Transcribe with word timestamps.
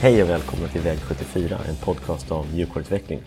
Hej 0.00 0.22
och 0.22 0.28
välkomna 0.28 0.68
till 0.68 0.80
Väg 0.80 0.98
74, 0.98 1.58
en 1.68 1.76
podcast 1.76 2.30
om 2.30 2.46
mjukvaruutveckling. 2.54 3.22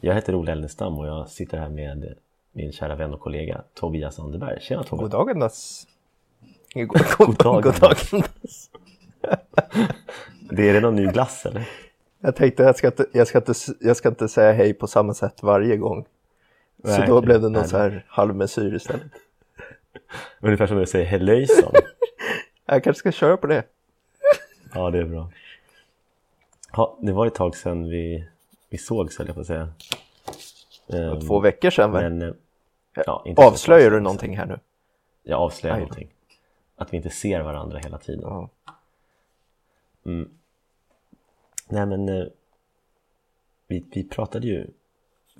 Jag 0.00 0.14
heter 0.14 0.34
Olle 0.34 0.52
Elnestam 0.52 0.98
och 0.98 1.06
jag 1.06 1.28
sitter 1.28 1.58
här 1.58 1.68
med 1.68 2.14
min 2.52 2.72
kära 2.72 2.94
vän 2.94 3.14
och 3.14 3.20
kollega 3.20 3.62
Tobias 3.74 4.18
Anderberg. 4.18 4.60
Tjena 4.60 4.84
Tobias! 4.84 5.00
God 5.00 5.10
dagendas! 5.10 5.86
God, 6.74 6.88
god, 7.18 7.62
god! 7.62 8.24
Det 10.50 10.68
är 10.68 10.80
någon 10.80 10.96
ny 10.96 11.06
glass 11.06 11.46
eller? 11.46 11.68
Jag 12.20 12.36
tänkte 12.36 12.62
jag 12.62 12.76
ska, 12.76 12.86
inte, 12.86 13.06
jag, 13.12 13.28
ska 13.28 13.38
inte, 13.38 13.54
jag 13.80 13.96
ska 13.96 14.08
inte 14.08 14.28
säga 14.28 14.52
hej 14.52 14.74
på 14.74 14.86
samma 14.86 15.14
sätt 15.14 15.42
varje 15.42 15.76
gång. 15.76 16.04
Så 16.84 16.98
Nej, 16.98 17.06
då 17.06 17.20
blev 17.20 17.40
det 17.40 17.48
någon 17.48 17.60
nej. 17.60 17.68
så 17.68 17.76
här 17.76 18.04
halvmesyr 18.08 18.74
istället. 18.74 19.12
Ungefär 20.40 20.66
som 20.66 20.78
jag 20.78 20.88
säger 20.88 21.06
hellöjsan. 21.06 21.72
Jag 22.66 22.84
kanske 22.84 22.98
ska 22.98 23.12
köra 23.12 23.36
på 23.36 23.46
det. 23.46 23.62
Ja, 24.74 24.90
det 24.90 24.98
är 24.98 25.04
bra. 25.04 25.30
Ja, 26.76 26.98
det 27.00 27.12
var 27.12 27.26
ett 27.26 27.34
tag 27.34 27.56
sedan 27.56 27.88
vi, 27.88 28.24
vi 28.68 28.78
sågs 28.78 29.18
höll 29.18 29.26
jag 29.26 29.34
på 29.34 29.40
att 29.40 29.46
säga. 29.46 29.72
Ehm, 30.88 31.20
Två 31.20 31.40
veckor 31.40 31.70
sedan 31.70 31.92
väl? 31.92 32.12
Men, 32.12 32.28
eh, 32.28 32.34
ja, 33.06 33.22
inte 33.26 33.42
så 33.42 33.48
Avslöjar 33.48 33.90
du 33.90 34.00
någonting 34.00 34.36
här 34.36 34.46
nu? 34.46 34.58
Jag 35.22 35.40
avslöjar 35.40 35.74
Aj 35.76 35.80
någonting. 35.80 36.08
Att 36.76 36.92
vi 36.92 36.96
inte 36.96 37.10
ser 37.10 37.40
varandra 37.40 37.78
hela 37.78 37.98
tiden. 37.98 38.22
Ja. 38.24 38.48
Nej 41.68 41.86
men 41.86 42.08
eh, 42.08 42.26
vi, 43.66 43.84
vi 43.92 44.04
pratade 44.04 44.46
ju 44.46 44.66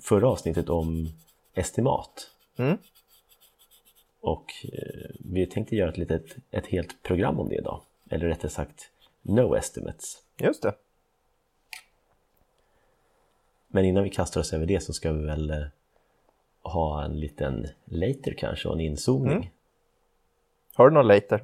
förra 0.01 0.29
avsnittet 0.29 0.69
om 0.69 1.09
estimat 1.53 2.29
Mm. 2.55 2.77
och 4.21 4.51
eh, 4.63 5.09
vi 5.19 5.45
tänkte 5.45 5.75
göra 5.75 5.89
ett 5.89 5.97
litet 5.97 6.35
ett 6.51 6.67
helt 6.67 7.03
program 7.03 7.39
om 7.39 7.49
det 7.49 7.55
idag 7.55 7.81
eller 8.09 8.27
rättare 8.27 8.51
sagt 8.51 8.91
No 9.21 9.55
Estimates 9.55 10.23
Just 10.37 10.61
det. 10.63 10.73
Men 13.73 13.85
innan 13.85 14.03
vi 14.03 14.09
kastar 14.09 14.41
oss 14.41 14.53
över 14.53 14.65
det 14.65 14.79
så 14.79 14.93
ska 14.93 15.11
vi 15.11 15.25
väl 15.25 15.49
eh, 15.49 15.65
ha 16.61 17.03
en 17.03 17.19
liten 17.19 17.67
later 17.85 18.33
kanske 18.37 18.67
och 18.67 18.75
en 18.75 18.81
inzoomning 18.81 19.33
Mm. 19.33 19.47
Har 20.75 20.89
du 20.89 20.93
någon 20.93 21.07
later? 21.07 21.43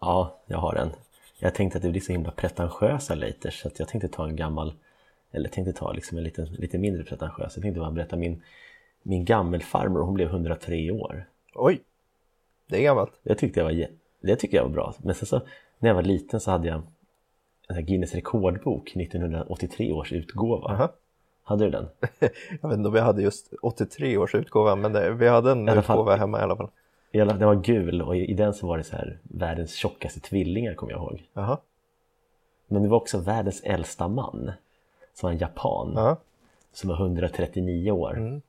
Ja, 0.00 0.40
jag 0.46 0.58
har 0.58 0.74
en 0.74 0.90
jag 1.38 1.54
tänkte 1.54 1.78
att 1.78 1.82
det 1.82 1.90
blir 1.90 2.00
så 2.00 2.12
himla 2.12 2.30
pretentiösa 2.30 3.14
laters 3.14 3.60
så 3.62 3.70
jag 3.78 3.88
tänkte 3.88 4.08
ta 4.08 4.28
en 4.28 4.36
gammal 4.36 4.74
eller 5.30 5.48
tänkte 5.48 5.72
ta 5.72 5.92
liksom 5.92 6.18
en 6.18 6.24
liten, 6.24 6.46
lite 6.46 6.78
mindre 6.78 7.04
pretentiös 7.04 7.56
jag 7.56 7.62
tänkte 7.62 7.80
bara 7.80 7.90
berätta 7.90 8.16
min 8.16 8.42
min 9.02 9.24
gammelfarmor, 9.24 10.00
hon 10.00 10.14
blev 10.14 10.28
103 10.28 10.90
år 10.90 11.24
Oj! 11.54 11.80
Det 12.66 12.76
är 12.76 12.82
gammalt. 12.82 13.12
Det 13.22 13.34
tyckte 13.34 13.60
jag 13.60 13.64
var, 13.64 13.86
det 14.20 14.36
tyckte 14.36 14.56
jag 14.56 14.64
var 14.64 14.70
bra. 14.70 14.94
Men 14.98 15.14
sen 15.14 15.26
så 15.26 15.40
när 15.78 15.88
jag 15.88 15.94
var 15.94 16.02
liten 16.02 16.40
så 16.40 16.50
hade 16.50 16.68
jag 16.68 16.82
Guinness 17.76 18.14
rekordbok, 18.14 18.96
1983 18.96 19.92
års 19.92 20.12
utgåva. 20.12 20.68
Aha. 20.68 20.88
Hade 21.42 21.64
du 21.64 21.70
den? 21.70 21.88
Jag 22.60 22.68
vet 22.68 22.78
inte 22.78 22.88
om 22.88 22.94
vi 22.94 23.00
hade 23.00 23.22
just 23.22 23.52
83 23.62 24.16
års 24.18 24.34
utgåva, 24.34 24.76
men 24.76 24.92
det, 24.92 25.10
vi 25.14 25.28
hade 25.28 25.50
en 25.52 25.68
alla 25.68 25.82
fall- 25.82 25.94
utgåva 25.96 26.16
hemma 26.16 26.38
i 26.38 26.42
alla 26.42 26.56
fall. 26.56 26.68
I 27.12 27.20
alla- 27.20 27.32
Den 27.34 27.48
var 27.48 27.54
gul 27.54 28.02
och 28.02 28.16
i, 28.16 28.30
i 28.30 28.34
den 28.34 28.54
så 28.54 28.66
var 28.66 28.78
det 28.78 28.84
så 28.84 28.96
här 28.96 29.18
världens 29.22 29.74
tjockaste 29.74 30.20
tvillingar 30.20 30.74
kommer 30.74 30.92
jag 30.92 30.98
ihåg. 31.00 31.24
Jaha. 31.32 31.58
Men 32.66 32.82
det 32.82 32.88
var 32.88 32.96
också 32.96 33.18
världens 33.18 33.60
äldsta 33.62 34.08
man. 34.08 34.50
Som 35.14 35.26
var 35.26 35.32
en 35.32 35.38
japan 35.38 35.92
Ja. 35.96 36.16
som 36.72 36.88
var 36.90 36.96
139 36.96 37.90
år. 37.90 38.16
Mm. 38.18 38.42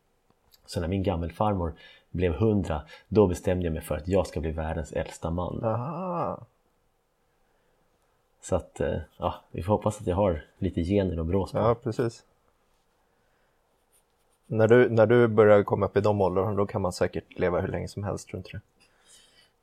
Så 0.66 0.80
när 0.82 0.88
min 0.88 1.04
gammelfarmor 1.04 1.74
blev 2.12 2.34
100 2.34 2.82
då 3.08 3.28
bestämde 3.28 3.66
jag 3.66 3.74
mig 3.74 3.82
för 3.82 3.96
att 3.96 4.08
jag 4.08 4.28
ska 4.28 4.40
bli 4.40 4.52
världens 4.52 4.92
äldsta 4.92 5.30
man. 5.30 5.64
Aha. 5.64 6.40
Så 8.42 8.56
att 8.56 8.80
eh, 8.80 8.98
ja, 9.18 9.36
vi 9.52 9.64
får 9.64 9.74
hoppas 9.74 10.02
att 10.02 10.08
jag 10.08 10.16
har 10.16 10.46
lite 10.58 10.84
gener 10.84 11.20
och 11.20 11.26
brås 11.26 11.52
på. 11.52 11.58
Ja, 11.58 11.76
precis. 11.76 12.24
När 14.48 14.68
du, 14.68 14.90
när 14.90 15.06
du 15.06 15.28
börjar 15.28 15.64
komma 15.64 15.86
upp 15.86 15.98
i 15.98 16.02
de 16.02 16.22
åldrarna 16.22 16.54
då 16.56 16.66
kan 16.66 16.82
man 16.82 16.94
säkert 16.94 17.40
leva 17.40 17.62
hur 17.62 17.68
länge 17.68 17.88
som 17.88 18.04
helst, 18.04 18.28
tror 18.28 18.38
inte 18.38 18.50
du? 18.52 18.60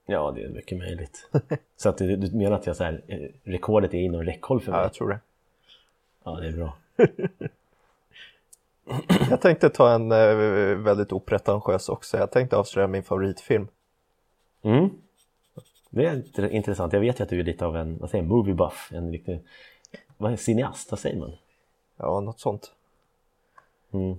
Ja, 0.06 0.30
det 0.30 0.42
är 0.44 0.48
mycket 0.48 0.78
möjligt. 0.78 1.28
Så 1.76 1.88
att 1.88 1.98
du, 1.98 2.16
du 2.16 2.36
menar 2.36 2.56
att 2.56 2.66
jag 2.66 2.76
så 2.76 2.84
här, 2.84 3.02
eh, 3.06 3.18
rekordet 3.44 3.94
är 3.94 3.98
inom 3.98 4.22
räckhåll 4.22 4.60
för 4.60 4.72
Ja, 4.72 4.76
mig? 4.76 4.84
jag 4.84 4.92
tror 4.92 5.08
det. 5.08 5.20
Ja, 6.24 6.30
det 6.40 6.46
är 6.48 6.52
bra. 6.52 6.76
Jag 9.30 9.40
tänkte 9.40 9.68
ta 9.70 9.92
en 9.94 10.12
eh, 10.12 10.34
väldigt 10.76 11.12
opretentiös 11.12 11.88
också. 11.88 12.16
Jag 12.18 12.30
tänkte 12.30 12.56
avslöja 12.56 12.86
min 12.86 13.02
favoritfilm. 13.02 13.68
Mm. 14.62 14.90
Det 15.96 16.06
är 16.06 16.14
int- 16.16 16.48
intressant. 16.50 16.92
Jag 16.92 17.00
vet 17.00 17.20
ju 17.20 17.24
att 17.24 17.28
du 17.30 17.40
är 17.40 17.44
lite 17.44 17.66
av 17.66 17.76
en, 17.76 17.98
vad 17.98 18.10
säger 18.10 18.24
movie 18.24 18.54
buff, 18.54 18.90
en 18.92 19.12
riktig, 19.12 19.40
vad 20.16 20.32
är 20.32 20.36
cineast, 20.36 20.90
vad 20.90 21.00
säger 21.00 21.16
man? 21.18 21.32
Ja, 21.96 22.20
något 22.20 22.40
sånt. 22.40 22.72
Mm. 23.92 24.16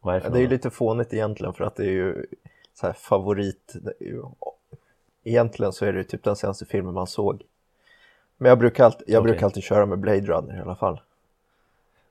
Vad 0.00 0.14
är 0.14 0.20
det 0.20 0.26
Ja, 0.26 0.30
det 0.32 0.38
är 0.38 0.42
ju 0.42 0.48
lite 0.48 0.70
fånigt 0.70 1.12
egentligen 1.14 1.54
för 1.54 1.64
att 1.64 1.76
det 1.76 1.84
är 1.84 1.90
ju 1.90 2.26
så 2.74 2.86
här 2.86 2.92
favorit. 2.92 3.76
ju- 4.00 4.24
Egentligen 5.24 5.72
så 5.72 5.84
är 5.84 5.92
det 5.92 6.04
typ 6.04 6.24
den 6.24 6.36
senaste 6.36 6.64
filmen 6.66 6.94
man 6.94 7.06
såg. 7.06 7.42
Men 8.36 8.48
jag 8.48 8.58
brukar 8.58 8.84
alltid, 8.84 9.08
jag 9.08 9.20
Okej. 9.20 9.30
brukar 9.32 9.46
alltid 9.46 9.62
köra 9.62 9.86
med 9.86 9.98
Blade 9.98 10.20
Runner 10.20 10.56
i 10.56 10.60
alla 10.60 10.76
fall. 10.76 11.00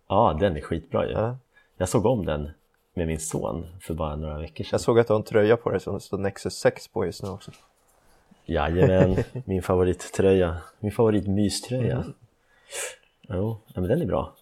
Ja, 0.07 0.37
den 0.39 0.57
är 0.57 0.61
skitbra 0.61 1.05
ju. 1.07 1.11
Ja. 1.11 1.37
Jag 1.77 1.89
såg 1.89 2.05
om 2.05 2.25
den 2.25 2.49
med 2.93 3.07
min 3.07 3.19
son 3.19 3.65
för 3.81 3.93
bara 3.93 4.15
några 4.15 4.37
veckor 4.39 4.63
sedan. 4.63 4.69
Jag 4.71 4.81
såg 4.81 4.99
att 4.99 5.07
du 5.07 5.13
har 5.13 5.19
en 5.19 5.23
tröja 5.25 5.57
på 5.57 5.69
dig 5.71 5.79
som 5.79 5.93
det 5.93 5.99
står 5.99 6.17
Nexus 6.17 6.53
6 6.57 6.87
på 6.87 7.05
just 7.05 7.23
nu 7.23 7.29
också. 7.29 7.51
Jajamän, 8.49 9.23
min 9.45 9.63
favorittröja, 9.63 10.57
min 10.79 10.91
favoritmyströja. 10.91 12.03
Jo, 13.21 13.57
ja, 13.73 13.81
men 13.81 13.89
den 13.89 14.01
är 14.01 14.05
bra. 14.05 14.33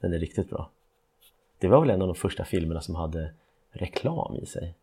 Den 0.00 0.12
är 0.12 0.18
riktigt 0.18 0.50
bra. 0.50 0.70
Det 1.58 1.68
var 1.68 1.80
väl 1.80 1.90
en 1.90 2.02
av 2.02 2.08
de 2.08 2.14
första 2.14 2.44
filmerna 2.44 2.80
som 2.80 2.94
hade 2.94 3.32
reklam 3.70 4.36
i 4.36 4.46
sig. 4.46 4.74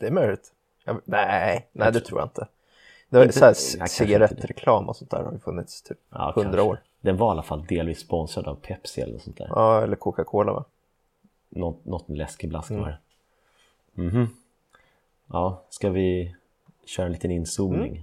Det 0.00 0.06
är 0.06 0.10
möjligt. 0.10 0.52
Jag, 0.84 1.00
nej, 1.04 1.68
nej 1.72 1.92
det 1.92 2.00
tror- 2.00 2.20
jag 2.20 2.26
inte. 2.26 2.48
Det 3.08 3.16
var 3.16 3.24
Inte- 3.24 3.34
så 3.34 3.44
här, 3.78 3.86
cigarettreklam 3.86 4.88
och 4.88 4.96
sånt 4.96 5.10
där 5.10 5.22
har 5.24 5.32
ju 5.32 5.38
funnits 5.38 5.82
typ 5.82 5.98
Ja, 6.10 6.32
100 6.36 6.42
kanske. 6.42 6.60
år. 6.60 6.80
Den 7.00 7.16
var 7.16 7.28
i 7.28 7.30
alla 7.30 7.42
fall 7.42 7.66
delvis 7.66 7.98
sponsrad 8.00 8.46
av 8.48 8.54
Pepsi 8.54 9.00
eller 9.00 9.12
något 9.12 9.22
sånt 9.22 9.36
där. 9.38 9.46
Ja, 9.50 9.82
eller 9.82 9.96
Coca-Cola 9.96 10.52
va? 10.52 10.64
Något, 11.48 11.84
något 11.84 12.08
läskeblask 12.08 12.70
Mm. 12.70 12.82
var 12.82 12.88
det. 12.88 12.98
Mhm. 14.02 14.28
Ja, 15.26 15.62
ska 15.70 15.90
vi 15.90 16.34
köra 16.84 17.06
en 17.06 17.12
liten 17.12 17.30
inzoomning? 17.30 17.90
Mm. 17.92 18.02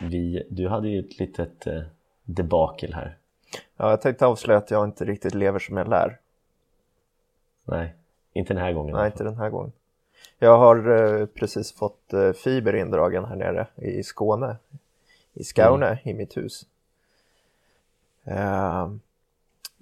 Vi, 0.00 0.46
du 0.50 0.68
hade 0.68 0.88
ju 0.88 1.00
ett 1.00 1.18
litet 1.18 1.66
eh, 1.66 1.82
debakel 2.24 2.94
här. 2.94 3.16
Ja, 3.76 3.90
jag 3.90 4.00
tänkte 4.02 4.26
avslöja 4.26 4.58
att 4.58 4.70
jag 4.70 4.84
inte 4.84 5.04
riktigt 5.04 5.34
lever 5.34 5.58
som 5.58 5.76
jag 5.76 5.88
lär. 5.88 6.18
Nej, 7.64 7.94
inte 8.32 8.54
den 8.54 8.62
här 8.62 8.72
gången. 8.72 8.96
Nej, 8.96 9.06
inte 9.06 9.24
den 9.24 9.36
här 9.36 9.50
gången. 9.50 9.72
Jag 10.38 10.58
har 10.58 10.90
eh, 11.20 11.26
precis 11.26 11.72
fått 11.72 12.12
eh, 12.12 12.32
fiber 12.32 12.76
indragen 12.76 13.24
här 13.24 13.36
nere 13.36 13.66
i 13.76 14.02
Skåne. 14.02 14.56
I 15.34 15.44
Skåne, 15.44 15.86
Mm. 15.86 15.98
i 16.04 16.14
mitt 16.14 16.36
hus. 16.36 16.66
Ehm, 18.24 19.00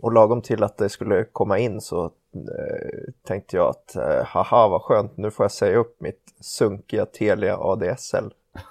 och 0.00 0.12
lagom 0.12 0.43
till 0.43 0.62
att 0.62 0.76
det 0.76 0.88
skulle 0.88 1.25
komma 1.25 1.58
in 1.58 1.81
så 1.81 2.05
eh, 2.35 3.12
tänkte 3.23 3.56
jag 3.56 3.69
att 3.69 3.96
eh, 3.96 4.25
haha 4.25 4.69
vad 4.69 4.82
skönt, 4.82 5.17
nu 5.17 5.31
får 5.31 5.44
jag 5.44 5.52
säga 5.52 5.79
upp 5.79 6.00
mitt 6.00 6.35
sunkiga 6.41 7.06
Telia 7.06 7.56
ADSL. 7.58 8.35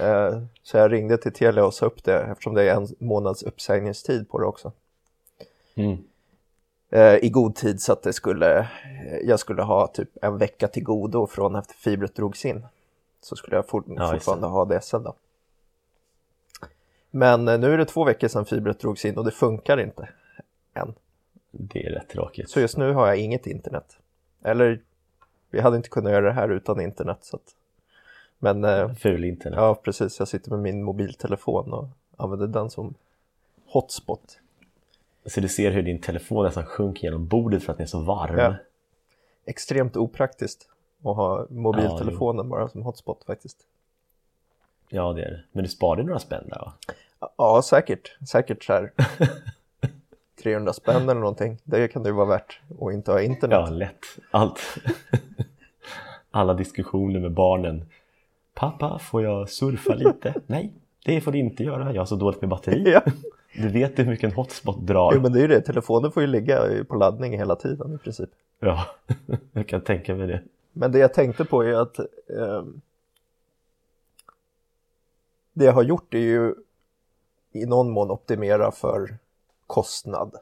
Eh, 0.00 0.38
så 0.62 0.76
jag 0.76 0.92
ringde 0.92 1.16
till 1.16 1.32
Telia 1.32 1.64
och 1.64 1.74
sa 1.74 1.86
upp 1.86 2.04
det 2.04 2.18
eftersom 2.20 2.54
det 2.54 2.70
är 2.70 2.76
en 2.76 2.88
månads 2.98 3.42
uppsägningstid 3.42 4.28
på 4.30 4.38
det 4.38 4.46
också. 4.46 4.72
Mm. 5.74 5.98
eh, 6.90 7.14
i 7.24 7.28
god 7.30 7.54
tid 7.54 7.82
så 7.82 7.92
att 7.92 8.02
det 8.02 8.12
skulle, 8.12 8.58
eh, 8.58 9.18
jag 9.22 9.40
skulle 9.40 9.62
ha 9.62 9.86
typ 9.86 10.08
en 10.22 10.38
vecka 10.38 10.68
till 10.68 10.84
godo 10.84 11.26
från 11.26 11.56
efter 11.56 11.74
fibret 11.74 12.14
drogs 12.14 12.44
in. 12.44 12.66
Så 13.20 13.36
skulle 13.36 13.56
jag 13.56 13.68
fort, 13.68 13.84
Ja, 13.88 14.12
fortfarande 14.12 14.46
ha 14.46 14.62
ADSL 14.62 15.02
då. 15.02 15.14
Men 17.16 17.48
eh, 17.48 17.58
nu 17.58 17.74
är 17.74 17.78
det 17.78 17.84
två 17.84 18.04
veckor 18.04 18.28
sedan 18.28 18.46
fibret 18.46 18.80
drogs 18.80 19.04
in 19.04 19.18
och 19.18 19.24
det 19.24 19.30
funkar 19.30 19.80
inte 19.80 20.08
än. 20.74 20.94
Det 21.50 21.86
är 21.86 21.90
rätt 21.90 22.08
tråkigt. 22.08 22.50
Så 22.50 22.60
just 22.60 22.76
nu 22.76 22.92
har 22.92 23.06
jag 23.06 23.16
inget 23.16 23.46
internet. 23.46 23.96
Eller 24.42 24.80
vi 25.50 25.60
hade 25.60 25.76
inte 25.76 25.88
kunnat 25.88 26.12
göra 26.12 26.26
det 26.26 26.32
här 26.32 26.48
utan 26.48 26.80
internet. 26.80 27.18
Så 27.20 27.36
att, 27.36 27.54
men 28.38 28.64
eh, 28.64 28.94
Ful 28.94 29.24
internet. 29.24 29.56
ja, 29.56 29.74
precis. 29.74 30.18
Jag 30.18 30.28
sitter 30.28 30.50
med 30.50 30.58
min 30.58 30.82
mobiltelefon 30.82 31.72
och 31.72 31.88
använder 32.16 32.46
den 32.46 32.70
som 32.70 32.94
hotspot. 33.66 34.38
Så 35.26 35.40
du 35.40 35.48
ser 35.48 35.70
hur 35.70 35.82
din 35.82 36.00
telefon 36.00 36.44
nästan 36.44 36.64
sjunker 36.64 37.04
genom 37.04 37.26
bordet 37.26 37.62
för 37.62 37.72
att 37.72 37.78
den 37.78 37.84
är 37.84 37.88
så 37.88 38.00
varm. 38.00 38.38
Ja. 38.38 38.54
Extremt 39.44 39.96
opraktiskt 39.96 40.68
att 40.98 41.16
ha 41.16 41.46
mobiltelefonen 41.50 42.48
bara 42.48 42.68
som 42.68 42.82
hotspot 42.82 43.24
faktiskt. 43.24 43.58
Ja, 44.88 45.12
det 45.12 45.22
är 45.22 45.30
det. 45.30 45.42
Men 45.52 45.64
du 45.64 45.70
sparade 45.70 46.02
några 46.02 46.18
spänn 46.18 46.44
där 46.48 46.58
va? 46.58 46.72
Ja, 47.36 47.62
säkert. 47.62 48.16
Säkert 48.28 48.64
så 48.64 48.72
här 48.72 48.92
300 50.42 50.72
spänn 50.72 51.02
eller 51.02 51.20
någonting. 51.20 51.58
Det 51.64 51.88
kan 51.88 52.02
det 52.02 52.08
ju 52.08 52.14
vara 52.14 52.26
värt 52.26 52.60
att 52.80 52.92
inte 52.92 53.12
ha 53.12 53.20
internet. 53.20 53.58
Ja, 53.60 53.70
lätt. 53.70 54.04
Allt. 54.30 54.60
alla 56.30 56.54
diskussioner 56.54 57.20
med 57.20 57.32
barnen. 57.32 57.84
Pappa, 58.54 58.98
får 58.98 59.22
jag 59.22 59.48
surfa 59.48 59.94
lite? 59.94 60.34
Nej, 60.46 60.72
det 61.04 61.20
får 61.20 61.32
du 61.32 61.38
inte 61.38 61.64
göra. 61.64 61.92
Jag 61.92 62.00
har 62.00 62.06
så 62.06 62.16
dåligt 62.16 62.40
med 62.40 62.50
batteri. 62.50 62.92
Ja. 62.92 63.02
Du 63.54 63.68
vet 63.68 63.98
hur 63.98 64.04
mycket 64.04 64.24
en 64.24 64.36
hotspot 64.36 64.86
drar. 64.86 65.12
Jo 65.14 65.20
men 65.20 65.32
det 65.32 65.38
är 65.38 65.42
ju 65.42 65.48
det, 65.48 65.60
telefonen 65.60 66.12
får 66.12 66.22
ju 66.22 66.26
ligga 66.26 66.84
på 66.88 66.94
laddning 66.94 67.38
hela 67.38 67.56
tiden 67.56 67.94
i 67.94 67.98
princip. 67.98 68.30
Ja, 68.60 68.86
jag 69.52 69.68
kan 69.68 69.80
tänka 69.80 70.14
mig 70.14 70.26
det. 70.26 70.42
Men 70.72 70.92
det 70.92 70.98
jag 70.98 71.14
tänkte 71.14 71.44
på 71.44 71.62
är 71.62 71.72
att 71.72 71.98
ehm, 71.98 72.80
det 75.52 75.64
jag 75.64 75.72
har 75.72 75.82
gjort 75.82 76.14
är 76.14 76.18
ju 76.18 76.54
i 77.62 77.66
någon 77.66 77.90
mån 77.90 78.10
optimera 78.10 78.70
för 78.72 79.18
kostnad. 79.66 80.34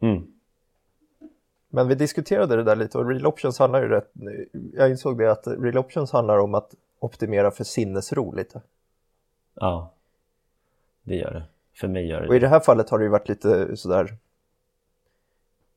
Mm. 0.00 0.26
Men 1.68 1.88
vi 1.88 1.94
diskuterade 1.94 2.56
det 2.56 2.62
där 2.62 2.76
lite 2.76 2.98
och 2.98 3.08
Real 3.08 3.26
Options 3.26 3.58
handlar 3.58 3.82
ju 3.82 3.88
rätt, 3.88 4.10
jag 4.74 4.90
insåg 4.90 5.18
det 5.18 5.32
att 5.32 5.46
Real 5.46 5.78
Options 5.78 6.12
handlar 6.12 6.38
om 6.38 6.54
att 6.54 6.74
optimera 6.98 7.50
för 7.50 7.64
sinnesro 7.64 8.32
lite. 8.34 8.60
Ja, 9.54 9.92
det 11.02 11.14
gör 11.16 11.30
det. 11.32 11.44
För 11.74 11.88
mig 11.88 12.06
gör 12.06 12.20
det 12.20 12.28
Och 12.28 12.36
i 12.36 12.38
det. 12.38 12.48
här 12.48 12.60
fallet 12.60 12.90
har 12.90 12.98
det 12.98 13.04
ju 13.04 13.10
varit 13.10 13.28
lite 13.28 13.76
sådär 13.76 14.16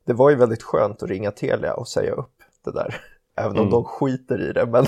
Det 0.03 0.13
var 0.13 0.29
ju 0.29 0.35
väldigt 0.35 0.63
skönt 0.63 1.03
att 1.03 1.09
ringa 1.09 1.31
Telia 1.31 1.73
och 1.73 1.87
säga 1.87 2.11
upp 2.11 2.41
det 2.63 2.71
där 2.71 2.95
Även 3.35 3.51
om 3.51 3.57
Mm. 3.57 3.69
de 3.71 3.83
skiter 3.83 4.49
i 4.49 4.53
det 4.53 4.65
men 4.65 4.85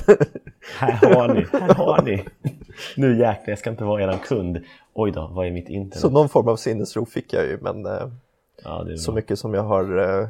Här 0.80 1.14
har 1.16 1.28
ni, 1.34 1.46
här 1.52 1.74
har 1.76 2.02
ni! 2.02 2.26
Nu 2.98 3.12
jäklar, 3.12 3.46
jag 3.46 3.60
ska 3.60 3.70
inte 3.70 3.84
vara 3.84 4.04
eran 4.04 4.20
kund. 4.20 4.64
Oj 4.94 5.12
då, 5.12 5.28
vad 5.34 5.48
är 5.48 5.52
mitt 5.52 5.70
internet? 5.70 6.00
Så 6.00 6.10
någon 6.10 6.30
form 6.30 6.48
av 6.48 6.56
sinnesro 6.56 7.06
fick 7.06 7.34
jag 7.34 7.46
ju 7.46 7.58
men 7.62 7.86
eh, 7.86 8.08
ja, 8.64 8.88
så 8.98 9.12
mycket 9.12 9.40
som 9.40 9.54
jag 9.54 9.64
har 9.64 9.98
eh, 10.22 10.28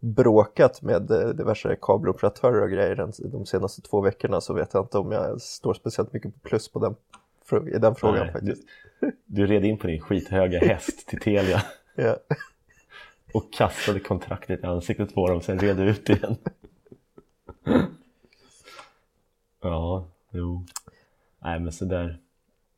bråkat 0.00 0.82
med 0.82 1.10
eh, 1.10 1.28
diverse 1.28 1.76
kabeloperatörer 1.82 2.62
och 2.62 2.70
grejer 2.70 3.12
de 3.32 3.46
senaste 3.46 3.82
två 3.82 4.00
veckorna 4.00 4.40
så 4.40 4.54
vet 4.54 4.74
jag 4.74 4.84
inte 4.84 4.98
om 4.98 5.12
jag 5.12 5.40
står 5.40 5.74
speciellt 5.74 6.12
mycket 6.12 6.34
på 6.34 6.48
plus 6.48 6.68
på 6.68 6.78
den, 6.78 6.94
i 7.74 7.78
den 7.78 7.94
frågan 7.94 8.24
Nej, 8.24 8.32
faktiskt. 8.32 8.62
Du, 9.00 9.12
du 9.26 9.46
red 9.46 9.64
in 9.64 9.78
på 9.78 9.86
din 9.86 10.00
skithöga 10.00 10.58
häst 10.58 11.08
till 11.08 11.20
Telia 11.20 11.62
Ja. 11.94 12.16
och 13.34 13.52
kastade 13.52 14.00
kontraktet 14.00 14.62
i 14.62 14.66
ansiktet 14.66 15.14
på 15.14 15.28
dem, 15.28 15.40
sen 15.40 15.58
red 15.58 15.76
du 15.76 15.82
ut 15.82 16.08
igen. 16.08 16.36
Ja, 19.64 20.08
jo. 20.30 20.64
Nej, 21.44 21.60
men 21.60 21.72
så 21.72 21.84
där, 21.84 22.18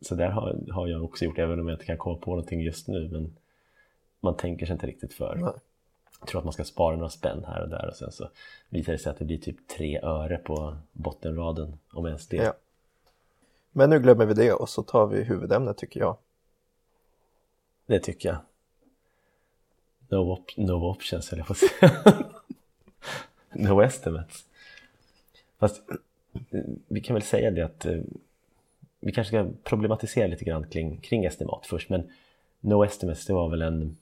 så 0.00 0.14
där 0.14 0.28
har, 0.28 0.58
har 0.72 0.86
jag 0.86 1.04
också 1.04 1.24
gjort, 1.24 1.38
även 1.38 1.60
om 1.60 1.68
jag 1.68 1.74
inte 1.74 1.84
kan 1.84 1.98
komma 1.98 2.18
på 2.18 2.30
någonting 2.30 2.60
just 2.60 2.88
nu. 2.88 3.08
Men 3.08 3.36
man 4.20 4.36
tänker 4.36 4.66
sig 4.66 4.72
inte 4.72 4.86
riktigt 4.86 5.14
för. 5.14 5.36
Nej. 5.36 5.52
Jag 6.20 6.28
tror 6.28 6.38
att 6.38 6.44
man 6.44 6.52
ska 6.52 6.64
spara 6.64 6.96
några 6.96 7.10
spänn 7.10 7.44
här 7.44 7.62
och 7.62 7.68
där 7.68 7.88
och 7.88 7.96
sen 7.96 8.12
så 8.12 8.28
visar 8.68 8.92
det 8.92 8.98
sig 8.98 9.10
att 9.10 9.18
det 9.18 9.24
blir 9.24 9.38
typ 9.38 9.68
tre 9.68 10.00
öre 10.02 10.36
på 10.36 10.76
bottenraden, 10.92 11.78
om 11.92 12.06
ens 12.06 12.28
det. 12.28 12.36
Ja. 12.36 12.54
Men 13.72 13.90
nu 13.90 14.00
glömmer 14.00 14.26
vi 14.26 14.34
det 14.34 14.52
och 14.52 14.68
så 14.68 14.82
tar 14.82 15.06
vi 15.06 15.22
huvudämnet 15.22 15.76
tycker 15.76 16.00
jag. 16.00 16.16
Det 17.86 18.00
tycker 18.00 18.28
jag. 18.28 18.38
No, 20.08 20.32
op 20.32 20.56
no 20.56 20.90
options 20.90 21.30
höll 21.30 21.38
jag 21.38 21.46
på 21.46 21.52
att 21.52 21.58
säga. 21.58 22.30
no 23.68 23.82
estimates. 23.82 24.44
Fast 25.58 25.82
eh, 26.50 26.60
vi 26.88 27.00
kan 27.00 27.14
väl 27.14 27.22
säga 27.22 27.50
det 27.50 27.62
att 27.62 27.86
eh, 27.86 28.00
vi 29.04 29.12
kanske 29.12 29.28
ska 29.28 29.50
problematisera 29.70 30.26
lite 30.26 30.44
grann 30.44 30.66
kring, 30.68 30.96
kring 30.96 31.24
estimat 31.24 31.66
först. 31.66 31.88
Men 31.88 32.12
no 32.60 32.84
estimates 32.84 33.26
det 33.26 33.32
var 33.32 33.48
väl 33.48 33.62
en 33.62 33.96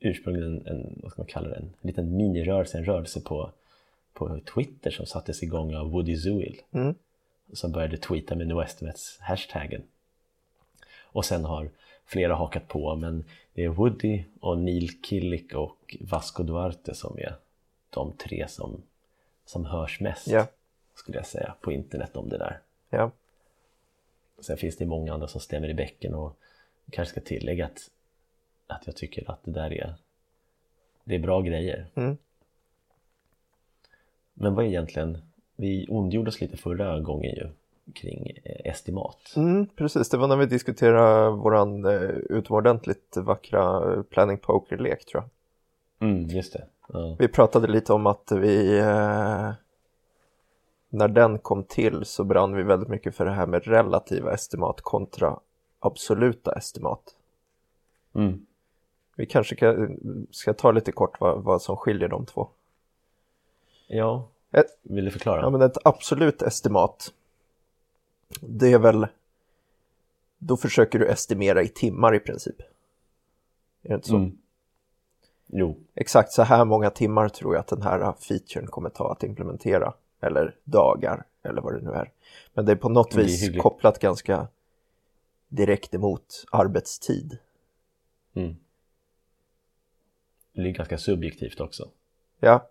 ursprungligen 0.00 0.66
en, 0.66 0.98
vad 1.02 1.12
ska 1.12 1.22
man 1.22 1.26
kalla 1.26 1.48
det, 1.48 1.56
en 1.56 1.72
liten 1.80 2.16
minirörelse, 2.16 2.78
en 2.78 2.84
rörelse 2.84 3.20
på, 3.20 3.50
på 4.12 4.40
Twitter 4.54 4.90
som 4.90 5.06
sattes 5.06 5.42
igång 5.42 5.74
av 5.74 5.90
Woody 5.90 6.16
Zuil 6.16 6.60
Mm. 6.72 6.94
som 7.52 7.72
började 7.72 7.96
tweeta 7.96 8.34
med 8.34 8.46
no 8.46 8.60
estimates 8.62 9.18
hashtaggen. 9.20 9.82
Och 11.02 11.24
sen 11.24 11.44
har 11.44 11.68
flera 12.06 12.34
hakat 12.34 12.68
på 12.68 12.96
men 12.96 13.24
det 13.54 13.64
är 13.64 13.68
Woody 13.68 14.24
och 14.40 14.58
Neil 14.58 15.02
Killick 15.02 15.54
och 15.54 15.96
Vasco 16.00 16.42
Duarte 16.42 16.94
som 16.94 17.18
är 17.18 17.34
de 17.90 18.12
tre 18.12 18.48
som, 18.48 18.82
som 19.46 19.64
hörs 19.64 20.00
mest 20.00 20.28
Ja. 20.28 20.46
skulle 20.94 21.18
jag 21.18 21.26
säga 21.26 21.54
på 21.60 21.72
internet 21.72 22.16
om 22.16 22.28
det 22.28 22.38
där. 22.38 22.58
Ja. 22.90 23.10
Sen 24.38 24.56
finns 24.56 24.76
det 24.76 24.86
många 24.86 25.14
andra 25.14 25.28
som 25.28 25.40
stämmer 25.40 25.68
i 25.68 25.74
bäcken 25.74 26.14
och 26.14 26.36
kanske 26.90 27.12
ska 27.12 27.20
tillägga 27.20 27.64
att, 27.64 27.90
att 28.66 28.86
jag 28.86 28.96
tycker 28.96 29.30
att 29.30 29.44
det 29.44 29.50
där 29.50 29.72
är, 29.72 29.94
det 31.04 31.14
är 31.14 31.18
bra 31.18 31.40
grejer. 31.40 31.86
Mm. 31.94 32.16
Men 34.34 34.54
vad 34.54 34.64
är 34.64 34.68
egentligen, 34.68 35.18
vi 35.56 35.86
ondgjorde 35.88 36.28
oss 36.28 36.40
lite 36.40 36.56
förra 36.56 37.00
gången 37.00 37.34
ju 37.34 37.48
kring 37.92 38.38
eh, 38.44 38.70
estimat. 38.70 39.32
Mm, 39.36 39.66
precis, 39.66 40.08
det 40.08 40.16
var 40.16 40.28
när 40.28 40.36
vi 40.36 40.46
diskuterade 40.46 41.30
våran 41.30 41.84
eh, 41.84 42.10
utomordentligt 42.10 43.16
vackra 43.16 43.92
eh, 43.92 44.02
planning 44.02 44.38
poker-lek 44.38 45.04
tror 45.04 45.22
jag. 45.22 46.08
Mm, 46.08 46.28
just 46.28 46.52
det. 46.52 46.64
Ja. 46.88 47.16
Vi 47.18 47.28
pratade 47.28 47.68
lite 47.68 47.92
om 47.92 48.06
att 48.06 48.32
vi 48.32 48.78
eh, 48.78 49.52
när 50.96 51.08
den 51.08 51.38
kom 51.38 51.64
till 51.64 52.04
så 52.04 52.24
brann 52.24 52.56
vi 52.56 52.62
väldigt 52.62 52.88
mycket 52.88 53.14
för 53.14 53.24
det 53.24 53.30
här 53.30 53.46
med 53.46 53.64
relativa 53.64 54.32
estimat 54.32 54.80
kontra 54.80 55.40
absoluta 55.78 56.52
estimat. 56.52 57.14
Mm. 58.14 58.46
Vi 59.16 59.26
kanske 59.26 59.56
ska, 59.56 59.88
ska 60.30 60.54
ta 60.54 60.72
lite 60.72 60.92
kort 60.92 61.20
vad, 61.20 61.42
vad 61.42 61.62
som 61.62 61.76
skiljer 61.76 62.08
de 62.08 62.26
två. 62.26 62.48
ja, 63.86 64.28
Ett, 64.52 64.78
vill 64.82 65.04
du 65.04 65.10
förklara? 65.10 65.40
ja, 65.40 65.50
men 65.50 65.62
ett 65.62 65.78
absolut 65.84 66.42
estimat 66.42 67.12
det 68.40 68.72
är 68.72 68.78
väl 68.78 69.06
då 70.38 70.56
försöker 70.56 70.98
du 70.98 71.08
estimera 71.08 71.62
i 71.62 71.68
timmar 71.68 72.14
i 72.14 72.20
princip. 72.20 72.60
Är 73.82 73.88
det 73.88 73.94
inte 73.94 74.08
så? 74.08 74.16
Mm. 74.16 74.38
Jo, 75.46 75.76
Exakt 75.94 76.32
så 76.32 76.42
här 76.42 76.64
många 76.64 76.90
timmar 76.90 77.28
tror 77.28 77.54
jag 77.54 77.60
att 77.60 77.66
den 77.66 77.82
här 77.82 78.12
featuren 78.12 78.66
kommer 78.66 78.90
ta 78.90 79.12
att 79.12 79.22
implementera. 79.22 79.94
Eller 80.20 80.54
dagar, 80.64 81.24
eller 81.42 81.62
vad 81.62 81.74
det 81.74 81.80
nu 81.80 81.90
är. 81.90 82.12
Men 82.54 82.66
det 82.66 82.72
är 82.72 82.76
på 82.76 82.88
något 82.88 83.14
är 83.14 83.22
vis 83.22 83.50
kopplat 83.58 83.98
ganska 83.98 84.48
direkt 85.48 85.94
emot 85.94 86.44
arbetstid. 86.50 87.38
mm. 88.34 88.56
det 90.52 90.60
är 90.60 90.72
ganska 90.72 90.98
subjektivt 90.98 91.60
också. 91.60 91.88
Ja, 92.40 92.70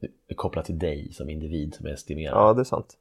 Det 0.00 0.08
är 0.28 0.34
kopplat 0.34 0.64
till 0.64 0.78
dig 0.78 1.12
som 1.12 1.30
individ 1.30 1.74
som 1.74 1.86
estimerar. 1.86 2.36
ja 2.36 2.54
det 2.54 2.60
är 2.60 2.64
sant. 2.64 2.96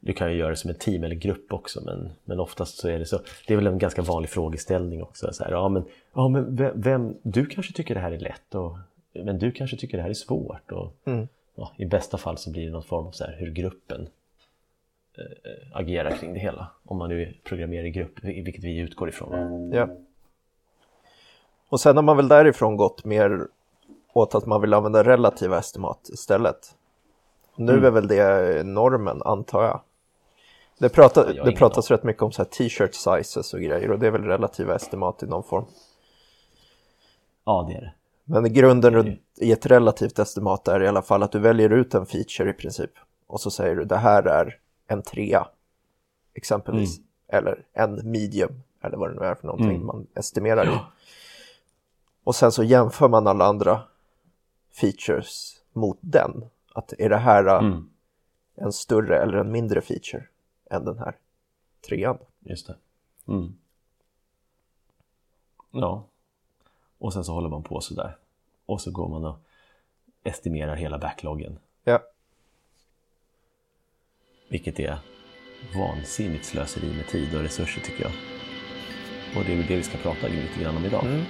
Du 0.00 0.12
kan 0.12 0.32
ju 0.32 0.38
göra 0.38 0.50
det 0.50 0.56
som 0.56 0.70
ett 0.70 0.80
team 0.80 1.04
eller 1.04 1.14
grupp 1.14 1.52
också 1.52 1.80
men, 1.84 2.12
men 2.24 2.40
oftast 2.40 2.78
så 2.78 2.88
är 2.88 2.98
det 2.98 3.06
så. 3.06 3.20
Det 3.46 3.52
är 3.52 3.56
väl 3.56 3.66
en 3.66 3.78
ganska 3.78 4.02
vanlig 4.02 4.30
frågeställning 4.30 5.02
också. 5.02 5.32
Så 5.32 5.44
här, 5.44 5.50
ja, 5.50 5.68
men, 5.68 5.84
ja, 6.12 6.28
men 6.28 6.56
vem, 6.56 6.80
vem, 6.80 7.16
du 7.22 7.46
kanske 7.46 7.72
tycker 7.72 7.94
det 7.94 8.00
här 8.00 8.12
är 8.12 8.18
lätt 8.18 8.54
och, 8.54 8.78
men 9.24 9.38
du 9.38 9.52
kanske 9.52 9.76
tycker 9.76 9.96
det 9.96 10.02
här 10.02 10.10
är 10.10 10.14
svårt. 10.14 10.72
Och, 10.72 10.92
Mm. 11.04 11.28
ja, 11.54 11.72
I 11.76 11.86
bästa 11.86 12.18
fall 12.18 12.38
så 12.38 12.50
blir 12.50 12.66
det 12.66 12.72
någon 12.72 12.82
form 12.82 13.06
av 13.06 13.10
så 13.10 13.24
här, 13.24 13.36
hur 13.38 13.50
gruppen 13.50 14.08
eh, 15.18 15.76
agerar 15.78 16.10
kring 16.10 16.32
det 16.34 16.40
hela. 16.40 16.66
Om 16.84 16.98
man 16.98 17.08
nu 17.08 17.34
programmerar 17.44 17.84
i 17.84 17.90
grupp, 17.90 18.24
vilket 18.24 18.64
vi 18.64 18.78
utgår 18.78 19.08
ifrån. 19.08 19.70
Ja. 19.74 19.88
Och 21.68 21.80
sen 21.80 21.96
har 21.96 22.02
man 22.02 22.16
väl 22.16 22.28
därifrån 22.28 22.76
gått 22.76 23.04
mer 23.04 23.46
åt 24.12 24.34
att 24.34 24.46
man 24.46 24.60
vill 24.60 24.74
använda 24.74 25.04
relativa 25.04 25.58
estimat 25.58 26.08
istället. 26.12 26.74
Nu 27.56 27.72
Mm. 27.72 27.84
är 27.84 27.90
väl 27.90 28.08
det 28.08 28.66
normen 28.66 29.22
antar 29.22 29.62
jag. 29.62 29.80
Det, 30.78 30.88
pratar, 30.88 31.24
Ja, 31.26 31.32
jag 31.32 31.46
det 31.46 31.52
pratas 31.52 31.90
rätt 31.90 32.02
mycket 32.04 32.22
om 32.22 32.32
så 32.32 32.42
här 32.42 32.48
t-shirt 32.50 32.94
sizes 32.94 33.54
och 33.54 33.60
grejer 33.60 33.90
och 33.90 33.98
det 33.98 34.06
är 34.06 34.10
väl 34.10 34.24
relativa 34.24 34.74
estimat 34.74 35.22
i 35.22 35.26
någon 35.26 35.42
form. 35.42 35.64
Ja, 37.44 37.66
det 37.68 37.74
är 37.76 37.80
det. 37.80 37.92
Men 38.28 38.52
grunden 38.52 38.92
det. 38.92 39.18
i 39.46 39.52
ett 39.52 39.66
relativt 39.66 40.18
estimat 40.18 40.68
är 40.68 40.82
i 40.82 40.88
alla 40.88 41.02
fall 41.02 41.22
att 41.22 41.32
du 41.32 41.38
väljer 41.38 41.70
ut 41.70 41.94
en 41.94 42.06
feature 42.06 42.50
i 42.50 42.52
princip 42.52 42.90
och 43.26 43.40
så 43.40 43.50
säger 43.50 43.76
du 43.76 43.84
det 43.84 43.96
här 43.96 44.22
är 44.22 44.58
en 44.86 45.02
trea 45.02 45.48
exempelvis 46.34 47.00
eller 47.28 47.66
en 47.72 48.10
medium 48.10 48.62
eller 48.80 48.96
vad 48.96 49.10
det 49.10 49.20
nu 49.20 49.26
är 49.26 49.34
för 49.34 49.46
någonting 49.46 49.70
Mm. 49.74 49.86
man 49.86 50.06
estimerar 50.14 50.64
i. 50.74 50.78
Och 52.24 52.34
sen 52.34 52.52
så 52.52 52.62
jämför 52.64 53.08
man 53.08 53.26
alla 53.26 53.44
andra 53.46 53.82
features 54.80 55.60
mot 55.72 55.98
den. 56.00 56.44
Att 56.74 56.92
är 56.98 57.08
det 57.08 57.16
här 57.16 57.46
äh, 57.46 57.58
Mm, 57.58 57.90
en 58.54 58.72
större 58.72 59.18
eller 59.22 59.38
en 59.38 59.52
mindre 59.52 59.80
feature 59.80 60.24
än 60.70 60.84
den 60.84 60.98
här 60.98 61.16
trean? 61.88 62.18
just 62.40 62.66
det. 62.66 62.76
Mm. 63.28 63.54
Ja. 65.70 66.06
Och 66.98 67.12
sen 67.12 67.24
så 67.24 67.32
håller 67.32 67.48
man 67.48 67.62
på 67.62 67.80
sådär. 67.80 68.16
Och 68.66 68.80
så 68.80 68.90
går 68.90 69.08
man 69.08 69.24
och 69.24 69.36
estimerar 70.24 70.76
hela 70.76 70.98
backloggen. 70.98 71.58
Ja, 71.84 72.02
Vilket 74.48 74.80
är 74.80 74.98
vansinnigt 75.76 76.44
slöseri 76.44 76.94
med 76.96 77.06
tid 77.06 77.34
och 77.36 77.42
resurser 77.42 77.80
tycker 77.80 78.02
jag. 78.02 78.12
Och 79.36 79.44
det 79.44 79.52
är 79.52 79.56
väl 79.56 79.66
det 79.66 79.76
vi 79.76 79.82
ska 79.82 79.98
prata 79.98 80.28
lite 80.28 80.60
grann 80.62 80.76
om 80.76 80.84
idag. 80.84 81.04
Mm. 81.04 81.24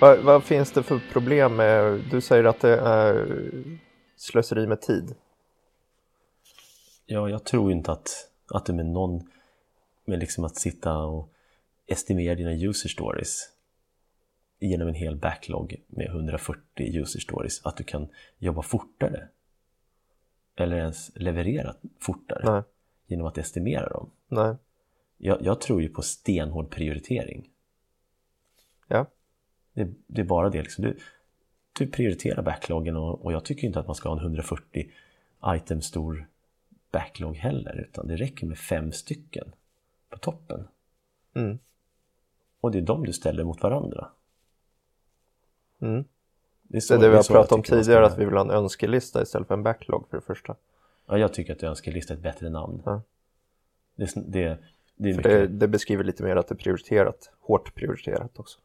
Vad, 0.00 0.18
vad 0.18 0.44
finns 0.44 0.72
det 0.72 0.82
för 0.82 1.00
problem 1.12 1.56
med, 1.56 2.00
du 2.10 2.20
säger 2.20 2.44
att 2.44 2.60
det 2.60 2.76
är 2.80 3.78
slöseri 4.16 4.66
med 4.66 4.80
tid. 4.80 5.14
Ja, 7.06 7.28
jag 7.28 7.44
tror 7.44 7.72
inte 7.72 7.92
att, 7.92 8.30
att 8.50 8.66
du 8.66 8.72
med 8.72 8.86
någon, 8.86 9.30
med 10.04 10.18
liksom 10.18 10.44
att 10.44 10.56
sitta 10.56 10.98
och 10.98 11.32
estimera 11.86 12.34
dina 12.34 12.52
user 12.52 12.88
stories 12.88 13.52
genom 14.58 14.88
en 14.88 14.94
hel 14.94 15.16
backlog 15.16 15.76
med 15.86 16.06
140 16.06 16.60
user 16.76 17.20
stories, 17.20 17.66
att 17.66 17.76
du 17.76 17.84
kan 17.84 18.08
jobba 18.38 18.62
fortare 18.62 19.28
eller 20.56 20.76
ens 20.76 21.10
leverera 21.14 21.74
fortare 21.98 22.52
Nej. 22.52 22.62
genom 23.06 23.26
att 23.26 23.38
estimera 23.38 23.88
dem. 23.88 24.10
Nej. 24.28 24.56
Jag, 25.16 25.42
jag 25.42 25.60
tror 25.60 25.82
ju 25.82 25.88
på 25.88 26.02
stenhård 26.02 26.70
prioritering. 26.70 27.50
Ja. 28.86 29.06
Det, 29.76 29.88
det 30.06 30.20
är 30.20 30.24
bara 30.24 30.50
det. 30.50 30.62
Liksom. 30.62 30.84
Du, 30.84 30.96
du 31.78 31.86
prioriterar 31.86 32.42
backloggen 32.42 32.96
och, 32.96 33.24
och 33.24 33.32
jag 33.32 33.44
tycker 33.44 33.66
inte 33.66 33.80
att 33.80 33.86
man 33.86 33.94
ska 33.94 34.08
ha 34.08 34.16
en 34.16 34.22
140 34.22 34.90
item 35.46 35.82
stor 35.82 36.26
backlog 36.92 37.36
heller 37.36 37.86
utan 37.88 38.06
det 38.06 38.16
räcker 38.16 38.46
med 38.46 38.58
fem 38.58 38.92
stycken 38.92 39.52
på 40.10 40.18
toppen. 40.18 40.68
Mm. 41.34 41.58
Och 42.60 42.70
det 42.70 42.78
är 42.78 42.82
de 42.82 43.04
du 43.04 43.12
ställer 43.12 43.44
mot 43.44 43.62
varandra. 43.62 44.08
Mm. 45.80 46.04
Det 46.62 46.76
är, 46.76 46.80
Så 46.80 46.94
det 46.94 47.00
är 47.00 47.02
det 47.02 47.08
vi 47.08 47.16
har 47.16 47.22
pratat 47.22 47.52
om 47.52 47.62
tidigare, 47.62 48.06
att 48.06 48.18
vi 48.18 48.24
vill 48.24 48.34
ha 48.34 48.40
en 48.40 48.50
önskelista 48.50 49.22
istället 49.22 49.48
för 49.48 49.54
en 49.54 49.62
backlog 49.62 50.08
för 50.10 50.16
det 50.16 50.24
första. 50.24 50.56
Ja, 51.06 51.18
jag 51.18 51.34
tycker 51.34 51.52
att 51.52 51.62
önskelista 51.62 52.12
är 52.14 52.16
ett 52.16 52.22
bättre 52.22 52.50
namn. 52.50 52.82
Ja. 52.84 53.02
Det, 53.96 54.12
det, 54.14 54.58
det 54.94 55.16
mycket... 55.16 55.60
det 55.60 55.68
beskriver 55.68 56.04
lite 56.04 56.22
mer 56.22 56.36
att 56.36 56.48
det 56.48 56.54
är 56.54 56.56
prioriterat, 56.56 57.30
hårt 57.40 57.74
prioriterat 57.74 58.38
också. 58.38 58.58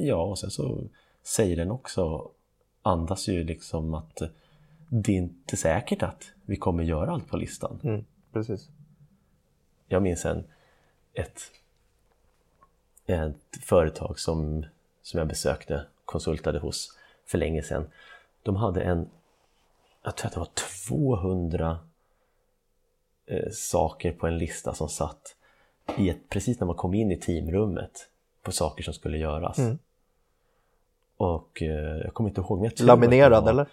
Ja, 0.00 0.16
och 0.16 0.38
sen 0.38 0.50
så 0.50 0.84
säger 1.22 1.56
den 1.56 1.70
också, 1.70 2.30
andas 2.82 3.28
ju 3.28 3.44
liksom 3.44 3.94
att 3.94 4.22
det 4.88 5.12
är 5.12 5.16
inte 5.16 5.56
säkert 5.56 6.02
att 6.02 6.30
vi 6.44 6.56
kommer 6.56 6.84
göra 6.84 7.12
allt 7.12 7.28
på 7.28 7.36
listan. 7.36 7.80
Mm. 7.84 8.04
Precis. 8.32 8.68
Jag 9.88 10.02
minns 10.02 10.24
en, 10.24 10.44
ett, 11.14 11.42
ett 13.06 13.56
företag 13.60 14.18
som, 14.18 14.66
som 15.02 15.18
jag 15.18 15.28
besökte, 15.28 15.86
konsultade 16.04 16.58
hos 16.58 16.98
för 17.26 17.38
länge 17.38 17.62
sedan. 17.62 17.86
De 18.42 18.56
hade 18.56 18.82
en, 18.82 19.10
jag 20.02 20.16
tror 20.16 20.26
att 20.26 20.34
det 20.34 20.40
var 20.40 20.50
200 20.88 21.78
eh, 23.26 23.50
saker 23.52 24.12
på 24.12 24.26
en 24.26 24.38
lista 24.38 24.74
som 24.74 24.88
satt 24.88 25.36
i 25.98 26.08
ett, 26.08 26.28
precis 26.28 26.60
när 26.60 26.66
man 26.66 26.76
kom 26.76 26.94
in 26.94 27.12
i 27.12 27.16
teamrummet 27.16 28.08
på 28.42 28.52
saker 28.52 28.84
som 28.84 28.94
skulle 28.94 29.18
göras. 29.18 29.58
Mm. 29.58 29.78
Och 31.18 31.62
eh, 31.62 31.96
jag 32.04 32.14
kommer 32.14 32.30
inte 32.30 32.40
ihåg, 32.40 32.60
men 32.60 32.70
jag 32.76 32.86
Laminerad 32.86 33.44
var- 33.44 33.50
eller? 33.50 33.66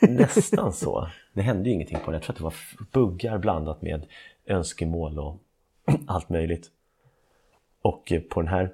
Nästan 0.08 0.72
så. 0.72 1.08
Det 1.32 1.42
hände 1.42 1.68
ju 1.68 1.74
ingenting 1.74 1.98
på 2.04 2.10
den. 2.10 2.14
Jag 2.14 2.22
tror 2.22 2.32
att 2.32 2.38
det 2.38 2.44
var 2.44 2.54
buggar 2.92 3.38
blandat 3.38 3.82
med 3.82 4.06
önskemål 4.46 5.18
och 5.18 5.36
allt 6.06 6.28
möjligt. 6.28 6.70
Och 7.82 8.12
eh, 8.12 8.20
på 8.20 8.40
den 8.40 8.48
här 8.48 8.72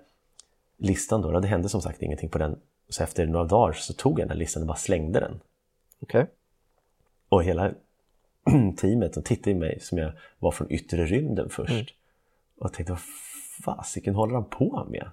listan 0.77 1.23
då, 1.23 1.41
det 1.41 1.49
hände 1.49 1.69
som 1.69 1.83
sagt 1.83 2.03
ingenting 2.03 2.29
på 2.29 2.39
den. 2.39 2.59
Så 2.89 3.03
efter 3.03 3.27
några 3.27 3.45
dagar 3.45 3.73
så 3.73 3.93
tog 3.93 4.13
jag 4.13 4.29
den 4.29 4.31
här 4.31 4.39
listan 4.39 4.63
och 4.63 4.67
bara 4.67 4.77
slängde 4.77 5.21
den. 5.21 5.41
Okej. 6.01 6.27
Och 7.29 7.45
hela 7.45 7.73
teamet 8.77 9.15
de 9.15 9.23
tittade 9.23 9.51
i 9.51 9.55
mig 9.55 9.81
som 9.81 9.99
jag 9.99 10.13
var 10.39 10.51
från 10.51 10.73
yttre 10.73 11.07
rymden 11.07 11.51
först. 11.51 11.71
Mm. 11.73 11.87
Och 12.59 12.73
tänkte, 12.73 12.93
vad 12.93 13.01
fasiken 13.65 14.15
håller 14.15 14.35
han 14.35 14.45
på 14.45 14.87
med? 14.91 15.11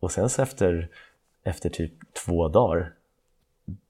Och 0.00 0.12
sen 0.12 0.30
så 0.30 0.42
efter, 0.42 0.88
efter 1.44 1.70
typ 1.70 1.92
två 2.12 2.48
dagar, 2.48 2.92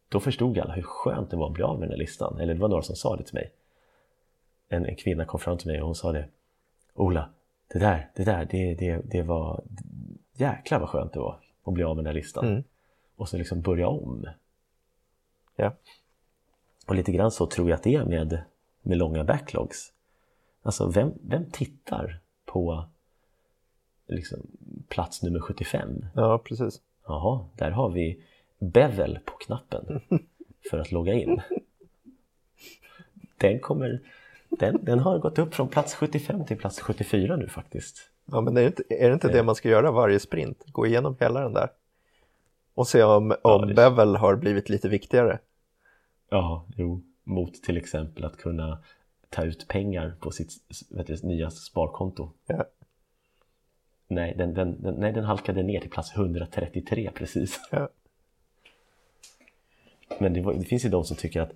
då 0.08 0.20
förstod 0.20 0.58
alla 0.58 0.74
hur 0.74 0.82
skönt 0.82 1.30
det 1.30 1.36
var 1.36 1.46
att 1.46 1.52
bli 1.52 1.62
av 1.62 1.78
med 1.78 1.88
den 1.88 1.92
här 1.92 1.98
listan. 1.98 2.40
Eller 2.40 2.54
det 2.54 2.60
var 2.60 2.68
några 2.68 2.82
som 2.82 2.96
sa 2.96 3.16
det 3.16 3.24
till 3.24 3.34
mig. 3.34 3.52
En, 4.68 4.86
en 4.86 4.96
kvinna 4.96 5.24
kom 5.24 5.40
fram 5.40 5.58
till 5.58 5.66
mig 5.66 5.80
och 5.80 5.86
hon 5.86 5.94
sa 5.94 6.12
det. 6.12 6.28
Ola, 6.94 7.30
det 7.72 7.78
där, 7.78 8.10
det 8.14 8.24
där, 8.24 8.48
det, 8.50 8.74
det, 8.74 9.00
det 9.04 9.22
var 9.22 9.62
jäklar 10.32 10.78
vad 10.78 10.88
skönt 10.88 11.12
det 11.12 11.20
var 11.20 11.38
att 11.64 11.74
bli 11.74 11.84
av 11.84 11.96
med 11.96 12.04
den 12.04 12.14
här 12.14 12.20
listan. 12.20 12.46
Mm. 12.46 12.64
Och 13.16 13.28
så 13.28 13.36
liksom 13.36 13.60
börja 13.60 13.88
om. 13.88 14.26
Ja. 15.56 15.72
Och 16.86 16.94
lite 16.94 17.12
grann 17.12 17.30
så 17.30 17.46
tror 17.46 17.70
jag 17.70 17.76
att 17.76 17.82
det 17.82 17.94
är 17.94 18.04
med, 18.04 18.42
med 18.82 18.98
långa 18.98 19.24
backlogs. 19.24 19.92
Alltså 20.62 20.88
vem, 20.88 21.12
vem 21.22 21.50
tittar 21.50 22.20
på 22.44 22.84
liksom, 24.06 24.38
plats 24.88 25.22
nummer 25.22 25.40
75? 25.40 26.06
Ja, 26.14 26.38
precis. 26.38 26.80
Jaha, 27.06 27.44
där 27.56 27.70
har 27.70 27.88
vi 27.90 28.22
bevel 28.58 29.18
på 29.24 29.32
knappen 29.36 30.00
för 30.70 30.78
att 30.78 30.92
logga 30.92 31.12
in. 31.14 31.40
Den, 33.38 33.58
kommer, 33.60 34.00
den, 34.48 34.84
den 34.84 34.98
har 34.98 35.18
gått 35.18 35.38
upp 35.38 35.54
från 35.54 35.68
plats 35.68 35.94
75 35.94 36.44
till 36.44 36.56
plats 36.58 36.80
74 36.80 37.36
nu 37.36 37.48
faktiskt. 37.48 38.10
Ja, 38.26 38.40
men 38.40 38.56
är 38.56 38.60
det 38.60 38.66
inte, 38.66 38.82
är 38.88 39.08
det, 39.08 39.14
inte 39.14 39.28
det 39.28 39.42
man 39.42 39.54
ska 39.54 39.68
göra 39.68 39.90
varje 39.92 40.20
sprint? 40.20 40.64
Gå 40.66 40.86
igenom 40.86 41.16
hela 41.20 41.40
den 41.40 41.52
där. 41.52 41.68
Och 42.74 42.88
se 42.88 43.02
om, 43.02 43.30
om 43.30 43.36
Ja, 43.42 43.58
det- 43.66 43.74
bevel 43.74 44.16
har 44.16 44.36
blivit 44.36 44.68
lite 44.68 44.88
viktigare. 44.88 45.38
Ja, 46.30 46.64
jo, 46.76 47.02
mot 47.24 47.62
till 47.62 47.76
exempel 47.76 48.24
att 48.24 48.36
kunna 48.36 48.78
ta 49.30 49.44
ut 49.44 49.68
pengar 49.68 50.14
på 50.20 50.30
sitt 50.30 50.52
vet 50.90 51.06
du, 51.06 51.16
nya 51.22 51.50
sparkonto. 51.50 52.30
Ja. 52.46 52.64
Nej 54.08 54.34
den, 54.38 54.54
den, 54.54 54.82
den, 54.82 54.94
nej, 54.94 55.12
den 55.12 55.24
halkade 55.24 55.62
ner 55.62 55.80
till 55.80 55.90
plats 55.90 56.16
133 56.16 57.10
precis. 57.14 57.60
Ja. 57.70 57.88
Men 60.20 60.32
det, 60.32 60.40
var, 60.40 60.54
det 60.54 60.64
finns 60.64 60.84
ju 60.84 60.88
de 60.88 61.04
som 61.04 61.16
tycker 61.16 61.40
att 61.40 61.52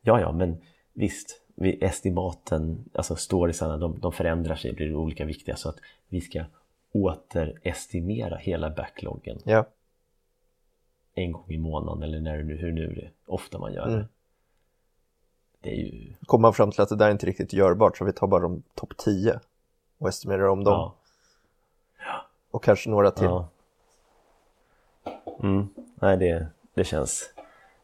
ja, 0.00 0.20
ja, 0.20 0.32
men 0.32 0.56
visst, 0.92 1.42
vi, 1.54 1.84
estimaten, 1.84 2.84
alltså 2.94 3.16
storiesarna, 3.16 3.76
de, 3.76 4.00
de 4.00 4.12
förändrar 4.12 4.56
sig, 4.56 4.72
blir 4.72 4.94
olika 4.94 5.24
viktiga 5.24 5.56
så 5.56 5.68
att 5.68 5.78
vi 6.08 6.20
ska 6.20 6.44
återestimera 6.92 8.36
hela 8.36 8.70
backloggen 8.70 9.38
Ja, 9.44 9.66
en 11.14 11.32
gång 11.32 11.44
i 11.48 11.58
månaden 11.58 12.02
eller 12.02 12.20
när 12.20 12.38
det 12.38 12.44
nu, 12.44 12.56
hur 12.56 12.72
nu 12.72 12.94
det 12.94 13.10
ofta 13.26 13.58
man 13.58 13.72
gör 13.72 13.86
det. 13.86 13.94
Mm. 13.94 14.06
Det 15.60 15.70
är 15.70 15.76
ju, 15.76 16.14
kommer 16.26 16.42
man 16.42 16.54
fram 16.54 16.70
till 16.70 16.80
att 16.80 16.88
det 16.88 16.96
där 16.96 17.06
är 17.06 17.12
inte 17.12 17.26
riktigt 17.26 17.52
görbart 17.52 17.96
så 17.96 18.04
vi 18.04 18.12
tar 18.12 18.26
bara 18.26 18.42
de 18.42 18.62
topp 18.74 18.96
10 18.96 19.40
och 19.98 20.08
estimerar 20.08 20.48
om 20.48 20.64
dem. 20.64 20.72
ja, 20.72 20.96
Och 22.56 22.62
kanske 22.62 22.90
några 22.90 23.10
till. 23.10 23.24
Ja. 23.24 23.48
Mm, 25.42 25.68
nej, 25.94 26.16
det, 26.16 26.46
det, 26.74 26.84
känns, 26.84 27.30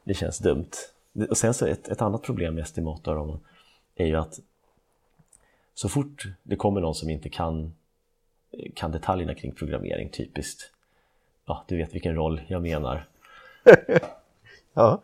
det 0.04 0.14
känns 0.14 0.38
dumt. 0.38 0.70
Och 1.30 1.36
sen 1.36 1.54
så 1.54 1.66
ett, 1.66 1.88
ett 1.88 2.02
annat 2.02 2.22
problem 2.22 2.54
med 2.54 2.62
estimator 2.62 3.38
är 3.94 4.06
ju 4.06 4.16
att 4.16 4.40
så 5.74 5.88
fort 5.88 6.26
det 6.42 6.56
kommer 6.56 6.80
någon 6.80 6.94
som 6.94 7.10
inte 7.10 7.28
kan, 7.28 7.74
kan 8.74 8.92
detaljerna 8.92 9.34
kring 9.34 9.54
programmering, 9.54 10.08
typiskt, 10.08 10.70
ja, 11.46 11.64
du 11.68 11.76
vet 11.76 11.94
vilken 11.94 12.14
roll 12.14 12.40
jag 12.46 12.62
menar, 12.62 13.08
Ja, 14.74 15.02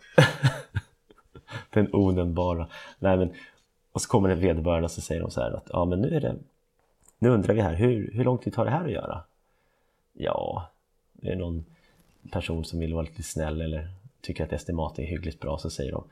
den 1.71 1.89
onämnbara. 1.93 2.69
Nej, 2.99 3.17
men, 3.17 3.33
och 3.93 4.01
så 4.03 4.09
kommer 4.09 4.29
det 4.29 4.35
vederbörande 4.35 4.85
och 4.85 4.91
så 4.91 5.01
säger 5.01 5.21
de 5.21 5.31
så 5.31 5.41
här 5.41 5.51
att 5.51 5.67
ja, 5.73 5.85
men 5.85 6.01
nu 6.01 6.17
är 6.17 6.21
det, 6.21 6.37
nu 7.19 7.29
undrar 7.29 7.55
vi 7.55 7.61
här, 7.61 7.75
hur, 7.75 8.11
hur 8.13 8.25
lång 8.25 8.39
tid 8.39 8.55
tar 8.55 8.65
det 8.65 8.71
här 8.71 8.85
att 8.85 8.93
göra? 8.93 9.25
Ja, 10.21 10.69
det 11.13 11.29
är 11.29 11.37
någon 11.37 11.65
person 12.33 12.65
som 12.65 12.79
vill 12.81 12.95
vara 12.95 13.03
lite 13.03 13.23
snäll 13.23 13.61
eller 13.61 13.89
tycker 14.21 14.45
att 14.45 14.53
estimat 14.53 14.99
är 14.99 15.03
hyggligt 15.05 15.41
bra 15.41 15.59
så 15.59 15.71
säger 15.71 15.93
de 15.93 16.05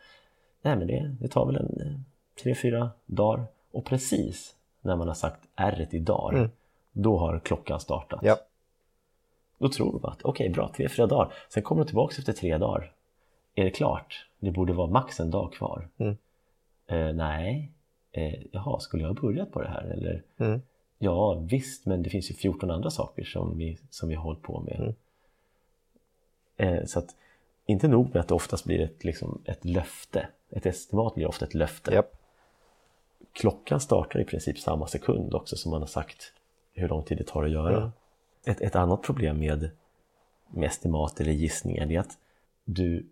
nej 0.63 0.77
men 0.77 0.87
det, 0.87 1.17
det 1.21 1.29
tar 1.29 1.47
väl 1.47 1.57
en 1.57 1.81
eh, 1.81 1.93
tre, 2.43 2.55
fyra 2.55 2.91
dagar 3.07 3.47
och 3.71 3.85
precis 3.85 4.57
när 4.81 4.97
man 4.97 5.09
har 5.09 5.15
sagt 5.15 5.41
r 5.57 5.89
i 5.91 5.99
dagar 5.99 6.39
Mm. 6.39 6.51
då 6.93 7.19
har 7.19 7.39
klockan 7.39 7.81
startat. 7.81 8.21
ja, 8.23 8.37
Då 9.59 9.69
tror 9.69 9.93
de 9.93 10.05
att 10.05 10.23
okej 10.23 10.49
bra, 10.49 10.73
tre, 10.77 10.89
fyra 10.89 11.07
dagar. 11.07 11.33
Sen 11.49 11.63
kommer 11.63 11.83
de 11.85 11.87
tillbaka 11.89 12.15
efter 12.19 12.33
tre 12.33 12.59
dagar. 12.59 12.93
Är 13.55 13.65
det 13.65 13.71
klart? 13.71 14.27
Det 14.39 14.51
borde 14.51 14.73
vara 14.73 14.91
max 14.91 15.21
en 15.21 15.31
dag 15.31 15.53
kvar. 15.53 15.89
Mm. 15.99 16.17
Eh, 16.87 17.13
nej. 17.15 17.73
Eh, 18.13 18.35
jaha, 18.53 18.81
skulle 18.81 19.03
jag 19.03 19.09
ha 19.15 19.21
börjat 19.23 19.53
på 19.53 19.63
det 19.63 19.69
här? 19.69 19.83
Eller 19.85 20.23
mm. 20.39 20.63
Ja, 20.99 21.35
visst, 21.35 21.87
men 21.87 22.03
det 22.03 22.11
finns 22.11 22.31
ju 22.31 22.35
14 22.35 22.71
andra 22.71 22.91
saker 22.91 23.25
som 23.25 23.59
vi, 23.59 23.79
som 23.91 24.09
vi 24.09 24.15
har 24.15 24.23
hållit 24.23 24.43
på 24.43 24.61
med. 24.61 24.81
Mm. 24.81 24.95
Eh, 26.57 26.85
så 26.85 26.99
att 26.99 27.17
inte 27.67 27.89
nog 27.89 28.15
med 28.15 28.21
att 28.21 28.29
det 28.29 28.35
oftast 28.35 28.65
blir 28.65 28.81
ett, 28.81 29.05
liksom, 29.05 29.43
ett 29.45 29.65
löfte. 29.65 30.29
Ett 30.51 30.67
estimat 30.67 31.15
blir 31.15 31.27
ofta 31.27 31.45
ett 31.45 31.55
löfte. 31.55 31.95
Japp. 31.95 32.17
Klockan 33.33 33.81
startar 33.81 34.21
i 34.21 34.25
princip 34.25 34.59
samma 34.59 34.87
sekund 34.87 35.35
också 35.35 35.57
som 35.57 35.71
man 35.71 35.81
har 35.81 35.89
sagt 35.89 36.33
hur 36.73 36.89
lång 36.89 37.03
tid 37.03 37.19
det 37.19 37.25
tar 37.25 37.45
att 37.45 37.51
göra. 37.51 37.77
Mm. 37.77 37.91
Ett, 38.45 38.61
ett 38.61 38.77
annat 38.77 39.03
problem 39.03 39.39
med, 39.39 39.71
med 40.49 40.67
estimat 40.67 41.21
eller 41.21 41.33
gissningar 41.33 41.93
är 41.93 42.01
att 42.01 42.19
du 42.65 43.07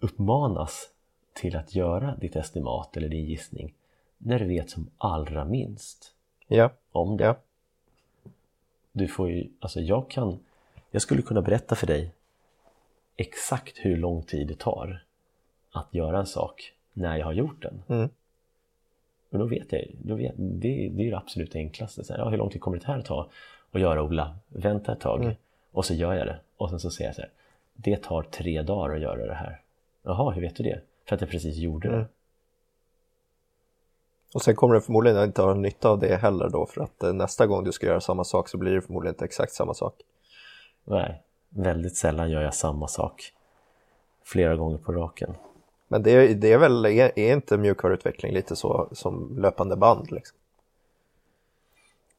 uppmanas 0.00 0.88
till 1.32 1.56
att 1.56 1.74
göra 1.74 2.16
ditt 2.16 2.36
estimat 2.36 2.96
eller 2.96 3.08
din 3.08 3.24
gissning 3.24 3.74
när 4.18 4.38
du 4.38 4.46
vet 4.46 4.70
som 4.70 4.90
allra 4.98 5.44
minst 5.44 6.14
ja, 6.56 6.70
om 6.92 7.16
det. 7.16 7.24
ja, 7.24 7.36
Du 8.92 9.08
får 9.08 9.30
ju, 9.30 9.48
alltså 9.60 9.80
jag 9.80 10.10
kan 10.10 10.38
jag 10.90 11.02
skulle 11.02 11.22
kunna 11.22 11.42
berätta 11.42 11.74
för 11.74 11.86
dig 11.86 12.12
exakt 13.16 13.78
hur 13.78 13.96
lång 13.96 14.22
tid 14.22 14.48
det 14.48 14.58
tar 14.58 15.04
att 15.72 15.94
göra 15.94 16.18
en 16.18 16.26
sak 16.26 16.72
när 16.92 17.16
jag 17.18 17.26
har 17.26 17.32
gjort 17.32 17.62
den. 17.62 17.82
Mm. 17.88 18.08
Men 19.30 19.40
då 19.40 19.46
vet 19.46 19.72
jag 19.72 19.84
då 20.02 20.14
vet, 20.14 20.34
det, 20.36 20.88
det 20.88 21.06
är 21.06 21.10
det 21.10 21.16
absolut 21.16 21.54
enklaste. 21.54 22.04
Så 22.04 22.12
här, 22.12 22.20
ja, 22.20 22.28
hur 22.28 22.36
lång 22.38 22.50
tid 22.50 22.60
kommer 22.60 22.78
det 22.78 22.86
här 22.86 23.02
ta 23.02 23.28
att 23.70 23.80
göra 23.80 24.02
Ola? 24.02 24.36
Vänta 24.48 24.92
ett 24.92 25.00
tag 25.00 25.22
Mm. 25.24 25.34
och 25.72 25.84
så 25.84 25.94
gör 25.94 26.14
jag 26.14 26.26
det. 26.26 26.38
Och 26.56 26.70
sen 26.70 26.80
så 26.80 26.90
säger 26.90 27.08
jag 27.08 27.14
så 27.14 27.20
här, 27.22 27.30
det 27.74 28.02
tar 28.02 28.22
tre 28.22 28.62
dagar 28.62 28.94
att 28.94 29.00
göra 29.00 29.26
det 29.26 29.34
här. 29.34 29.60
Jaha, 30.02 30.30
hur 30.30 30.40
vet 30.42 30.56
du 30.56 30.62
det? 30.62 30.80
För 31.04 31.14
att 31.14 31.20
jag 31.20 31.30
precis 31.30 31.56
gjorde 31.56 31.88
det. 31.88 32.04
Och 34.34 34.42
sen 34.42 34.56
kommer 34.56 34.74
du 34.74 34.80
förmodligen 34.80 35.24
inte 35.24 35.42
ha 35.42 35.54
nytta 35.54 35.88
av 35.90 35.98
det 35.98 36.16
heller 36.16 36.48
då 36.48 36.66
för 36.66 36.80
att 36.80 37.02
eh, 37.02 37.12
nästa 37.12 37.46
gång 37.46 37.64
du 37.64 37.72
ska 37.72 37.86
göra 37.86 38.00
samma 38.00 38.24
sak 38.24 38.48
så 38.48 38.58
blir 38.58 38.72
det 38.74 38.80
förmodligen 38.82 39.14
inte 39.14 39.24
exakt 39.24 39.52
samma 39.52 39.74
sak. 39.74 39.94
Nej, 40.84 41.22
väldigt 41.48 41.96
sällan 41.96 42.30
gör 42.30 42.42
jag 42.42 42.54
samma 42.54 42.88
sak 42.88 43.32
flera 44.24 44.56
gånger 44.56 44.78
på 44.78 44.92
raken. 44.92 45.34
Men 45.88 46.02
det, 46.02 46.10
är- 46.10 46.34
det 46.34 46.52
är 46.52 46.58
väl, 46.58 46.86
är, 46.86 47.18
är 47.18 47.32
inte 47.32 47.56
mjukvaruutveckling 47.58 48.32
lite 48.32 48.56
så 48.56 48.88
som 48.92 49.38
löpande 49.38 49.76
band 49.76 50.10
liksom? 50.12 50.36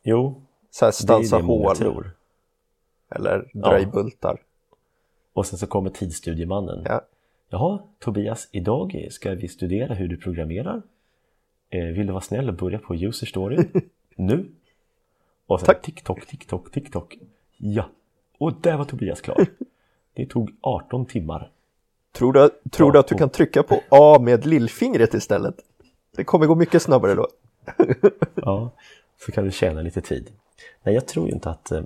Jo, 0.03 0.41
Så 0.71 0.85
här 0.85 0.91
det 0.91 0.95
är 0.95 1.03
stansa 1.03 1.37
det 1.37 1.43
hål 1.43 1.75
tror. 1.75 2.11
eller 3.09 3.49
dra 3.53 3.79
i 3.79 3.83
Ja. 3.83 3.89
bultar. 3.89 4.41
Och 5.33 5.45
sen 5.45 5.59
så 5.59 5.67
kommer 5.67 5.89
tidsstudiemannen. 5.89 6.83
Ja. 6.85 7.01
Jaha, 7.49 7.79
Tobias, 7.99 8.47
idag 8.51 9.07
ska 9.11 9.31
vi 9.35 9.47
studera 9.47 9.93
hur 9.93 10.07
du 10.07 10.17
programmerar. 10.17 10.81
Eh, 11.73 11.85
vill 11.85 12.07
du 12.07 12.13
vara 12.13 12.21
snäll 12.21 12.49
och 12.49 12.55
börja 12.55 12.79
på 12.79 12.95
user 12.95 13.25
story 13.27 13.57
nu? 14.15 14.51
Och 15.45 15.59
sen 15.59 15.65
Tack. 15.65 15.81
TikTok, 15.81 16.25
TikTok, 16.25 16.71
TikTok. 16.71 17.17
Ja, 17.57 17.89
och 18.37 18.53
där 18.61 18.77
var 18.77 18.85
Tobias 18.85 19.21
klar. 19.21 19.45
Det 20.13 20.25
tog 20.25 20.51
18 20.61 21.05
timmar. 21.05 21.51
Tror 22.11 22.33
du, 22.33 22.49
tror 22.71 22.89
Ja, 22.89 22.93
du 22.93 22.99
att 22.99 23.07
du 23.07 23.15
kan 23.15 23.29
trycka 23.29 23.63
på 23.63 23.81
A 23.89 24.19
med 24.21 24.45
lillfingret 24.45 25.13
istället? 25.13 25.55
Det 26.15 26.23
kommer 26.23 26.45
gå 26.45 26.55
mycket 26.55 26.81
snabbare 26.81 27.13
då. 27.13 27.27
Ja, 28.35 28.71
så 29.25 29.31
kan 29.31 29.43
du 29.43 29.51
tjäna 29.51 29.81
lite 29.81 30.01
tid. 30.01 30.31
Nej, 30.83 30.95
jag 30.95 31.07
tror 31.07 31.27
ju 31.27 31.33
inte 31.33 31.49
att, 31.49 31.71
eh, 31.71 31.83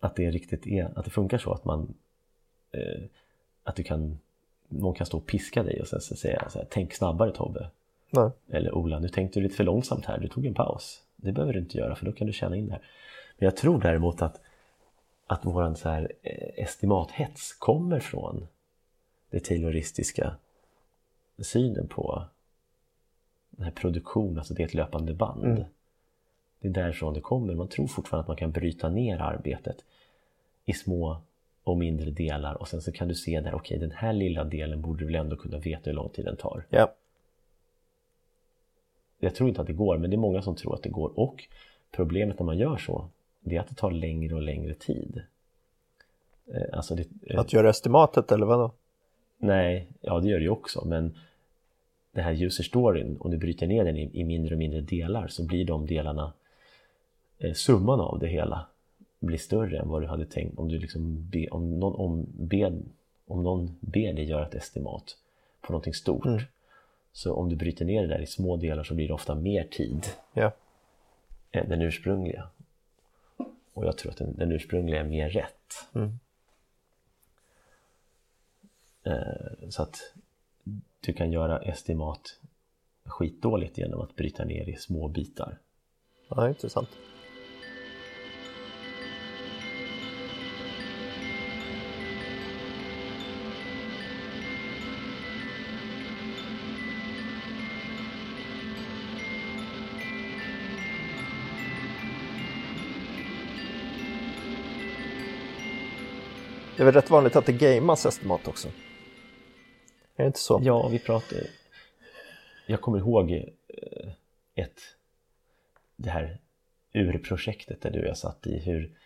att 0.00 0.16
det 0.16 0.30
riktigt 0.30 0.66
är, 0.66 0.98
att 0.98 1.04
det 1.04 1.10
funkar 1.10 1.38
så 1.38 1.52
att 1.52 1.64
man 1.64 1.94
eh, 2.72 3.02
att 3.64 3.76
du 3.76 3.82
kan 3.82 4.18
någon 4.68 4.94
kan 4.94 5.06
stå 5.06 5.16
och 5.16 5.26
piska 5.26 5.62
dig 5.62 5.80
och 5.80 5.88
sen 5.88 6.00
säga 6.00 6.48
så 6.48 6.58
här, 6.58 6.66
tänk 6.70 6.94
snabbare 6.94 7.32
Tobbe. 7.32 7.70
Nej. 8.14 8.30
Eller 8.50 8.74
Ola, 8.74 8.98
nu 8.98 9.08
tänkte 9.08 9.38
du 9.38 9.42
lite 9.42 9.56
för 9.56 9.64
långsamt 9.64 10.06
här, 10.06 10.18
du 10.18 10.28
tog 10.28 10.46
en 10.46 10.54
paus. 10.54 11.02
Det 11.16 11.32
behöver 11.32 11.52
du 11.52 11.58
inte 11.58 11.78
göra 11.78 11.94
för 11.94 12.06
då 12.06 12.12
kan 12.12 12.26
du 12.26 12.32
känna 12.32 12.56
in 12.56 12.66
det 12.66 12.72
här. 12.72 12.82
Men 13.38 13.44
jag 13.46 13.56
tror 13.56 13.80
däremot 13.80 14.22
att, 14.22 14.40
att 15.26 15.44
våran 15.44 15.76
så 15.76 15.88
här, 15.88 16.12
eh, 16.22 16.64
estimathets 16.64 17.52
kommer 17.52 18.00
från 18.00 18.46
det 19.30 19.44
tayloristiska 19.44 20.36
synen 21.38 21.88
på 21.88 22.24
den 23.50 23.64
här 23.64 23.72
produktionen, 23.72 24.38
alltså 24.38 24.54
det 24.54 24.62
är 24.62 24.66
ett 24.66 24.74
löpande 24.74 25.14
band. 25.14 25.44
Mm. 25.44 25.64
Det 26.60 26.68
är 26.68 26.72
därifrån 26.72 27.14
det 27.14 27.20
kommer. 27.20 27.54
Man 27.54 27.68
tror 27.68 27.86
fortfarande 27.86 28.22
att 28.22 28.28
man 28.28 28.36
kan 28.36 28.50
bryta 28.50 28.88
ner 28.88 29.18
arbetet 29.18 29.84
i 30.64 30.72
små 30.72 31.16
och 31.64 31.78
mindre 31.78 32.10
delar 32.10 32.54
och 32.54 32.68
sen 32.68 32.82
så 32.82 32.92
kan 32.92 33.08
du 33.08 33.14
se 33.14 33.40
där, 33.40 33.54
okej 33.54 33.78
den 33.78 33.90
här 33.90 34.12
lilla 34.12 34.44
delen 34.44 34.80
borde 34.80 34.98
du 34.98 35.06
väl 35.06 35.14
ändå 35.14 35.36
kunna 35.36 35.58
veta 35.58 35.90
hur 35.90 35.92
lång 35.92 36.08
tid 36.08 36.24
den 36.24 36.36
tar. 36.36 36.64
Ja. 36.70 36.94
Jag 39.24 39.34
tror 39.34 39.48
inte 39.48 39.60
att 39.60 39.66
det 39.66 39.72
går, 39.72 39.98
men 39.98 40.10
det 40.10 40.16
är 40.16 40.18
många 40.18 40.42
som 40.42 40.54
tror 40.54 40.74
att 40.74 40.82
det 40.82 40.88
går 40.88 41.18
och 41.18 41.44
problemet 41.90 42.38
när 42.38 42.46
man 42.46 42.58
gör 42.58 42.76
så, 42.76 43.08
det 43.40 43.56
är 43.56 43.60
att 43.60 43.68
det 43.68 43.74
tar 43.74 43.90
längre 43.90 44.34
och 44.34 44.42
längre 44.42 44.74
tid. 44.74 45.22
Eh, 46.46 46.62
Alltså 46.76 46.94
det, 46.94 47.06
eh, 47.26 47.40
Att 47.40 47.52
göra 47.52 47.70
estimatet 47.70 48.32
eller 48.32 48.46
vadå? 48.46 48.72
Nej, 49.38 49.88
ja 50.00 50.20
det 50.20 50.28
gör 50.28 50.38
det 50.38 50.44
ju 50.44 50.50
också, 50.50 50.84
men 50.84 51.18
det 52.12 52.22
här 52.22 52.42
user 52.42 52.64
storyn, 52.64 53.16
om 53.20 53.30
du 53.30 53.36
bryter 53.36 53.66
ner 53.66 53.84
den 53.84 53.96
i, 53.96 54.10
i 54.12 54.24
mindre 54.24 54.54
och 54.54 54.58
mindre 54.58 54.80
delar 54.80 55.28
så 55.28 55.46
blir 55.46 55.64
de 55.64 55.86
delarna, 55.86 56.32
eh, 57.38 57.52
summan 57.52 58.00
av 58.00 58.18
det 58.18 58.28
hela 58.28 58.66
blir 59.18 59.38
större 59.38 59.78
än 59.78 59.88
vad 59.88 60.02
du 60.02 60.06
hade 60.06 60.26
tänkt 60.26 60.58
om 60.58 60.68
du 60.68 60.78
liksom 60.78 61.28
be, 61.30 61.48
om 61.48 61.78
någon 61.78 61.94
om, 61.94 62.26
bed, 62.32 62.82
om 63.26 63.42
någon 63.42 63.76
ber 63.80 64.12
dig 64.12 64.24
göra 64.24 64.46
ett 64.46 64.54
estimat 64.54 65.16
på 65.60 65.72
någonting 65.72 65.94
stort. 65.94 66.26
Mm. 66.26 66.40
Så 67.12 67.34
om 67.34 67.48
du 67.48 67.56
bryter 67.56 67.84
ner 67.84 68.02
det 68.02 68.08
där 68.08 68.20
i 68.22 68.26
små 68.26 68.56
delar 68.56 68.84
så 68.84 68.94
blir 68.94 69.08
det 69.08 69.14
ofta 69.14 69.34
mer 69.34 69.64
tid 69.64 70.06
Ja. 70.32 70.52
än 71.50 71.68
den 71.68 71.82
ursprungliga. 71.82 72.48
Och 73.74 73.84
jag 73.84 73.98
tror 73.98 74.12
att 74.12 74.18
den, 74.18 74.36
den 74.36 74.52
ursprungliga 74.52 75.00
är 75.00 75.04
mer 75.04 75.28
rätt. 75.30 75.88
Mm. 75.94 76.18
Eh, 79.04 79.68
Så 79.68 79.82
att 79.82 80.12
du 81.00 81.12
kan 81.12 81.32
göra 81.32 81.58
estimat 81.58 82.38
skitdåligt 83.04 83.78
genom 83.78 84.00
att 84.00 84.16
bryta 84.16 84.44
ner 84.44 84.68
i 84.68 84.76
små 84.76 85.08
bitar. 85.08 85.58
ja, 86.28 86.48
intressant. 86.48 86.88
Det 106.82 106.84
är 106.84 106.92
väl 106.92 107.02
rätt 107.02 107.10
vanligt 107.10 107.36
att 107.36 107.46
det 107.46 107.52
gamas 107.52 108.06
estimat 108.06 108.48
också? 108.48 108.68
Är 110.16 110.22
det 110.22 110.26
inte 110.26 110.38
så? 110.38 110.60
Ja, 110.62 110.88
vi 110.88 110.98
pratade... 110.98 111.46
Jag 112.66 112.80
kommer 112.80 112.98
ihåg 112.98 113.30
eh, 113.30 114.08
ett... 114.54 114.80
Det 115.96 116.10
här 116.10 116.38
urprojektet 116.94 117.82
där 117.82 117.90
du 117.90 118.00
och 118.00 118.06
jag 118.06 118.18
satt 118.18 118.46
i 118.46 118.58
hur, 118.58 118.98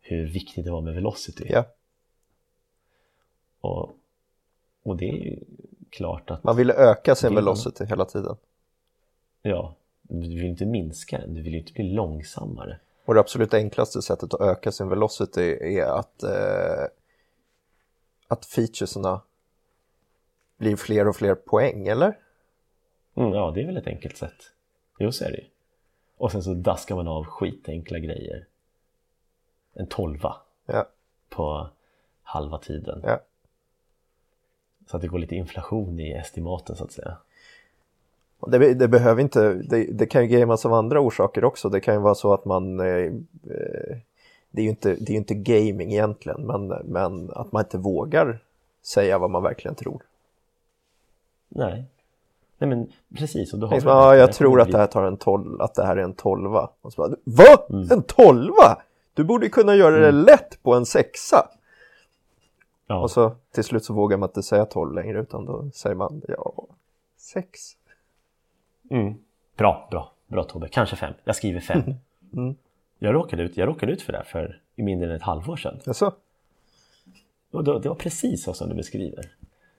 hur 0.00 0.26
viktigt 0.26 0.64
det 0.64 0.70
var 0.70 0.80
med 0.80 0.94
velocity. 0.94 1.46
Ja. 1.48 1.64
Och, 3.60 3.90
och 4.82 4.96
det 4.96 5.08
är 5.08 5.16
ju 5.16 5.38
klart 5.90 6.30
att... 6.30 6.44
Man 6.44 6.56
ville 6.56 6.74
öka 6.74 7.14
sin 7.14 7.30
Vill 7.30 7.36
velocity 7.36 7.84
hela 7.84 8.04
tiden. 8.04 8.36
Ja, 9.42 9.74
du 10.02 10.28
vill 10.28 10.44
inte 10.44 10.66
minska 10.66 11.18
den, 11.18 11.34
du 11.34 11.42
vill 11.42 11.52
ju 11.52 11.58
inte 11.58 11.72
bli 11.72 11.92
långsammare. 11.92 12.78
Och 13.04 13.14
det 13.14 13.20
absolut 13.20 13.54
enklaste 13.54 14.02
sättet 14.02 14.34
att 14.34 14.40
öka 14.40 14.72
sin 14.72 14.88
velocity 14.88 15.58
är 15.60 15.98
att, 15.98 16.22
eh, 16.22 16.86
att 18.30 18.46
featuresna 18.46 19.20
blir 20.56 20.76
fler 20.76 21.08
och 21.08 21.16
fler 21.16 21.34
poäng, 21.34 21.88
eller? 21.88 22.18
Mm, 23.14 23.32
ja, 23.32 23.50
det 23.54 23.62
är 23.62 23.66
väl 23.66 23.76
ett 23.76 23.86
enkelt 23.86 24.16
sätt. 24.16 24.52
Jo, 24.98 25.12
så 25.12 25.24
är 25.24 25.30
det 25.30 25.36
ju. 25.36 25.44
Och 26.16 26.32
sen 26.32 26.42
så 26.42 26.54
daskar 26.54 26.94
man 26.96 27.08
av 27.08 27.24
skitenkla 27.24 27.98
grejer. 27.98 28.46
En 29.74 29.86
tolva 29.86 30.36
Ja, 30.66 30.86
på 31.28 31.68
halva 32.22 32.58
tiden. 32.58 33.00
ja. 33.04 33.20
Så 34.86 34.96
att 34.96 35.02
det 35.02 35.08
går 35.08 35.18
lite 35.18 35.34
inflation 35.36 36.00
i 36.00 36.12
estimaten 36.12 36.76
så 36.76 36.84
att 36.84 36.92
säga. 36.92 37.16
Det, 38.46 38.74
det 38.74 38.88
behöver 38.88 39.22
inte, 39.22 39.54
det, 39.54 39.84
det 39.92 40.06
kan 40.06 40.22
ju 40.22 40.38
gamas 40.38 40.66
av 40.66 40.72
andra 40.72 41.00
orsaker 41.00 41.44
också. 41.44 41.68
Det 41.68 41.80
kan 41.80 41.94
ju 41.94 42.00
vara 42.00 42.14
så 42.14 42.32
att 42.34 42.44
man, 42.44 42.80
eh, 42.80 43.12
eh, 43.50 43.96
det 44.50 44.60
är 44.60 44.64
ju 44.64 44.70
inte, 44.70 44.94
det 44.94 45.12
är 45.12 45.16
inte 45.16 45.34
gaming 45.34 45.92
egentligen, 45.92 46.46
men, 46.46 46.68
men 46.68 47.30
att 47.30 47.52
man 47.52 47.64
inte 47.64 47.78
vågar 47.78 48.38
säga 48.82 49.18
vad 49.18 49.30
man 49.30 49.42
verkligen 49.42 49.74
tror. 49.74 50.02
Nej. 51.48 51.84
Nej 52.58 52.70
men 52.70 52.92
precis. 53.16 53.52
Och 53.52 53.58
då 53.58 53.66
har 53.66 53.74
Liksom, 53.74 53.90
ja, 53.90 54.16
jag 54.16 54.32
tror 54.32 54.60
att 54.60 54.70
det 54.70 54.78
här 54.78 54.86
tar 54.86 55.04
en 55.04 55.16
tolv, 55.16 55.62
att 55.62 55.74
det 55.74 55.86
här 55.86 55.96
är 55.96 56.02
en 56.02 56.14
tolva. 56.14 56.70
Och 56.80 56.92
så 56.92 57.02
bara, 57.02 57.16
Va? 57.24 57.66
Mm. 57.70 57.88
En 57.90 58.02
tolva? 58.02 58.82
Du 59.14 59.24
borde 59.24 59.48
kunna 59.48 59.74
göra 59.74 59.98
det 59.98 60.12
lätt 60.12 60.62
på 60.62 60.74
en 60.74 60.86
sexa. 60.86 61.48
Ja, 62.86 63.00
Och 63.00 63.10
så 63.10 63.32
till 63.50 63.64
slut 63.64 63.84
så 63.84 63.94
vågar 63.94 64.16
man 64.16 64.28
inte 64.28 64.42
säga 64.42 64.64
12 64.64 64.94
längre 64.94 65.20
utan 65.20 65.44
då 65.44 65.70
säger 65.74 65.96
man 65.96 66.22
ja, 66.28 66.66
6. 67.16 67.60
mm. 68.90 69.14
Bra, 69.56 69.88
bra, 69.90 70.12
bra 70.26 70.44
Tobbe. 70.44 70.68
Kanske 70.68 70.96
fem. 70.96 71.14
Jag 71.24 71.36
skriver 71.36 71.60
fem. 71.60 71.82
Jag, 73.02 73.14
råkade 73.14 73.42
ut, 73.42 73.56
jag 73.56 73.68
råkade 73.68 73.92
ut 73.92 74.02
för 74.02 74.12
det 74.12 74.24
för 74.24 74.60
i 74.76 74.82
mindre 74.82 75.10
än 75.10 75.16
ett 75.16 75.22
halvår 75.22 75.56
sedan. 75.56 75.80
Jaså? 75.86 76.14
Och 77.50 77.64
då, 77.64 77.78
det 77.78 77.88
var 77.88 77.96
precis 77.96 78.44
så 78.44 78.52
som 78.52 78.68
du 78.68 78.74
beskriver. 78.74 79.32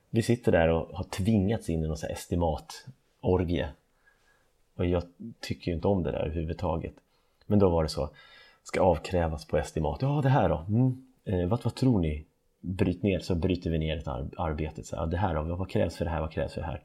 Vi 0.10 0.22
sitter 0.22 0.52
där 0.52 0.68
och 0.68 0.98
har 0.98 1.04
tvingats 1.04 1.70
in 1.70 1.84
i 1.84 1.88
någon 1.88 1.98
estimatorgie. 2.10 3.70
Och 4.76 4.86
jag 4.86 5.04
tycker 5.40 5.72
ju 5.72 5.76
inte 5.76 5.88
om 5.88 6.04
det 6.04 6.12
där 6.12 6.20
överhuvudtaget. 6.20 6.94
Men 7.46 7.60
då 7.60 7.70
var 7.70 7.84
det 7.84 7.90
så, 7.90 8.10
ska 8.64 8.82
avkrävas 8.82 9.46
på 9.46 9.58
estimat. 9.58 10.02
Ja, 10.02 10.20
det 10.24 10.30
här 10.30 10.50
då? 10.50 10.66
Mm. 10.70 11.06
Eh, 11.26 11.48
vad, 11.48 11.64
vad 11.64 11.76
tror 11.76 12.00
ni? 12.00 12.26
Bryt 12.60 13.04
ner, 13.04 13.20
så 13.20 13.36
bryter 13.36 13.70
vi 13.70 13.80
ner 13.80 13.98
ett 13.98 14.08
ar 14.08 14.30
arbete. 14.38 14.84
Så, 14.84 14.96
ja, 14.96 15.06
det 15.06 15.18
här 15.18 15.36
då? 15.36 15.56
Vad 15.56 15.70
krävs 15.70 15.96
för 15.96 16.06
det 16.06 16.12
här? 16.12 16.22
Vad 16.22 16.32
krävs 16.32 16.54
för 16.54 16.62
det 16.62 16.68
här? 16.68 16.84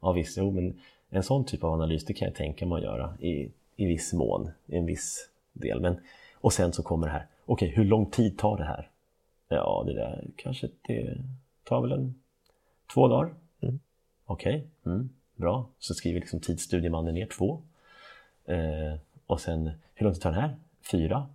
Ja 0.00 0.12
visst, 0.12 0.38
jo, 0.38 0.50
men 0.50 0.80
en 1.10 1.22
sån 1.22 1.44
typ 1.44 1.64
av 1.64 1.72
analys 1.72 2.04
det 2.04 2.14
kan 2.14 2.28
jag 2.28 2.34
tänka 2.34 2.66
mig 2.66 2.76
att 2.76 2.84
göra 2.84 3.16
i, 3.20 3.50
i 3.76 3.86
viss 3.86 4.12
mån, 4.12 4.50
i 4.66 4.76
en 4.76 4.86
viss 4.86 5.30
del. 5.54 5.80
Men, 5.80 5.96
och 6.34 6.52
sen 6.52 6.72
så 6.72 6.82
kommer 6.82 7.06
det 7.06 7.12
här. 7.12 7.26
Okej, 7.46 7.68
hur 7.68 7.84
lång 7.84 8.06
tid 8.10 8.38
tar 8.38 8.56
det 8.58 8.64
här? 8.64 8.90
Ja, 9.48 9.82
det 9.86 9.94
där 9.94 10.24
kanske 10.36 10.68
det 10.82 11.16
tar 11.64 11.80
väl 11.80 11.92
en 11.92 12.14
två 12.94 13.08
dagar. 13.08 13.34
Mm. 13.60 13.78
Okej, 14.24 14.66
mm, 14.86 15.08
bra. 15.36 15.66
Så 15.78 15.94
skriver 15.94 16.20
liksom 16.20 16.40
tidsstudiemannen 16.40 17.14
ner 17.14 17.26
två. 17.26 17.62
Eh, 18.44 18.94
och 19.26 19.40
sen, 19.40 19.70
hur 19.94 20.04
lång 20.04 20.12
tid 20.14 20.22
tar 20.22 20.30
den 20.32 20.40
här? 20.40 20.56
Fyra. 20.90 21.26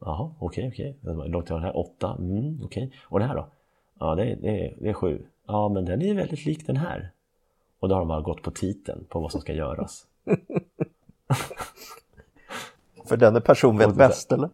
Jaha, 0.00 0.34
okej, 0.38 0.68
okej. 0.68 0.96
Hur 1.02 1.14
lång 1.28 1.42
tid 1.42 1.48
tar 1.48 1.54
den 1.54 1.64
här? 1.64 1.76
Åtta. 1.76 2.16
Mm, 2.18 2.60
okej. 2.64 2.92
Och 3.02 3.18
det 3.18 3.24
här 3.26 3.34
då? 3.34 3.46
Ja, 3.98 4.14
det, 4.14 4.24
är- 4.32 4.36
det, 4.36 4.64
är- 4.66 4.74
det 4.80 4.88
är 4.88 4.92
sju. 4.92 5.22
Ja, 5.46 5.68
men 5.68 5.84
den 5.84 6.02
är 6.02 6.14
väldigt 6.14 6.44
lik 6.46 6.66
den 6.66 6.76
här. 6.76 7.10
Och 7.78 7.88
då 7.88 7.94
har 7.94 8.00
de 8.00 8.08
bara 8.08 8.20
gått 8.20 8.42
på 8.42 8.50
titeln 8.50 9.04
på 9.08 9.20
vad 9.20 9.32
som 9.32 9.40
ska 9.40 9.52
göras. 9.52 10.06
För 13.08 13.16
denne 13.16 13.40
person 13.40 13.78
vet 13.78 13.94
bäst 13.94 14.32
eller? 14.32 14.50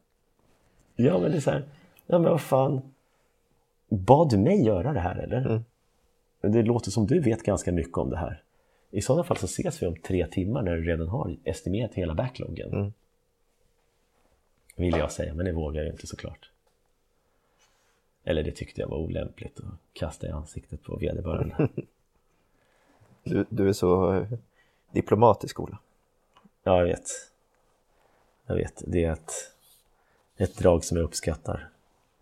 Ja, 0.97 1.19
men 1.19 1.31
det 1.31 1.37
är 1.37 1.41
så 1.41 1.51
här, 1.51 1.65
ja 2.07 2.19
men 2.19 2.31
vad 2.31 2.41
fan. 2.41 2.83
Bad 3.88 4.31
du 4.31 4.38
mig 4.38 4.65
göra 4.65 4.93
det 4.93 5.01
här 5.01 5.17
eller? 5.17 5.47
Mm. 5.47 5.65
Det 6.41 6.62
låter 6.62 6.91
som 6.91 7.07
du 7.07 7.21
vet 7.21 7.43
ganska 7.43 7.73
mycket 7.73 7.99
om 7.99 8.11
det 8.11 8.17
här. 8.17 8.43
I 8.91 9.03
sådana 9.03 9.25
fall 9.25 9.37
så 9.37 9.47
ses 9.47 9.83
vi 9.83 9.87
om 9.87 9.97
tre 9.97 10.27
timmar 10.27 10.62
när 10.62 10.77
du 10.77 10.85
redan 10.85 11.09
har 11.09 11.37
estimerat 11.45 11.95
hela 11.95 12.15
backloggen. 12.15 12.73
Mm. 12.73 12.93
Vill 14.77 14.97
jag 14.97 15.12
säga, 15.12 15.35
men 15.35 15.47
det 15.47 15.53
vågar 15.53 15.81
jag 15.81 15.87
ju 15.87 15.93
inte 15.93 16.07
såklart. 16.07 16.51
Eller 18.25 18.43
det 18.43 18.53
tyckte 18.53 18.81
jag 18.81 18.88
var 18.88 18.99
olämpligt 18.99 19.61
att 19.61 19.75
kasta 19.93 20.27
i 20.27 20.31
ansiktet 20.31 20.83
på 20.83 20.97
vederbörande. 20.97 21.69
Du, 23.25 23.47
du 23.49 23.69
är 23.69 23.73
så 23.73 24.15
eh, 24.15 24.29
diplomatisk 24.93 25.61
Ola. 25.61 25.79
Ja, 26.62 26.79
jag 26.79 26.85
vet. 26.85 27.32
Jag 28.46 28.55
vet, 28.55 28.83
det 28.87 29.05
är 29.05 29.12
ett, 29.12 29.33
ett 30.37 30.57
drag 30.57 30.85
som 30.85 30.96
jag 30.96 31.05
uppskattar 31.05 31.68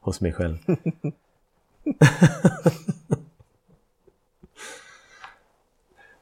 hos 0.01 0.21
mig 0.21 0.33
själv. 0.33 0.59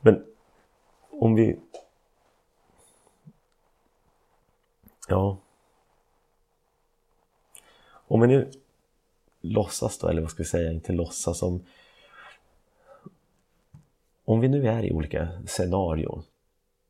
Men 0.00 0.24
om 1.10 1.34
vi... 1.34 1.58
Ja. 5.08 5.38
Om 7.90 8.20
vi 8.20 8.26
nu 8.26 8.50
låtsas 9.40 9.98
då, 9.98 10.08
eller 10.08 10.22
vad 10.22 10.30
ska 10.30 10.42
vi 10.42 10.48
säga, 10.48 10.72
inte 10.72 10.92
låtsas 10.92 11.42
om... 11.42 11.64
Om 14.24 14.40
vi 14.40 14.48
nu 14.48 14.68
är 14.68 14.84
i 14.84 14.92
olika 14.92 15.28
scenarion 15.46 16.22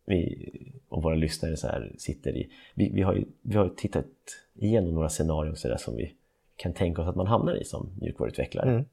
vi 0.08 0.67
och 0.98 1.04
våra 1.04 1.14
lyssnare 1.14 1.56
så 1.56 1.66
här 1.66 1.92
sitter 1.98 2.36
i. 2.36 2.50
Vi, 2.74 2.90
vi, 2.94 3.02
har 3.02 3.14
ju, 3.14 3.24
vi 3.42 3.56
har 3.56 3.68
tittat 3.68 4.06
igenom 4.54 4.94
några 4.94 5.08
scenarion 5.08 5.56
så 5.56 5.68
där 5.68 5.76
som 5.76 5.96
vi 5.96 6.14
kan 6.56 6.72
tänka 6.72 7.02
oss 7.02 7.08
att 7.08 7.16
man 7.16 7.26
hamnar 7.26 7.54
i 7.54 7.64
som 7.64 7.90
mjukvaruutvecklare. 8.00 8.70
Mm. 8.70 8.84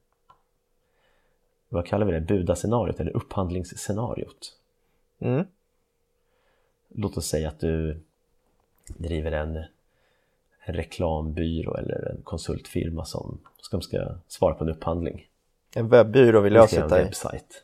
Vad 1.70 1.86
kallar 1.86 2.06
vi 2.06 2.12
det? 2.12 2.22
Budascenariot 2.22 3.00
eller 3.00 3.12
upphandlingsscenariot? 3.16 4.58
Mm. 5.20 5.46
Låt 6.90 7.18
oss 7.18 7.28
säga 7.28 7.48
att 7.48 7.60
du 7.60 8.00
driver 8.88 9.32
en, 9.32 9.56
en 10.66 10.74
reklambyrå 10.76 11.76
eller 11.76 12.12
en 12.12 12.22
konsultfirma 12.24 13.06
som 13.06 13.40
som 13.70 13.82
ska 13.82 14.16
svara 14.28 14.54
på 14.54 14.64
en 14.64 14.70
upphandling. 14.70 15.28
En 15.76 15.90
webbyrå 15.90 16.42
vill 16.42 16.54
jag 16.54 16.70
sitta 16.70 16.96
en 16.96 17.02
i. 17.02 17.04
webbsajt. 17.04 17.64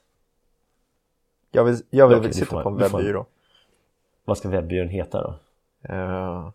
Jag 1.51 1.63
vill, 1.63 1.77
jag 1.89 2.07
vill 2.07 2.17
Okej, 2.17 2.33
sitta 2.33 2.45
får- 2.45 2.63
på 2.63 2.69
en 2.69 2.77
webbyrå. 2.77 3.25
Vad 4.25 4.37
ska 4.37 4.49
webbyrån 4.49 4.89
heta 4.89 5.21
då? 5.21 5.35
Eh, 5.93 6.51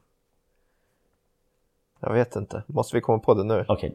jag 2.00 2.12
vet 2.12 2.36
inte. 2.36 2.62
Måste 2.66 2.96
vi 2.96 3.00
komma 3.00 3.18
på 3.18 3.34
det 3.34 3.44
nu? 3.44 3.64
Okej, 3.68 3.92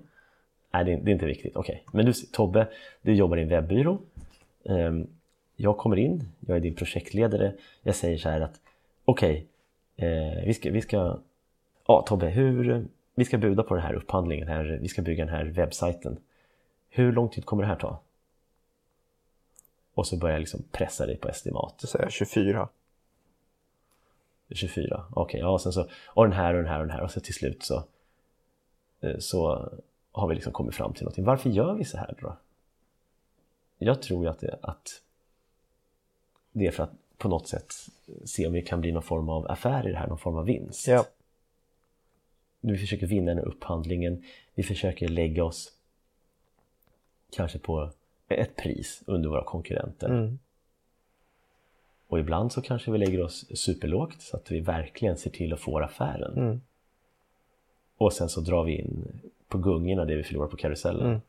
nej 0.71 0.85
det 0.85 0.93
är, 0.93 0.97
det 0.97 1.11
är 1.11 1.13
inte 1.13 1.25
viktigt. 1.25 1.55
Okej, 1.55 1.83
men 1.91 2.05
du 2.05 2.13
Tobbe, 2.13 2.67
du 3.01 3.13
jobbar 3.13 3.37
i 3.37 3.41
en 3.41 3.49
webbyrå. 3.49 3.97
Ehm, 4.63 5.07
jag 5.55 5.77
kommer 5.77 5.97
in, 5.97 6.29
jag 6.39 6.57
är 6.57 6.61
din 6.61 6.75
projektledare. 6.75 7.53
Jag 7.81 7.95
säger 7.95 8.17
så 8.17 8.29
här 8.29 8.41
att 8.41 8.59
okej, 9.05 9.47
eh, 9.95 10.45
vi 10.45 10.53
ska, 10.53 10.71
vi 10.71 10.81
ska, 10.81 11.19
ja 11.87 12.03
Tobbe, 12.07 12.27
hur, 12.27 12.85
vi 13.15 13.25
ska 13.25 13.37
buda 13.37 13.63
på 13.63 13.75
den 13.75 13.83
här 13.83 13.93
upphandlingen 13.93 14.47
här, 14.47 14.79
vi 14.81 14.87
ska 14.87 15.01
bygga 15.01 15.25
den 15.25 15.33
här 15.33 15.45
webbsajten. 15.45 16.17
Hur 16.89 17.11
lång 17.11 17.29
tid 17.29 17.45
kommer 17.45 17.63
det 17.63 17.69
här 17.69 17.75
ta? 17.75 17.99
Och 19.93 20.07
så 20.07 20.17
börjar 20.17 20.35
jag 20.35 20.39
liksom 20.39 20.63
pressa 20.71 21.05
dig 21.05 21.17
på 21.17 21.29
estimat. 21.29 21.75
Så 21.77 21.87
säger 21.87 22.05
jag 22.05 22.11
24. 22.11 22.69
24, 24.55 25.05
okej, 25.11 25.39
ja 25.39 25.49
och 25.49 25.61
sen 25.61 25.73
så, 25.73 25.87
och 26.05 26.23
den 26.23 26.33
här 26.33 26.53
och 26.53 26.63
den 26.63 26.71
här 26.71 26.79
och 26.79 26.87
den 26.87 26.95
här 26.95 27.03
och 27.03 27.11
så 27.11 27.19
till 27.19 27.33
slut 27.33 27.63
så 27.63 27.83
eh, 29.01 29.17
så 29.19 29.69
har 30.11 30.27
vi 30.27 30.35
liksom 30.35 30.53
kommit 30.53 30.75
fram 30.75 30.93
till 30.93 31.03
någonting. 31.03 31.25
Varför 31.25 31.49
gör 31.49 31.73
vi 31.73 31.85
så 31.85 31.97
här 31.97 32.15
då? 32.21 32.37
Jag 33.77 34.01
tror 34.01 34.23
ju 34.23 34.29
att 34.29 34.39
det, 34.39 34.59
att 34.61 35.01
det 36.51 36.67
är 36.67 36.71
för 36.71 36.83
att 36.83 36.93
på 37.17 37.27
något 37.27 37.47
sätt 37.47 37.73
se 38.25 38.47
om 38.47 38.53
vi 38.53 38.61
kan 38.61 38.81
bli 38.81 38.91
någon 38.91 39.03
form 39.03 39.29
av 39.29 39.51
affär 39.51 39.87
i 39.87 39.91
det 39.91 39.97
här, 39.97 40.07
någon 40.07 40.17
form 40.17 40.37
av 40.37 40.45
vinst. 40.45 40.87
Ja. 40.87 41.05
Vi 42.61 42.77
försöker 42.77 43.07
vinna 43.07 43.31
den 43.31 43.37
här 43.37 43.45
upphandlingen, 43.45 44.23
vi 44.55 44.63
försöker 44.63 45.07
lägga 45.07 45.43
oss 45.43 45.73
kanske 47.31 47.59
på 47.59 47.91
ett 48.27 48.55
pris 48.55 49.03
under 49.05 49.29
våra 49.29 49.43
konkurrenter. 49.43 50.09
Mm. 50.09 50.39
Och 52.11 52.19
ibland 52.19 52.51
så 52.51 52.61
kanske 52.61 52.91
vi 52.91 52.97
lägger 52.97 53.23
oss 53.23 53.45
superlågt 53.55 54.21
så 54.21 54.37
att 54.37 54.51
vi 54.51 54.59
verkligen 54.59 55.17
ser 55.17 55.29
till 55.29 55.53
att 55.53 55.59
få 55.59 55.79
affären. 55.79 56.37
Mm. 56.37 56.61
Och 57.97 58.13
sen 58.13 58.29
så 58.29 58.41
drar 58.41 58.63
vi 58.63 58.77
in 58.77 59.21
på 59.47 59.57
gungorna 59.57 60.05
det 60.05 60.15
vi 60.15 60.23
förlorar 60.23 60.47
på 60.47 60.57
karusellen. 60.57 61.07
Mm. 61.07 61.21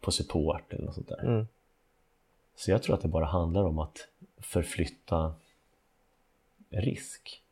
På 0.00 0.10
support 0.10 0.72
eller 0.72 0.84
något 0.84 0.94
sånt 0.94 1.08
där. 1.08 1.24
Mm. 1.24 1.46
Så 2.56 2.70
jag 2.70 2.82
tror 2.82 2.94
att 2.94 3.02
det 3.02 3.08
bara 3.08 3.24
handlar 3.24 3.64
om 3.64 3.78
att 3.78 4.08
förflytta 4.38 5.34
risk. 6.70 7.42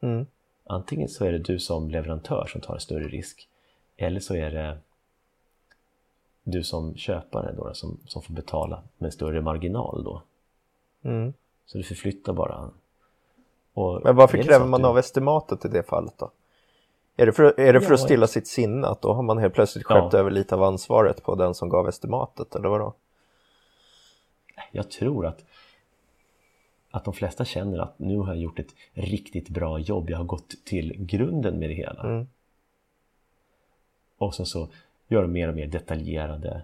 Mm. 0.00 0.26
Antingen 0.64 1.08
så 1.08 1.24
är 1.24 1.32
det 1.32 1.38
du 1.38 1.58
som 1.58 1.90
leverantör 1.90 2.46
som 2.46 2.60
tar 2.60 2.74
en 2.74 2.80
större 2.80 3.08
risk. 3.08 3.48
Eller 3.96 4.20
så 4.20 4.34
är 4.34 4.50
det 4.50 4.78
du 6.42 6.64
som 6.64 6.96
köpare 6.96 7.52
då, 7.56 7.74
som, 7.74 7.98
som 8.06 8.22
får 8.22 8.34
betala 8.34 8.82
med 8.98 9.12
större 9.12 9.40
marginal 9.40 10.04
då. 10.04 10.22
Mm. 11.02 11.32
Så 11.72 11.78
du 11.78 11.84
förflyttar 11.84 12.32
bara. 12.32 12.70
Och 13.74 14.00
Men 14.04 14.16
varför 14.16 14.42
kräver 14.42 14.66
man 14.66 14.80
du- 14.82 14.86
av 14.86 14.98
estimatet 14.98 15.64
i 15.64 15.68
det 15.68 15.82
fallet 15.82 16.14
då? 16.18 16.30
Är 17.16 17.26
det 17.26 17.32
för, 17.32 17.60
är 17.60 17.72
det 17.72 17.80
för 17.80 17.88
Ja, 17.90 17.94
att 17.94 18.00
stilla 18.00 18.26
sitt 18.26 18.46
sinne? 18.46 18.86
Att 18.86 19.02
då 19.02 19.12
har 19.12 19.22
man 19.22 19.38
helt 19.38 19.54
plötsligt 19.54 19.86
Ja. 19.88 19.94
skärpt 20.02 20.14
över 20.14 20.30
lite 20.30 20.54
av 20.54 20.62
ansvaret 20.62 21.22
på 21.22 21.34
den 21.34 21.54
som 21.54 21.68
gav 21.68 21.88
estimatet 21.88 22.54
eller 22.54 22.68
vadå? 22.68 22.94
Jag 24.72 24.90
tror 24.90 25.26
att, 25.26 25.44
att 26.90 27.04
de 27.04 27.14
flesta 27.14 27.44
känner 27.44 27.78
att 27.78 27.98
nu 27.98 28.18
har 28.18 28.26
jag 28.26 28.36
gjort 28.36 28.58
ett 28.58 28.74
riktigt 28.92 29.48
bra 29.48 29.78
jobb. 29.78 30.10
Jag 30.10 30.18
har 30.18 30.24
gått 30.24 30.54
till 30.64 30.94
grunden 30.98 31.58
med 31.58 31.70
det 31.70 31.74
hela. 31.74 32.02
Mm. 32.02 32.26
Och 34.18 34.34
sen 34.34 34.46
så 34.46 34.68
gör 35.08 35.22
de 35.22 35.32
mer 35.32 35.48
och 35.48 35.54
mer 35.54 35.66
detaljerade. 35.66 36.62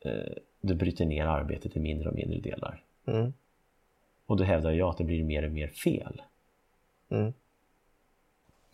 Eh, 0.00 0.32
du 0.60 0.74
bryter 0.74 1.06
ner 1.06 1.26
arbetet 1.26 1.76
i 1.76 1.80
mindre 1.80 2.08
och 2.08 2.14
mindre 2.14 2.40
delar. 2.40 2.82
Mm. 3.06 3.32
Och 4.28 4.36
då 4.36 4.44
hävdar 4.44 4.72
jag 4.72 4.88
att 4.88 4.98
det 4.98 5.04
blir 5.04 5.24
mer 5.24 5.44
och 5.44 5.52
mer 5.52 5.68
fel. 5.68 6.22
Mm. 7.08 7.32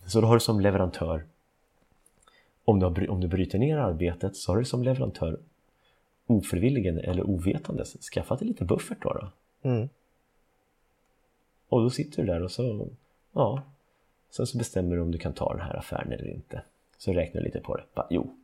Så 0.06 0.20
då 0.20 0.26
har 0.26 0.34
du 0.34 0.40
som 0.40 0.60
leverantör, 0.60 1.24
om 2.64 2.80
du, 2.80 2.86
har, 2.86 3.10
om 3.10 3.20
du 3.20 3.28
bryter 3.28 3.58
ner 3.58 3.76
arbetet, 3.76 4.36
så 4.36 4.52
har 4.52 4.58
du 4.58 4.64
som 4.64 4.82
leverantör 4.82 5.38
ofrivilligen 6.26 6.98
eller 6.98 7.30
ovetandes 7.30 8.10
skaffat 8.12 8.38
dig 8.38 8.48
lite 8.48 8.64
buffert 8.64 9.02
då. 9.02 9.12
då. 9.12 9.30
Mm. 9.68 9.88
Och 11.68 11.82
då 11.82 11.90
sitter 11.90 12.22
du 12.22 12.28
där 12.28 12.42
och 12.42 12.50
så, 12.50 12.88
ja, 13.32 13.62
sen 14.30 14.46
så 14.46 14.58
bestämmer 14.58 14.96
du 14.96 15.02
om 15.02 15.10
du 15.10 15.18
kan 15.18 15.32
ta 15.32 15.52
den 15.52 15.66
här 15.66 15.76
affären 15.76 16.12
eller 16.12 16.28
inte. 16.28 16.62
Så 16.98 17.12
räknar 17.12 17.40
du 17.40 17.44
lite 17.44 17.60
på 17.60 17.76
det. 17.76 17.84
Bara, 17.94 18.06
jo, 18.10 18.36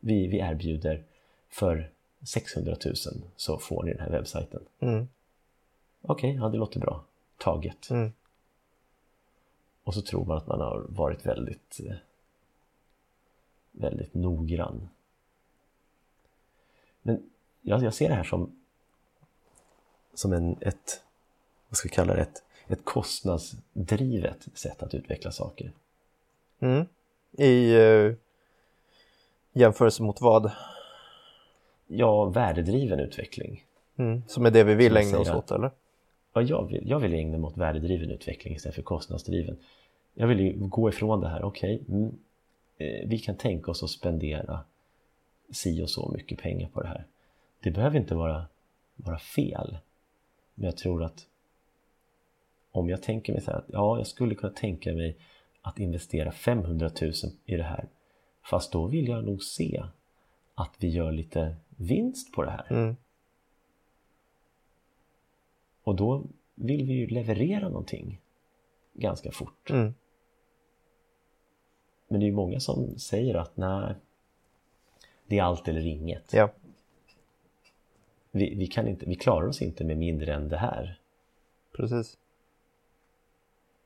vi, 0.00 0.26
vi 0.26 0.38
erbjuder 0.38 1.02
för 1.48 1.90
600 2.26 2.76
000 2.84 2.94
så 3.36 3.58
får 3.58 3.82
ni 3.82 3.92
den 3.92 4.00
här 4.00 4.10
webbsajten. 4.10 4.62
Mm. 4.80 5.08
Okej, 6.02 6.34
ja 6.34 6.48
det 6.48 6.58
låter 6.58 6.80
bra. 6.80 7.04
Taget. 7.38 7.90
Mm. 7.90 8.12
Och 9.84 9.94
så 9.94 10.02
tror 10.02 10.24
man 10.24 10.36
att 10.36 10.46
man 10.46 10.60
har 10.60 10.84
varit 10.88 11.26
väldigt 11.26 11.80
eh, 11.86 11.96
väldigt 13.72 14.14
noggrann. 14.14 14.88
Men 17.02 17.30
jag, 17.62 17.82
jag 17.82 17.94
ser 17.94 18.08
det 18.08 18.14
här 18.14 18.24
som 18.24 18.62
som 20.14 20.32
en, 20.32 20.56
ett, 20.60 21.02
vad 21.68 21.76
ska 21.76 21.88
vi 21.88 21.94
kalla 21.94 22.14
det, 22.14 22.20
ett, 22.20 22.42
ett 22.68 22.84
kostnadsdrivet 22.84 24.48
sätt 24.54 24.82
att 24.82 24.94
utveckla 24.94 25.32
saker. 25.32 25.72
Mm. 26.60 26.86
I 27.32 27.74
eh, 27.74 28.12
jämförelse 29.52 30.02
mot 30.02 30.20
vad? 30.20 30.50
Ja, 31.86 32.24
värdedriven 32.24 33.00
utveckling. 33.00 33.64
Mm. 33.96 34.22
Som 34.28 34.46
är 34.46 34.50
det 34.50 34.64
vi 34.64 34.74
vill 34.74 34.96
ägna 34.96 35.18
oss 35.18 35.30
åt 35.30 35.50
eller? 35.50 35.70
Vad 36.32 36.44
jag, 36.44 36.68
vill, 36.68 36.88
jag 36.88 36.98
vill 36.98 37.14
ägna 37.14 37.38
mig 37.38 37.46
åt 37.46 37.56
värdedriven 37.56 38.10
utveckling 38.10 38.54
istället 38.54 38.74
för 38.74 38.82
kostnadsdriven. 38.82 39.56
Jag 40.14 40.26
vill 40.26 40.40
ju 40.40 40.52
gå 40.58 40.88
ifrån 40.88 41.20
det 41.20 41.28
här, 41.28 41.42
okej, 41.42 41.82
mm, 41.88 42.18
eh, 42.78 43.08
vi 43.08 43.18
kan 43.18 43.36
tänka 43.36 43.70
oss 43.70 43.82
att 43.82 43.90
spendera 43.90 44.60
si 45.50 45.82
och 45.82 45.90
så 45.90 46.10
mycket 46.14 46.38
pengar 46.38 46.68
på 46.68 46.82
det 46.82 46.88
här. 46.88 47.06
Det 47.60 47.70
behöver 47.70 47.98
inte 47.98 48.14
vara, 48.14 48.46
vara 48.96 49.18
fel. 49.18 49.78
Men 50.54 50.64
jag 50.64 50.76
tror 50.76 51.04
att 51.04 51.26
om 52.72 52.88
jag 52.88 53.02
tänker 53.02 53.32
mig 53.32 53.42
så 53.42 53.50
här 53.50 53.58
att 53.58 53.66
ja, 53.68 53.98
jag 53.98 54.06
skulle 54.06 54.34
kunna 54.34 54.52
tänka 54.52 54.92
mig 54.92 55.16
att 55.62 55.78
investera 55.78 56.32
500 56.32 56.90
000 57.02 57.12
i 57.44 57.56
det 57.56 57.62
här. 57.62 57.88
Fast 58.42 58.72
då 58.72 58.86
vill 58.86 59.08
jag 59.08 59.24
nog 59.24 59.42
se 59.42 59.82
att 60.54 60.74
vi 60.78 60.88
gör 60.88 61.12
lite 61.12 61.56
vinst 61.76 62.32
på 62.32 62.42
det 62.42 62.50
här. 62.50 62.66
Mm. 62.70 62.96
Och 65.82 65.94
då 65.94 66.24
vill 66.54 66.86
vi 66.86 66.92
ju 66.92 67.06
leverera 67.06 67.68
någonting 67.68 68.20
ganska 68.92 69.32
fort. 69.32 69.70
Mm. 69.70 69.94
Men 72.08 72.20
det 72.20 72.26
är 72.26 72.28
ju 72.28 72.34
många 72.34 72.60
som 72.60 72.98
säger 72.98 73.34
att 73.34 73.56
nej, 73.56 73.94
det 75.26 75.38
är 75.38 75.42
allt 75.42 75.68
eller 75.68 75.86
inget. 75.86 76.32
Ja. 76.32 76.50
Vi, 78.30 78.54
vi, 78.54 78.66
kan 78.66 78.88
inte, 78.88 79.06
vi 79.06 79.14
klarar 79.14 79.46
oss 79.46 79.62
inte 79.62 79.84
med 79.84 79.98
mindre 79.98 80.34
än 80.34 80.48
det 80.48 80.56
här. 80.56 80.98
Precis. 81.76 82.18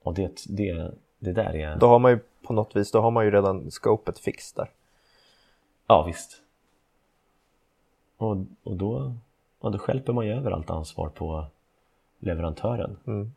Och 0.02 0.14
det, 0.14 0.44
det, 0.48 0.94
det 1.18 1.32
där 1.32 1.56
är... 1.56 1.76
Då 1.76 1.86
har 1.86 1.98
man 1.98 2.12
ju 2.12 2.18
på 2.42 2.52
något 2.52 2.76
vis, 2.76 2.90
då 2.90 3.00
har 3.00 3.10
man 3.10 3.24
ju 3.24 3.30
redan 3.30 3.70
scopet 3.70 4.18
fix 4.18 4.52
där. 4.52 4.70
Ja, 5.86 6.04
visst. 6.06 6.42
Och, 8.16 8.36
och 8.62 8.76
då, 8.76 9.14
ja, 9.60 9.70
då 9.70 9.78
skälper 9.78 10.12
man 10.12 10.26
ju 10.26 10.32
över 10.32 10.50
allt 10.50 10.70
ansvar 10.70 11.08
på 11.08 11.46
leverantören. 12.18 12.96
Mm. 13.06 13.32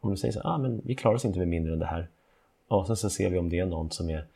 Om 0.00 0.10
du 0.10 0.16
säger 0.16 0.32
så 0.32 0.40
ah, 0.44 0.58
men 0.58 0.80
vi 0.84 0.94
klarar 0.94 1.14
oss 1.14 1.24
inte 1.24 1.38
med 1.38 1.48
mindre 1.48 1.72
än 1.72 1.78
det 1.78 1.86
här. 1.86 2.08
Ja, 2.68 2.86
sen 2.86 2.96
så 2.96 3.10
ser 3.10 3.30
vi 3.30 3.38
om 3.38 3.48
det 3.48 3.58
är 3.58 3.66
någon 3.66 3.90
som 3.90 4.10
är, 4.10 4.26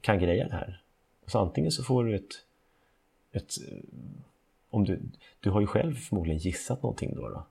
kan 0.00 0.18
greja 0.18 0.48
det 0.48 0.54
här. 0.54 0.80
Så 1.26 1.38
antingen 1.38 1.72
så 1.72 1.82
får 1.82 2.04
du 2.04 2.16
ett, 2.16 2.44
ett 3.32 3.54
om 4.70 4.84
du, 4.84 5.00
du 5.40 5.50
har 5.50 5.60
ju 5.60 5.66
själv 5.66 5.94
förmodligen 5.94 6.38
gissat 6.38 6.82
någonting 6.82 7.14
då. 7.14 7.28
då. 7.28 7.46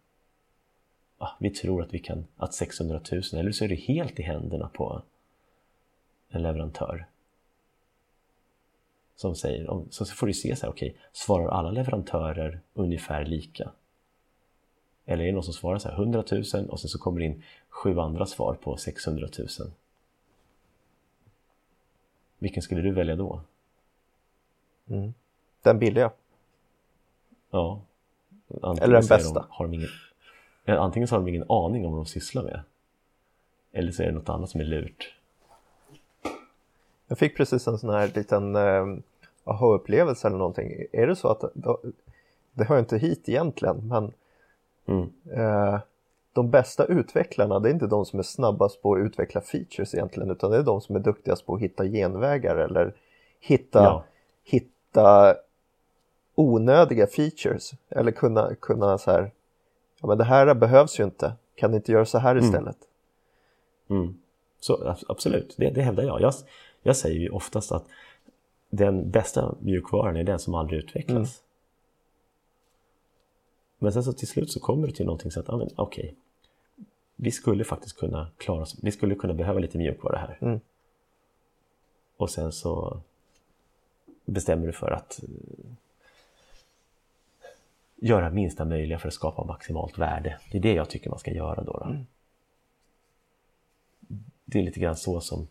Ah, 1.17 1.31
vi 1.39 1.49
tror 1.49 1.83
att 1.83 1.93
vi 1.93 1.99
kan, 1.99 2.25
att 2.37 2.53
600 2.53 3.01
000, 3.11 3.21
eller 3.33 3.51
så 3.51 3.63
är 3.63 3.69
det 3.69 3.75
helt 3.75 4.19
i 4.19 4.23
händerna 4.23 4.69
på 4.73 5.01
en 6.29 6.41
leverantör. 6.41 7.05
Som 9.15 9.35
säger, 9.35 9.69
om, 9.69 9.87
så 9.89 10.05
får 10.05 10.27
du 10.27 10.33
se 10.33 10.55
så 10.55 10.65
här, 10.65 10.73
okej, 10.73 10.89
okay, 10.89 11.01
svarar 11.13 11.47
alla 11.47 11.71
leverantörer 11.71 12.59
ungefär 12.73 13.25
lika? 13.25 13.71
Eller 15.05 15.23
är 15.23 15.27
det 15.27 15.33
någon 15.33 15.43
som 15.43 15.53
svarar 15.53 15.77
så 15.77 15.89
här 15.89 15.95
100 15.95 16.23
000 16.31 16.69
och 16.69 16.79
sen 16.79 16.89
så 16.89 16.99
kommer 16.99 17.19
det 17.19 17.25
in 17.25 17.43
sju 17.69 17.99
andra 17.99 18.25
svar 18.25 18.53
på 18.53 18.77
600 18.77 19.27
000? 19.39 19.47
Vilken 22.39 22.63
skulle 22.63 22.81
du 22.81 22.91
välja 22.91 23.15
då? 23.15 23.41
Mm. 24.89 25.13
Den 25.61 25.79
billiga. 25.79 26.11
Ja. 27.49 27.81
Antingen 28.61 28.83
Eller 28.83 28.99
den 28.99 29.07
bästa. 29.07 29.39
De, 29.39 29.45
har 29.49 29.67
de 29.67 29.73
ingen, 29.73 29.89
antingen 30.65 31.07
så 31.07 31.15
har 31.15 31.19
de 31.19 31.27
ingen 31.27 31.51
aning 31.51 31.85
om 31.85 31.91
vad 31.91 31.99
de 31.99 32.05
sysslar 32.05 32.43
med. 32.43 32.61
Eller 33.71 33.91
så 33.91 34.03
är 34.03 34.07
det 34.07 34.13
något 34.13 34.29
annat 34.29 34.49
som 34.49 34.61
är 34.61 34.65
lurt. 34.65 35.15
Jag 37.07 37.17
fick 37.17 37.37
precis 37.37 37.67
en 37.67 37.77
sån 37.77 37.89
här 37.89 38.11
liten 38.15 38.55
eh, 38.55 38.85
aha-upplevelse 39.43 40.27
eller 40.27 40.37
någonting. 40.37 40.85
Är 40.91 41.07
det 41.07 41.15
så 41.15 41.27
att, 41.27 41.43
det 42.53 42.63
hör 42.63 42.79
inte 42.79 42.97
hit 42.97 43.29
egentligen, 43.29 43.87
men 43.87 44.13
Mm. 44.85 45.09
Eh, 45.33 45.79
de 46.33 46.49
bästa 46.49 46.85
utvecklarna, 46.85 47.59
det 47.59 47.69
är 47.69 47.73
inte 47.73 47.87
de 47.87 48.05
som 48.05 48.19
är 48.19 48.23
snabbast 48.23 48.81
på 48.81 48.93
att 48.93 48.99
utveckla 48.99 49.41
features 49.41 49.93
egentligen, 49.93 50.31
utan 50.31 50.51
det 50.51 50.57
är 50.57 50.63
de 50.63 50.81
som 50.81 50.95
är 50.95 50.99
duktigast 50.99 51.45
på 51.45 51.55
att 51.55 51.61
hitta 51.61 51.85
genvägar 51.85 52.55
eller 52.55 52.93
hitta, 53.39 53.83
ja. 53.83 54.03
hitta 54.43 55.35
onödiga 56.35 57.07
features. 57.07 57.71
Eller 57.89 58.11
kunna, 58.11 58.55
kunna 58.55 58.97
så 58.97 59.11
här, 59.11 59.31
ja 60.01 60.07
men 60.07 60.17
det 60.17 60.23
här 60.23 60.53
behövs 60.53 60.99
ju 60.99 61.03
inte, 61.03 61.33
kan 61.55 61.71
ni 61.71 61.77
inte 61.77 61.91
göra 61.91 62.05
så 62.05 62.17
här 62.17 62.31
mm. 62.31 62.45
istället? 62.45 62.77
Mm. 63.89 64.17
Så 64.59 64.95
absolut, 65.07 65.55
det, 65.57 65.69
det 65.69 65.81
hävdar 65.81 66.03
jag. 66.03 66.21
jag. 66.21 66.33
Jag 66.83 66.97
säger 66.97 67.19
ju 67.19 67.29
oftast 67.29 67.71
att 67.71 67.83
den 68.69 69.09
bästa 69.09 69.55
mjukvaran 69.59 70.15
är 70.15 70.23
den 70.23 70.39
som 70.39 70.55
aldrig 70.55 70.79
utvecklas. 70.79 71.41
Men 73.83 73.93
sen 73.93 74.03
så 74.03 74.13
till 74.13 74.27
slut 74.27 74.51
så 74.51 74.59
kommer 74.59 74.87
du 74.87 74.93
till 74.93 75.05
någonting 75.05 75.31
så 75.31 75.39
att, 75.39 75.47
ja 75.47 75.57
men 75.57 75.69
okej, 75.75 76.03
okay, 76.03 76.15
vi 77.15 77.31
skulle 77.31 77.63
faktiskt 77.63 77.97
kunna 77.97 78.31
klara 78.37 78.61
oss, 78.61 78.77
vi 78.81 78.91
skulle 78.91 79.15
kunna 79.15 79.33
behöva 79.33 79.59
lite 79.59 79.77
mjukvara 79.77 80.17
här. 80.17 80.37
Mm. 80.41 80.59
Och 82.17 82.29
sen 82.29 82.51
så 82.51 83.01
bestämmer 84.25 84.67
du 84.67 84.73
för 84.73 84.91
att 84.91 85.19
uh, 85.23 85.29
göra 87.95 88.29
minsta 88.29 88.65
möjliga 88.65 88.99
för 88.99 89.07
att 89.07 89.13
skapa 89.13 89.43
maximalt 89.43 89.97
värde. 89.97 90.39
Det 90.51 90.57
är 90.57 90.61
det 90.61 90.73
jag 90.73 90.89
tycker 90.89 91.09
man 91.09 91.19
ska 91.19 91.31
göra 91.31 91.63
då. 91.63 91.71
då. 91.71 91.85
Mm. 91.85 92.05
Det 94.45 94.59
är 94.59 94.63
lite 94.63 94.79
grann 94.79 94.95
så 94.95 95.21
som 95.21 95.47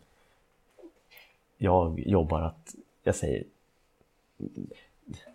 jag 1.57 1.99
jobbar 1.99 2.41
att 2.41 2.75
jag 3.03 3.15
säger 3.15 3.43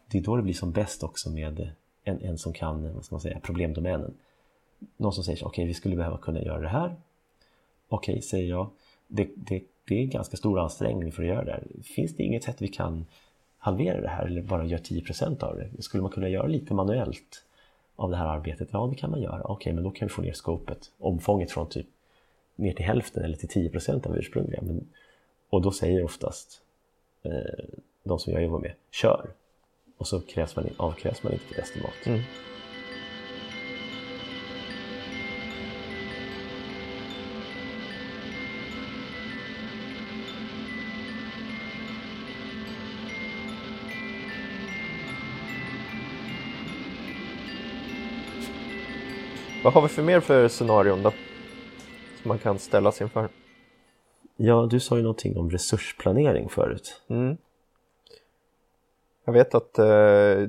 det 0.07 0.19
är 0.19 0.23
då 0.23 0.37
det 0.37 0.43
blir 0.43 0.55
som 0.55 0.73
bäst 0.73 1.03
också 1.03 1.31
med 1.31 1.71
en, 2.07 2.23
en 2.23 2.39
som 2.39 2.53
kan 2.53 2.95
vad 2.95 3.05
ska 3.05 3.15
man 3.15 3.21
säga, 3.21 3.41
problemdomänen. 3.43 4.15
Någon 4.97 5.13
som 5.13 5.25
säger 5.25 5.39
okej 5.39 5.47
okay, 5.47 5.67
vi 5.67 5.75
skulle 5.75 5.97
behöva 5.97 6.19
kunna 6.19 6.43
göra 6.43 6.61
det 6.61 6.69
här. 6.69 6.97
Okej, 7.89 8.13
okay, 8.13 8.23
säger 8.23 8.49
jag. 8.49 8.71
Det, 9.07 9.29
det, 9.37 9.63
det 9.89 9.95
är 9.95 10.03
en 10.03 10.11
ganska 10.11 10.37
stor 10.37 10.59
ansträngning 10.59 11.13
för 11.13 11.23
att 11.23 11.29
göra 11.29 11.45
det 11.45 11.53
här. 11.53 11.65
Finns 11.83 12.17
det 12.17 12.23
inget 12.23 12.45
sätt 12.45 12.63
vi 12.63 12.69
kan 12.69 13.07
halvera 13.59 14.01
det 14.01 14.09
här 14.09 14.27
eller 14.27 14.43
bara 14.43 14.65
göra 14.65 14.81
10% 14.81 15.43
av 15.43 15.57
det? 15.57 15.83
Skulle 15.83 16.03
man 16.03 16.13
kunna 16.13 16.29
göra 16.29 16.47
lite 16.47 16.75
manuellt 16.75 17.45
av 17.97 18.11
det 18.11 18.17
här 18.17 18.27
arbetet? 18.27 18.69
Ja, 18.73 18.87
det 18.87 18.97
kan 18.97 19.11
man 19.11 19.23
göra. 19.23 19.43
Okej, 19.43 19.55
okay, 19.55 19.73
men 19.73 19.85
då 19.85 19.91
kan 19.91 20.09
vi 20.09 20.15
få 20.15 20.23
ner 20.23 20.33
skopet, 20.33 20.91
omfånget 20.99 21.51
från 21.51 21.69
typ 21.69 21.87
ner 22.57 22.73
till 22.73 22.85
hälften 22.85 23.25
eller 23.25 23.37
till 23.37 23.71
10% 23.71 24.07
av 24.07 24.17
ursprungliga. 24.17 24.63
Men, 24.63 24.89
och 25.51 25.63
då 25.63 25.71
säger 25.71 26.05
oftast 26.05 26.63
eh, 27.23 27.65
de 28.05 28.19
som 28.19 28.33
jag 28.33 28.43
jobbar 28.43 28.59
med, 28.59 28.73
kör! 28.91 29.31
Och 29.99 30.07
så 30.07 30.21
krävs 30.21 30.57
man, 30.57 30.71
avkrävs 30.77 31.23
man 31.23 31.33
inte 31.33 31.45
ett 31.55 31.59
estimat. 31.59 32.07
Mm. 32.07 32.21
Vad 49.65 49.73
har 49.73 49.83
vi 49.83 49.89
för 49.89 50.03
mer 50.03 50.21
för 50.21 50.49
scenarion 50.49 51.03
då? 51.03 51.11
Som 52.23 52.29
man 52.29 52.39
kan 52.39 52.59
ställas 52.59 53.01
inför? 53.01 53.29
Ja, 54.37 54.69
du 54.71 54.81
sa 54.81 54.97
ju 54.97 55.03
någonting 55.03 55.37
om 55.37 55.51
resursplanering 55.51 56.49
förut. 56.49 57.03
Mm. 57.09 57.37
Jag 59.27 59.33
vet 59.33 59.55
att 59.55 59.79
eh, 59.79 60.49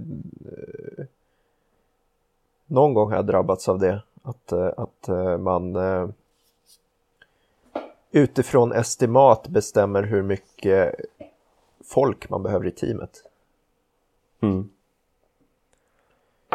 någon 2.65 2.93
gång 2.93 3.09
har 3.09 3.15
jag 3.15 3.25
drabbats 3.25 3.69
av 3.69 3.79
det. 3.79 4.01
Att, 4.23 4.51
eh, 4.51 4.71
att 4.77 5.07
eh, 5.07 5.37
man 5.37 5.75
eh, 5.75 6.09
utifrån 8.11 8.71
estimat 8.71 9.47
bestämmer 9.47 10.03
hur 10.03 10.21
mycket 10.21 10.95
folk 11.85 12.29
man 12.29 12.43
behöver 12.43 12.67
i 12.67 12.71
teamet. 12.71 13.23
Mm. 14.41 14.69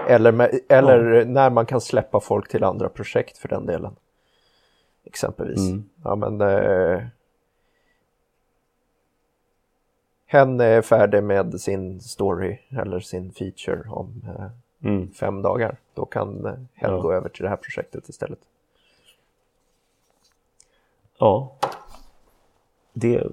Eller, 0.09 0.33
med, 0.33 0.61
eller 0.69 1.05
ja. 1.13 1.25
när 1.25 1.51
man 1.51 1.67
kan 1.67 1.81
släppa 1.81 2.21
folk 2.21 2.49
till 2.49 2.65
andra 2.65 2.89
projekt 2.89 3.39
för 3.39 3.49
den 3.49 3.67
delen. 3.67 3.97
Exempelvis. 5.05 5.71
Mm. 5.71 5.85
Ja, 6.05 6.17
men, 6.17 6.41
eh, 6.41 7.03
hen 10.33 10.61
är 10.61 10.83
färdig 10.83 11.23
med 11.23 11.61
sin 11.61 12.01
story 12.01 12.59
eller 12.71 13.01
sin 13.01 13.33
feature 13.33 13.89
om 13.89 14.23
eh, 14.27 14.91
mm. 14.91 15.13
fem 15.13 15.43
dagar. 15.43 15.77
Då 15.95 16.05
kan 16.05 16.47
eh, 16.47 16.53
hen 16.53 16.91
ja. 16.91 17.01
gå 17.01 17.13
över 17.13 17.29
till 17.29 17.43
det 17.43 17.49
här 17.49 17.57
projektet 17.57 18.09
istället. 18.09 18.39
Ja. 21.19 21.57
Det, 22.93 23.27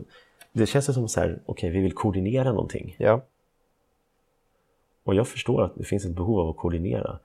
det 0.52 0.66
känns 0.66 0.94
som 0.94 1.08
så 1.08 1.20
här, 1.20 1.30
okej, 1.30 1.44
okay, 1.46 1.70
vi 1.70 1.82
vill 1.82 1.94
koordinera 1.94 2.52
någonting. 2.52 2.96
Ja. 3.00 3.22
Och 5.04 5.16
jag 5.16 5.28
förstår 5.28 5.64
att 5.64 5.76
det 5.76 5.84
finns 5.84 6.06
ett 6.06 6.16
behov 6.16 6.40
av 6.40 6.50
att 6.50 6.58
koordinera. 6.58 7.20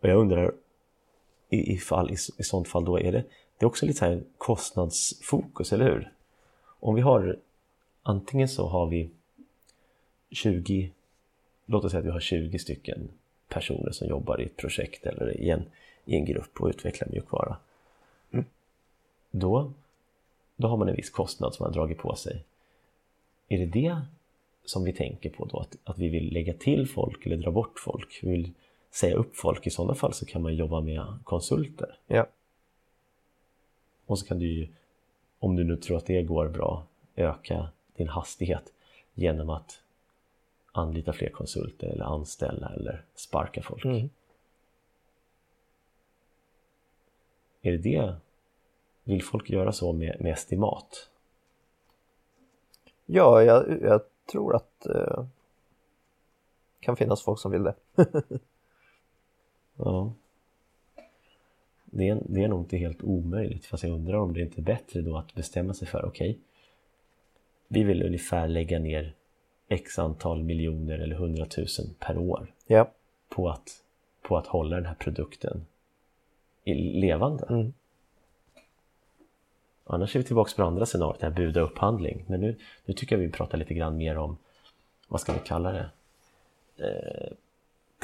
Och 0.00 0.08
jag 0.08 0.18
undrar, 0.18 0.52
i, 1.48 1.72
i, 1.72 1.78
fall, 1.78 2.10
i, 2.10 2.16
i 2.38 2.42
sånt 2.42 2.68
fall 2.68 2.84
då, 2.84 3.00
är 3.00 3.12
det, 3.12 3.24
det 3.58 3.64
är 3.64 3.66
också 3.66 3.86
lite 3.86 3.98
så 3.98 4.04
här 4.04 4.22
kostnadsfokus, 4.38 5.72
eller 5.72 5.84
hur? 5.84 6.12
Om 6.80 6.94
vi 6.94 7.00
har 7.00 7.38
antingen 8.04 8.48
så 8.48 8.66
har 8.66 8.86
vi 8.86 9.10
20, 10.30 10.92
låt 11.66 11.84
oss 11.84 11.90
säga 11.90 11.98
att 11.98 12.06
vi 12.06 12.10
har 12.10 12.20
20 12.20 12.58
stycken 12.58 13.08
personer 13.48 13.90
som 13.90 14.08
jobbar 14.08 14.40
i 14.40 14.44
ett 14.44 14.56
projekt 14.56 15.06
eller 15.06 15.40
i 15.40 15.50
en, 15.50 15.62
i 16.04 16.16
en 16.16 16.24
grupp 16.24 16.60
och 16.60 16.68
utvecklar 16.68 17.08
mjukvara. 17.08 17.56
Mm. 18.32 18.44
Då 19.30 19.72
då 20.56 20.68
har 20.68 20.76
man 20.76 20.88
en 20.88 20.96
viss 20.96 21.10
kostnad 21.10 21.54
som 21.54 21.64
man 21.64 21.72
har 21.72 21.80
dragit 21.80 21.98
på 21.98 22.14
sig. 22.14 22.44
Är 23.48 23.58
det 23.58 23.66
det 23.66 24.00
som 24.64 24.84
vi 24.84 24.92
tänker 24.92 25.30
på 25.30 25.44
då? 25.44 25.58
Att, 25.58 25.76
att 25.84 25.98
vi 25.98 26.08
vill 26.08 26.32
lägga 26.32 26.54
till 26.54 26.88
folk 26.88 27.26
eller 27.26 27.36
dra 27.36 27.50
bort 27.50 27.78
folk? 27.78 28.20
Vi 28.22 28.30
vill 28.30 28.52
säga 28.90 29.14
upp 29.14 29.36
folk? 29.36 29.66
I 29.66 29.70
sådana 29.70 29.94
fall 29.94 30.12
så 30.12 30.26
kan 30.26 30.42
man 30.42 30.54
jobba 30.54 30.80
med 30.80 31.06
konsulter. 31.24 31.98
Ja. 32.06 32.26
Och 34.06 34.18
så 34.18 34.26
kan 34.26 34.38
du 34.38 34.46
ju, 34.46 34.68
om 35.38 35.56
du 35.56 35.64
nu 35.64 35.76
tror 35.76 35.96
att 35.96 36.06
det 36.06 36.22
går 36.22 36.48
bra, 36.48 36.86
öka 37.16 37.68
din 37.96 38.08
hastighet 38.08 38.72
genom 39.14 39.50
att 39.50 39.80
anlita 40.72 41.12
fler 41.12 41.30
konsulter 41.30 41.86
eller 41.86 42.04
anställa 42.04 42.68
eller 42.68 43.04
sparka 43.14 43.62
folk. 43.62 43.84
Mm. 43.84 44.10
Är 47.62 47.72
det 47.72 47.78
det? 47.78 48.16
Vill 49.04 49.22
folk 49.22 49.50
göra 49.50 49.72
så 49.72 49.92
med, 49.92 50.16
med 50.20 50.32
estimat? 50.32 51.10
Ja, 53.06 53.42
jag, 53.42 53.82
jag 53.82 54.00
tror 54.32 54.56
att 54.56 54.80
det 54.80 55.14
eh, 55.18 55.24
kan 56.80 56.96
finnas 56.96 57.22
folk 57.22 57.40
som 57.40 57.52
vill 57.52 57.62
det. 57.62 57.74
Ja. 59.76 60.12
Det 61.84 62.08
är, 62.08 62.22
det 62.28 62.44
är 62.44 62.48
nog 62.48 62.60
inte 62.60 62.76
helt 62.76 63.02
omöjligt, 63.02 63.66
fast 63.66 63.82
jag 63.82 63.92
undrar 63.92 64.18
om 64.18 64.32
det 64.32 64.40
inte 64.40 64.60
är 64.60 64.62
bättre 64.62 65.00
då 65.00 65.16
att 65.16 65.34
bestämma 65.34 65.74
sig 65.74 65.88
för, 65.88 66.04
okej, 66.04 66.30
okay, 66.30 66.42
vi 67.68 67.84
vill 67.84 68.02
ungefär 68.02 68.48
lägga 68.48 68.78
ner 68.78 69.14
x 69.68 69.98
antal 69.98 70.42
miljoner 70.42 70.98
eller 70.98 71.16
hundratusen 71.16 71.94
per 71.98 72.18
år 72.18 72.52
ja. 72.66 72.90
på, 73.28 73.48
att, 73.48 73.82
på 74.22 74.36
att 74.36 74.46
hålla 74.46 74.76
den 74.76 74.86
här 74.86 74.94
produkten 74.94 75.66
levande. 76.64 77.46
Mm. 77.50 77.72
Annars 79.84 80.16
är 80.16 80.20
vi 80.20 80.26
tillbaka 80.26 80.52
på 80.56 80.62
andra 80.62 80.86
scenariot, 80.86 81.20
det 81.20 81.26
här 81.26 81.32
buda 81.32 81.60
upphandling. 81.60 82.24
Men 82.28 82.40
nu, 82.40 82.56
nu 82.84 82.94
tycker 82.94 83.16
jag 83.16 83.20
vi 83.20 83.30
pratar 83.30 83.58
lite 83.58 83.74
grann 83.74 83.96
mer 83.96 84.18
om, 84.18 84.36
vad 85.08 85.20
ska 85.20 85.32
vi 85.32 85.38
kalla 85.38 85.72
det? 85.72 85.90
Eh, 86.76 87.32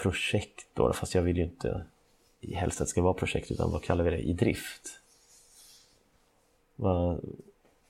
projekt 0.02 0.66
då, 0.74 0.92
fast 0.92 1.14
jag 1.14 1.22
vill 1.22 1.36
ju 1.36 1.42
inte 1.42 1.84
helst 2.52 2.80
att 2.80 2.86
det 2.86 2.90
ska 2.90 3.02
vara 3.02 3.14
projekt, 3.14 3.50
utan 3.50 3.70
vad 3.72 3.82
kallar 3.82 4.04
vi 4.04 4.10
det? 4.10 4.18
I 4.18 4.32
drift? 4.32 5.00
Vad, 6.76 7.20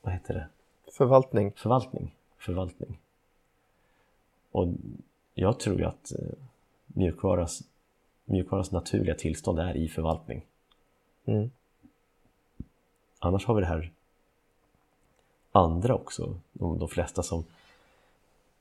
vad 0.03 0.13
heter 0.13 0.35
det? 0.35 0.47
Förvaltning. 1.01 1.53
Förvaltning. 1.57 2.15
Förvaltning. 2.39 3.01
Och 4.51 4.69
jag 5.35 5.61
tror 5.61 5.79
ju 5.79 5.85
att 5.85 6.13
eh, 6.13 6.39
mjukvaras, 6.87 7.63
mjukvaras 8.25 8.73
naturliga 8.73 9.15
tillstånd 9.15 9.59
är 9.59 9.77
i 9.77 9.89
förvaltning. 9.89 10.47
Mm. 11.25 11.51
Annars 13.19 13.47
har 13.47 13.55
vi 13.55 13.61
det 13.61 13.67
här 13.67 13.93
andra 15.53 15.95
också, 15.95 16.41
de, 16.53 16.79
de 16.79 16.89
flesta 16.89 17.23
som 17.23 17.45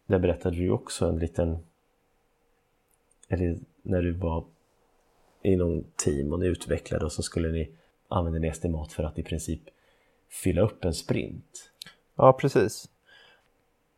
där 0.06 0.19
berättade 0.19 0.56
du 0.56 0.62
ju 0.62 0.71
också 0.71 1.10
en 1.10 1.19
liten 1.19 1.58
eller 3.28 3.60
när 3.82 4.02
du 4.02 4.12
var 4.12 4.43
i 5.41 5.56
någon 5.56 5.84
team 5.95 6.34
och 6.34 6.39
ni 6.39 6.45
utvecklade 6.45 7.06
och 7.06 7.12
så 7.12 7.23
skulle 7.23 7.49
ni 7.49 7.71
använda 8.08 8.38
en 8.38 8.43
estimat 8.43 8.93
för 8.93 9.04
att 9.04 9.19
i 9.19 9.23
princip 9.23 9.62
fylla 10.30 10.62
upp 10.62 10.86
en 10.86 10.93
sprint. 10.93 11.68
Ja, 12.19 12.34
precis. 12.34 12.89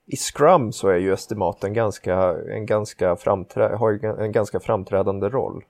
I 0.06 0.16
Scrum 0.16 0.72
så 0.72 0.88
är 0.88 0.98
ju 0.98 1.14
estimaten 1.14 1.74
ganska, 1.74 2.16
en 2.50 2.66
ganska 2.66 3.16
framträ 3.16 3.76
har 3.76 4.06
en 4.06 4.32
ganska 4.32 4.60
framträdande 4.60 5.30
roll. 5.30 5.66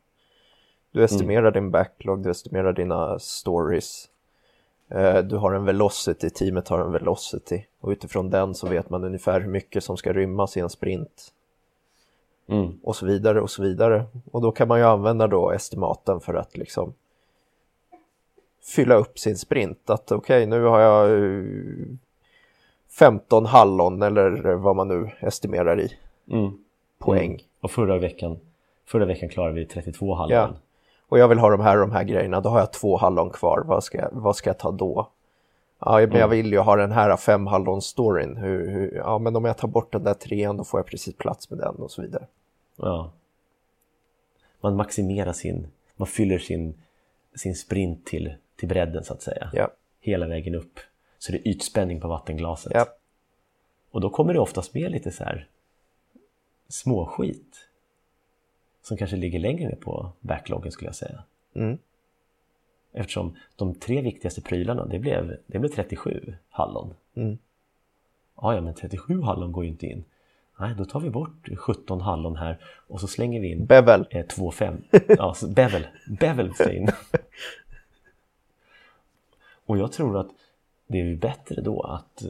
Du 0.92 1.04
estimerar 1.04 1.42
mm. 1.42 1.54
din 1.54 1.72
backlog, 1.72 2.24
du 2.24 2.30
estimerar 2.30 2.74
dina 2.74 3.20
stories. 3.20 4.10
Eh, 4.90 5.18
du 5.18 5.38
har 5.38 5.54
en 5.54 5.66
velocity, 5.66 6.30
teamet 6.30 6.68
har 6.68 6.80
en 6.80 6.92
velocity 6.92 7.66
och 7.80 7.90
utifrån 7.90 8.30
den 8.30 8.56
så 8.56 8.68
vet 8.68 8.90
man 8.90 9.04
ungefär 9.04 9.42
hur 9.42 9.50
mycket 9.50 9.84
som 9.84 9.98
ska 9.98 10.14
rymmas 10.14 10.58
i 10.58 10.60
en 10.60 10.70
sprint. 10.70 11.34
Mm. 12.48 12.80
Och 12.84 12.96
så 12.96 13.06
vidare 13.06 13.42
och 13.42 13.50
så 13.50 13.64
vidare. 13.64 14.06
Och 14.32 14.42
då 14.42 14.52
kan 14.52 14.68
man 14.68 14.80
ju 14.80 14.86
använda 14.86 15.28
då 15.28 15.52
estimaten 15.52 16.20
för 16.20 16.34
att 16.34 16.58
liksom 16.58 16.94
fylla 18.76 18.96
upp 18.96 19.20
sin 19.20 19.38
sprint. 19.38 19.90
Att 19.90 20.12
okej, 20.12 20.38
okay, 20.38 20.46
nu 20.46 20.64
har 20.64 20.80
jag 20.80 21.10
15 22.92 23.46
eh, 23.46 23.50
hallon 23.50 24.02
eller 24.02 24.54
vad 24.54 24.76
man 24.76 24.88
nu 24.88 25.12
estimerar 25.20 25.80
i 25.80 25.98
mm. 26.32 26.52
poäng. 27.00 27.32
Mm. 27.32 27.42
Och 27.62 27.72
förra 27.72 27.98
veckan, 27.98 28.40
förra 28.86 29.06
veckan 29.06 29.30
klarade 29.30 29.56
vi 29.56 29.66
32 29.66 30.16
hallon. 30.16 30.32
Ja. 30.32 30.50
Och 31.08 31.20
jag 31.20 31.28
vill 31.28 31.40
ha 31.40 31.50
de 31.50 31.60
här 31.60 31.78
de 31.78 31.92
här 31.92 32.04
grejerna, 32.04 32.42
då 32.42 32.50
har 32.50 32.60
jag 32.60 32.74
två 32.74 32.98
hallon 32.98 33.30
kvar, 33.30 33.64
vad 33.66 33.84
ska, 33.84 34.10
vad 34.12 34.36
ska 34.36 34.50
jag 34.50 34.60
ta 34.60 34.72
då? 34.72 35.10
Ja, 35.80 35.92
men 35.92 36.00
jag 36.02 36.16
mm. 36.16 36.30
vill 36.30 36.52
ju 36.52 36.60
ha 36.60 36.76
den 36.76 36.92
här 36.92 37.18
fem 37.18 37.48
hallon 37.48 37.82
storyn. 37.82 38.38
Hur, 38.38 38.70
hur, 38.70 38.96
ja, 38.96 39.18
men 39.18 39.36
om 39.36 39.46
jag 39.46 39.58
tar 39.58 39.68
bort 39.68 39.92
den 39.92 40.04
där 40.04 40.14
trean 40.14 40.58
då 40.58 40.64
får 40.64 40.80
jag 40.80 40.88
precis 40.88 41.16
plats 41.16 41.50
med 41.50 41.60
den 41.60 41.76
och 41.76 41.92
så 41.92 42.02
vidare. 42.02 42.28
Ja. 42.76 43.12
Man 44.62 44.76
maximerar 44.76 45.34
sin, 45.34 45.68
man 45.96 46.08
fyller 46.08 46.40
sin, 46.40 46.74
sin 47.36 47.56
sprint 47.56 48.06
till, 48.06 48.34
till 48.56 48.68
bredden 48.68 49.04
så 49.04 49.14
att 49.14 49.22
säga. 49.22 49.50
Ja. 49.54 49.68
Hela 50.00 50.28
vägen 50.28 50.56
upp. 50.56 50.80
Så 51.22 51.32
det 51.32 51.38
är 51.38 51.48
ytspänning 51.48 52.02
på 52.02 52.08
vattenglaset. 52.08 52.72
Ja. 52.76 52.86
Och 53.92 54.02
då 54.02 54.10
kommer 54.10 54.34
det 54.34 54.40
oftast 54.40 54.74
med 54.74 54.92
lite 54.92 55.12
så 55.12 55.24
här 55.24 55.48
småskit. 56.68 57.70
Som 58.82 58.98
kanske 58.98 59.16
ligger 59.16 59.40
längre 59.40 59.70
ner 59.70 59.76
på 59.76 60.12
backloggen 60.20 60.72
skulle 60.72 60.88
jag 60.88 60.96
säga. 60.96 61.24
Mm. 61.54 61.78
Eftersom 62.92 63.38
de 63.56 63.76
tre 63.76 64.02
viktigaste 64.02 64.42
prylarna, 64.42 64.86
det 64.86 65.00
blev, 65.00 65.38
det 65.48 65.60
blev 65.60 65.70
37 65.70 66.36
hallon. 66.50 66.94
Mm. 67.16 67.38
Ja, 68.36 68.56
ja, 68.56 68.62
men 68.62 68.74
37 68.74 69.22
hallon 69.22 69.52
går 69.52 69.64
ju 69.64 69.70
inte 69.70 69.86
in. 69.86 70.04
Nej, 70.60 70.76
då 70.78 70.86
tar 70.86 71.00
vi 71.00 71.10
bort 71.10 71.50
17 71.58 72.02
hallon 72.02 72.36
här 72.36 72.58
och 72.88 73.02
så 73.02 73.08
slänger 73.08 73.42
vi 73.42 73.52
in 73.52 73.66
Bevel. 73.66 74.08
Eh, 74.10 74.26
2,5. 74.26 75.16
Ja, 75.18 75.36
bevel. 75.56 75.88
Bevel 76.20 76.54
in. 76.72 76.90
och 79.66 79.78
jag 79.78 79.92
tror 79.92 80.20
att 80.20 80.41
det 80.92 81.02
är 81.02 81.16
bättre 81.16 81.62
då 81.62 81.82
att, 81.82 82.24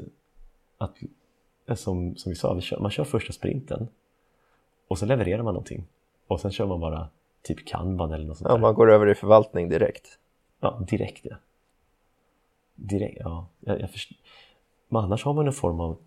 att 0.78 0.98
eh, 1.66 1.76
som, 1.76 2.16
som 2.16 2.30
vi 2.30 2.36
sa, 2.36 2.62
man 2.80 2.92
kör 2.92 3.04
första 3.04 3.34
sprinten 3.34 3.88
och 4.88 4.98
så 5.00 5.06
levererar 5.06 5.44
man 5.44 5.54
någonting 5.54 5.84
och 6.28 6.42
sen 6.42 6.52
kör 6.52 6.66
man 6.68 6.80
bara 6.80 7.10
typ 7.42 7.68
kanban 7.68 8.12
eller 8.12 8.26
något 8.26 8.38
sånt 8.38 8.48
Ja, 8.50 8.54
där. 8.56 8.62
man 8.62 8.74
går 8.74 8.92
över 8.92 9.10
i 9.10 9.16
förvaltning 9.16 9.70
direkt. 9.70 10.18
Ja, 10.60 10.82
direkt 10.88 11.26
ja. 11.26 11.36
Direkt, 12.76 13.18
ja. 13.20 13.48
Jag, 13.60 13.82
jag 13.82 13.92
först... 13.92 14.12
Men 14.90 15.04
annars 15.04 15.24
har 15.24 15.34
man 15.34 15.48
en 15.48 15.54
form 15.54 15.80
av 15.80 15.98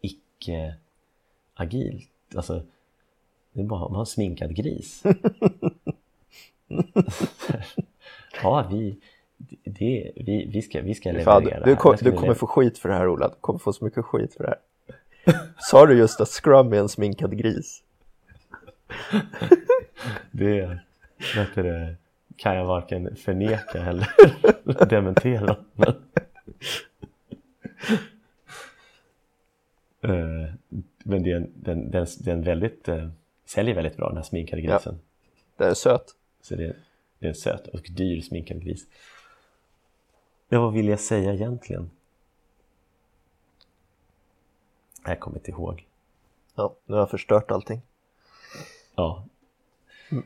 icke 0.00 0.74
agilt. 1.54 2.10
Alltså, 2.34 2.62
det 3.52 3.60
är 3.60 3.64
bara 3.64 3.80
man 3.80 3.92
har 3.92 4.00
en 4.00 4.06
sminkad 4.06 4.54
gris. 4.56 5.02
ja, 8.42 8.68
vi, 8.70 8.96
det, 9.64 10.12
vi, 10.16 10.50
vi, 10.52 10.62
ska, 10.62 10.80
vi 10.80 10.94
ska 10.94 11.12
leverera 11.12 11.24
Fan, 11.24 11.62
du, 11.64 11.76
kom, 11.76 11.96
du 12.00 12.12
kommer 12.12 12.34
få 12.34 12.46
skit 12.46 12.78
för 12.78 12.88
det 12.88 12.94
här 12.94 13.08
Ola, 13.08 13.28
du 13.28 13.34
kommer 13.40 13.58
få 13.58 13.72
så 13.72 13.84
mycket 13.84 14.04
skit 14.04 14.34
för 14.34 14.44
det 14.44 14.50
här. 14.50 14.58
Sa 15.58 15.86
du 15.86 15.98
just 15.98 16.20
att 16.20 16.28
Scrum 16.28 16.72
är 16.72 16.76
en 16.76 16.88
sminkad 16.88 17.38
gris? 17.38 17.82
det, 20.30 20.78
vet 21.36 21.54
det 21.54 21.96
kan 22.36 22.56
jag 22.56 22.64
varken 22.64 23.16
förneka 23.16 23.78
eller 23.78 24.08
dementera. 24.86 25.56
Men... 25.74 25.94
Uh, 30.04 30.50
men 31.04 31.22
det 31.22 31.32
är 31.32 31.36
en, 31.36 31.52
den, 31.54 31.90
den, 31.90 32.06
den 32.18 32.42
väldigt, 32.42 32.88
uh, 32.88 33.08
säljer 33.44 33.74
väldigt 33.74 33.96
bra 33.96 34.08
den 34.08 34.16
här 34.16 34.24
sminkade 34.24 34.62
grisen. 34.62 34.98
Ja, 35.00 35.38
den 35.56 35.70
är 35.70 35.74
söt. 35.74 36.14
Så 36.42 36.54
det, 36.54 36.76
det 37.18 37.26
är 37.26 37.28
en 37.28 37.34
söt 37.34 37.66
och 37.66 37.86
dyr 37.90 38.20
sminkad 38.20 38.64
gris. 38.64 38.86
Ja, 40.52 40.60
vad 40.60 40.72
vill 40.72 40.88
jag 40.88 41.00
säga 41.00 41.32
egentligen? 41.32 41.90
Jag 45.04 45.20
kommer 45.20 45.36
inte 45.36 45.50
ihåg. 45.50 45.86
Ja, 46.54 46.74
nu 46.84 46.94
har 46.94 47.00
jag 47.00 47.10
förstört 47.10 47.50
allting. 47.50 47.82
Ja. 48.94 49.24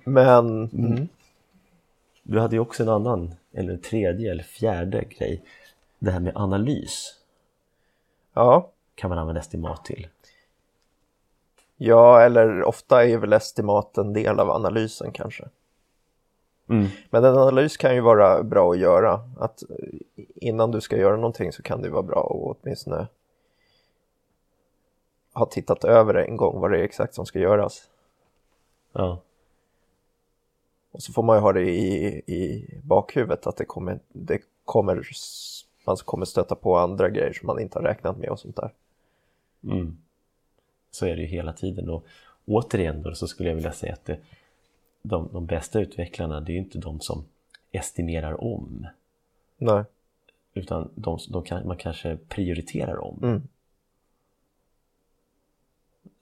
Men... 0.04 0.64
Mm. 0.64 1.08
Du 2.22 2.40
hade 2.40 2.56
ju 2.56 2.60
också 2.60 2.82
en 2.82 2.88
annan, 2.88 3.34
eller 3.52 3.76
tredje 3.76 4.30
eller 4.30 4.42
fjärde 4.42 5.04
grej. 5.04 5.42
Det 5.98 6.10
här 6.10 6.20
med 6.20 6.36
analys. 6.36 7.20
Ja. 8.32 8.70
Kan 8.94 9.10
man 9.10 9.18
använda 9.18 9.40
estimat 9.40 9.84
till. 9.84 10.08
Ja, 11.76 12.22
eller 12.22 12.62
ofta 12.62 13.04
är 13.04 13.18
väl 13.18 13.32
estimat 13.32 13.98
en 13.98 14.12
del 14.12 14.40
av 14.40 14.50
analysen 14.50 15.12
kanske. 15.12 15.48
Mm. 16.68 16.86
Men 17.10 17.24
en 17.24 17.36
analys 17.36 17.76
kan 17.76 17.94
ju 17.94 18.00
vara 18.00 18.42
bra 18.42 18.72
att 18.72 18.78
göra. 18.78 19.20
Att 19.38 19.62
innan 20.34 20.70
du 20.70 20.80
ska 20.80 20.96
göra 20.96 21.16
någonting 21.16 21.52
så 21.52 21.62
kan 21.62 21.82
det 21.82 21.90
vara 21.90 22.02
bra 22.02 22.20
att 22.20 22.56
åtminstone 22.62 23.06
ha 25.32 25.46
tittat 25.46 25.84
över 25.84 26.14
en 26.14 26.36
gång 26.36 26.60
vad 26.60 26.70
det 26.70 26.78
är 26.78 26.82
exakt 26.82 27.14
som 27.14 27.26
ska 27.26 27.38
göras. 27.38 27.90
Ja. 28.92 29.20
Och 30.92 31.02
så 31.02 31.12
får 31.12 31.22
man 31.22 31.36
ju 31.36 31.40
ha 31.40 31.52
det 31.52 31.70
i, 31.70 32.06
i 32.26 32.68
bakhuvudet 32.82 33.46
att 33.46 33.56
det 33.56 33.64
kommer, 33.64 33.98
det 34.12 34.40
kommer 34.64 35.02
man 35.86 35.96
kommer 35.96 36.26
stöta 36.26 36.54
på 36.54 36.76
andra 36.76 37.10
grejer 37.10 37.32
som 37.32 37.46
man 37.46 37.60
inte 37.60 37.78
har 37.78 37.84
räknat 37.84 38.18
med 38.18 38.28
och 38.28 38.40
sånt 38.40 38.56
där. 38.56 38.72
Mm. 39.64 39.96
Så 40.90 41.06
är 41.06 41.16
det 41.16 41.22
ju 41.22 41.28
hela 41.28 41.52
tiden 41.52 41.90
och 41.90 42.04
återigen 42.46 43.02
då 43.02 43.14
så 43.14 43.28
skulle 43.28 43.48
jag 43.48 43.56
vilja 43.56 43.72
säga 43.72 43.92
att 43.92 44.04
det, 44.04 44.18
de, 45.08 45.28
de 45.32 45.46
bästa 45.46 45.80
utvecklarna 45.80 46.40
det 46.40 46.52
är 46.52 46.54
ju 46.54 46.60
inte 46.60 46.78
de 46.78 47.00
som 47.00 47.24
estimerar 47.72 48.44
om 48.44 48.86
Nej. 49.58 49.84
utan 50.54 50.90
de, 50.94 51.18
de 51.28 51.44
kan, 51.44 51.66
man 51.66 51.76
kanske 51.76 52.16
prioriterar 52.28 53.04
om. 53.04 53.18
Mm. 53.22 53.42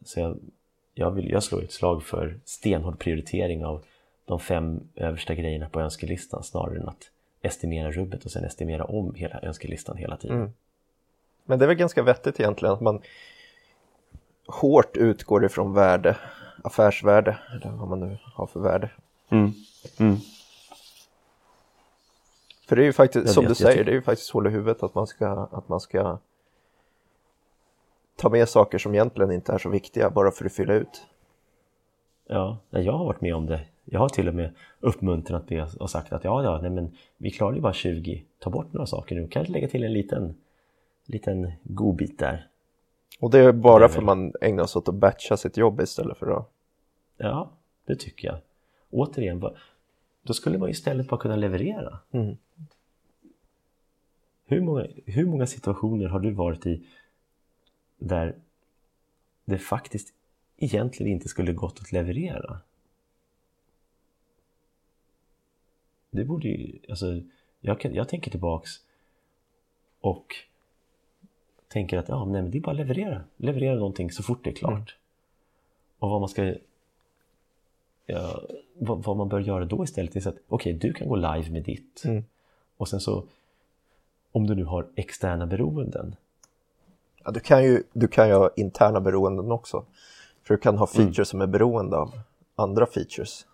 Så 0.05 0.21
jag, 0.21 0.39
jag, 0.95 1.11
vill, 1.11 1.31
jag 1.31 1.43
slår 1.43 1.63
ett 1.63 1.73
slag 1.73 2.03
för 2.03 2.41
stenhård 2.45 2.99
prioritering 2.99 3.65
av 3.65 3.85
de 4.25 4.41
fem 4.41 4.81
översta 4.95 5.35
grejerna 5.35 5.69
på 5.69 5.81
önskelistan 5.81 6.43
snarare 6.43 6.79
än 6.79 6.89
att 6.89 7.11
estimera 7.43 7.91
rubbet 7.93 8.25
och 8.25 8.31
sen 8.31 8.45
estimera 8.45 8.85
om 8.85 9.15
hela 9.15 9.41
önskelistan 9.43 9.97
hela 9.97 10.17
tiden. 10.17 10.37
Mm. 10.37 10.53
Men 11.45 11.59
det 11.59 11.65
är 11.65 11.67
väl 11.67 11.77
ganska 11.77 12.03
vettigt 12.03 12.41
egentligen 12.41 12.75
att 12.75 12.81
man 12.81 13.03
hårt 14.47 14.97
utgår 14.97 15.45
ifrån 15.45 15.75
värde, 15.75 16.17
affärsvärde, 16.65 17.39
eller 17.53 17.71
vad 17.71 17.89
man 17.89 18.01
nu 18.01 18.19
har 18.35 18.47
för 18.47 18.61
värde. 18.61 18.91
Mm. 19.29 19.53
Mm. 19.99 20.17
För 22.69 22.77
det 22.77 22.83
är 22.83 22.87
ju 22.87 22.93
faktiskt, 22.93 23.27
Ja, 23.27 23.33
som 23.33 23.45
du 23.45 23.55
säger, 23.55 23.85
det 23.85 23.91
är 23.91 23.95
ju 23.95 24.03
faktiskt 24.03 24.31
hål 24.31 24.47
i 24.47 24.51
huvudet 24.51 24.83
att 24.83 24.95
man 24.95 25.07
ska, 25.07 25.29
att 25.53 25.69
man 25.69 25.81
ska 25.81 26.19
ta 28.17 28.29
med 28.29 28.49
saker 28.49 28.79
som 28.79 28.95
egentligen 28.95 29.33
inte 29.33 29.53
är 29.53 29.59
så 29.59 29.69
viktiga 29.69 30.11
bara 30.11 30.31
för 30.31 30.45
att 30.45 30.53
fylla 30.53 30.75
ut. 30.75 31.07
Ja, 32.27 32.59
jag 32.71 32.93
har 32.93 33.05
varit 33.05 33.21
med 33.21 33.35
om 33.35 33.47
det. 33.47 33.61
Jag 33.85 34.01
har 34.01 34.09
till 34.09 34.29
och 34.29 34.35
med 34.35 34.55
uppmuntrat 34.81 35.49
det 35.49 35.75
och 35.81 35.91
sagt 35.91 36.13
att 36.13 36.25
ja, 36.25 36.43
ja, 36.43 36.59
nej, 36.63 36.71
men 36.71 36.97
vi 37.17 37.31
klarar 37.31 37.55
ju 37.55 37.61
bara 37.61 37.73
20. 37.73 38.25
Ta 38.39 38.51
bort 38.51 38.73
några 38.73 38.87
saker 38.87 39.15
nu. 39.15 39.29
Kanske 39.29 39.53
lägga 39.53 39.69
till 39.69 39.85
en 39.85 39.93
liten, 39.93 40.35
liten 41.07 41.53
godbit 41.63 42.19
där. 42.19 42.49
Och 43.21 43.31
det 43.31 43.39
är 43.39 43.53
bara 43.53 43.79
Det 43.79 43.85
är 43.85 43.89
för 43.89 43.97
väl- 43.97 44.05
man 44.05 44.33
ägnar 44.41 44.67
sig 44.67 44.79
åt 44.79 44.89
att 44.89 44.95
batcha 44.95 45.37
sitt 45.37 45.57
jobb 45.57 45.81
istället 45.81 46.19
för 46.19 46.37
att... 46.37 46.51
Ja, 47.17 47.51
det 47.85 47.97
tycker 47.97 48.29
jag. 48.29 48.39
Återigen, 48.91 49.45
då 50.23 50.35
skulle 50.35 50.59
man 50.59 50.71
istället 50.71 51.09
bara 51.09 51.21
kunna 51.21 51.37
leverera. 51.37 51.99
Mm. 52.11 52.37
Hur 54.45 54.61
många, 54.61 54.87
hur 55.07 55.27
många 55.27 55.47
situationer 55.47 56.07
har 56.07 56.21
du 56.21 56.31
varit 56.31 56.67
i 56.67 56.87
där 57.99 58.37
det 59.45 59.59
faktiskt 59.59 60.15
egentligen 60.57 61.13
inte 61.13 61.29
skulle 61.29 61.53
gått 61.53 61.81
att 61.81 61.93
leverera? 61.93 62.61
Det 66.11 66.25
borde 66.25 66.49
ju, 66.49 66.79
alltså, 66.89 67.21
jag, 67.61 67.81
kan, 67.81 67.95
jag 67.95 68.09
tänker 68.09 68.31
tillbaks 68.31 68.71
och 70.01 70.35
tänker 71.69 71.99
att 71.99 72.09
ja, 72.09 72.25
nej, 72.25 72.43
men 72.43 72.51
det 72.51 72.59
är 72.59 72.63
bara 72.63 72.71
att 72.71 72.77
leverera. 72.77 73.25
Leverera 73.37 73.75
någonting 73.75 74.11
så 74.11 74.23
fort 74.23 74.45
det 74.45 74.51
är 74.51 74.55
klart. 74.55 74.97
Och 75.99 76.11
vad 76.11 76.21
man 76.21 76.29
ska 76.29 76.55
ja, 78.07 78.41
vad, 78.79 79.05
vad 79.05 79.17
man 79.17 79.29
bör 79.29 79.41
göra 79.41 79.65
då 79.65 79.85
istället 79.85 80.17
är 80.17 80.21
så 80.21 80.29
att 80.29 80.39
okej, 80.49 80.73
du 80.73 80.93
kan 80.93 81.09
gå 81.09 81.17
live 81.17 81.51
med 81.51 81.63
ditt. 81.63 82.03
Mm. 82.05 82.25
Och 82.77 82.89
sen 82.89 83.01
så 83.01 83.25
om 84.33 84.47
du 84.47 84.55
nu 84.55 84.65
har 84.65 84.87
externa 84.95 85.47
beroenden. 85.47 86.17
Ja, 87.25 87.31
du, 87.31 87.41
kan 87.41 87.65
ju, 87.65 87.83
du 87.93 88.09
kan 88.09 88.29
ju 88.29 88.35
ha 88.35 88.51
interna 88.57 89.01
beroenden 89.01 89.53
också. 89.53 89.85
För 90.43 90.55
du 90.55 90.61
kan 90.61 90.79
ha 90.79 90.89
Mm. 90.95 91.07
features 91.07 91.29
som 91.29 91.41
är 91.41 91.47
beroende 91.47 91.97
av 91.97 92.13
andra 92.55 92.87
features. 92.87 93.47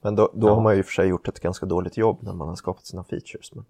Men 0.00 0.14
då, 0.16 0.30
då 0.34 0.46
Ja. 0.46 0.54
har 0.54 0.62
man 0.62 0.76
ju 0.76 0.82
för 0.82 0.92
sig 0.92 1.08
gjort 1.08 1.28
ett 1.28 1.40
ganska 1.40 1.66
dåligt 1.66 1.96
jobb 1.96 2.18
när 2.20 2.32
man 2.32 2.48
har 2.48 2.56
skapat 2.56 2.86
sina 2.86 3.04
features. 3.04 3.54
Men... 3.54 3.64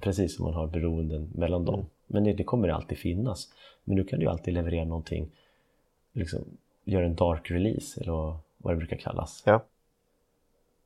Precis 0.00 0.36
som 0.36 0.44
man 0.44 0.54
har 0.54 0.66
beroenden 0.66 1.30
mellan 1.34 1.64
dem. 1.64 1.86
Men 2.06 2.24
det, 2.24 2.32
det 2.32 2.44
kommer 2.44 2.68
alltid 2.68 2.98
finnas. 2.98 3.48
Men 3.84 3.96
nu 3.96 4.04
kan 4.04 4.18
du 4.18 4.24
ju 4.24 4.30
alltid 4.30 4.54
leverera 4.54 4.84
någonting, 4.84 5.30
liksom 6.12 6.44
göra 6.84 7.06
en 7.06 7.14
dark 7.14 7.50
release 7.50 8.00
eller 8.00 8.36
vad, 8.62 8.72
det 8.74 8.78
brukar 8.78 8.96
kallas. 8.96 9.42
Ja. 9.46 9.64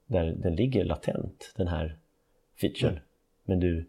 Där 0.07 0.25
den 0.25 0.57
ligger 0.57 0.85
latent, 0.85 1.53
den 1.57 1.68
här 1.68 1.97
featuren. 2.61 2.99
Men 3.45 3.61
du, 3.61 3.85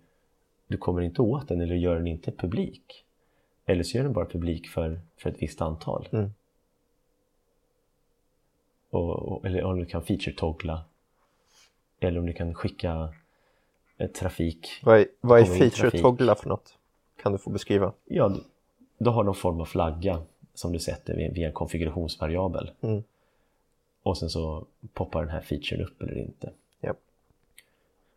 du 0.67 0.77
kommer 0.77 1.01
inte 1.01 1.21
åt 1.21 1.47
den 1.47 1.61
eller 1.61 1.75
gör 1.75 1.95
den 1.95 2.07
inte 2.07 2.31
publik. 2.31 3.05
Eller 3.65 3.83
så 3.83 3.97
gör 3.97 4.03
den 4.03 4.13
bara 4.13 4.25
publik 4.25 4.67
för, 4.69 5.01
för 5.17 5.29
ett 5.29 5.41
visst 5.41 5.61
antal. 5.61 6.07
Mm. 6.11 6.33
Och, 8.89 9.09
och, 9.31 9.45
eller 9.45 9.63
om 9.63 9.79
du 9.79 9.85
kan 9.85 10.01
feature-toggla. 10.01 10.81
Eller 11.99 12.19
om 12.19 12.25
du 12.25 12.33
kan 12.33 12.53
skicka 12.53 13.13
eh, 13.97 14.07
trafik. 14.09 14.67
Vad 14.83 14.99
är, 14.99 15.07
vad 15.21 15.39
är 15.39 15.43
Kommer 15.43 15.55
in 15.55 15.61
feature 15.61 15.81
trafik. 15.81 16.01
toggla 16.01 16.35
för 16.35 16.49
något? 16.49 16.77
Kan 17.21 17.31
du 17.31 17.37
få 17.37 17.49
beskriva? 17.49 17.93
Ja, 18.05 18.29
du- 18.29 18.43
du 18.97 19.09
har 19.09 19.23
någon 19.23 19.35
form 19.35 19.61
av 19.61 19.65
flagga 19.65 20.21
som 20.53 20.71
du 20.71 20.79
sätter 20.79 21.15
via 21.33 21.47
en 21.47 21.53
konfigurationsvariabel. 21.53 22.71
Mm. 22.81 23.03
Och 24.05 24.17
sen 24.17 24.29
så 24.29 24.65
poppar 24.93 25.21
den 25.21 25.29
här 25.29 25.41
featuren 25.41 25.85
upp 25.85 26.01
eller 26.01 26.17
inte. 26.17 26.51
Ja. 26.79 26.93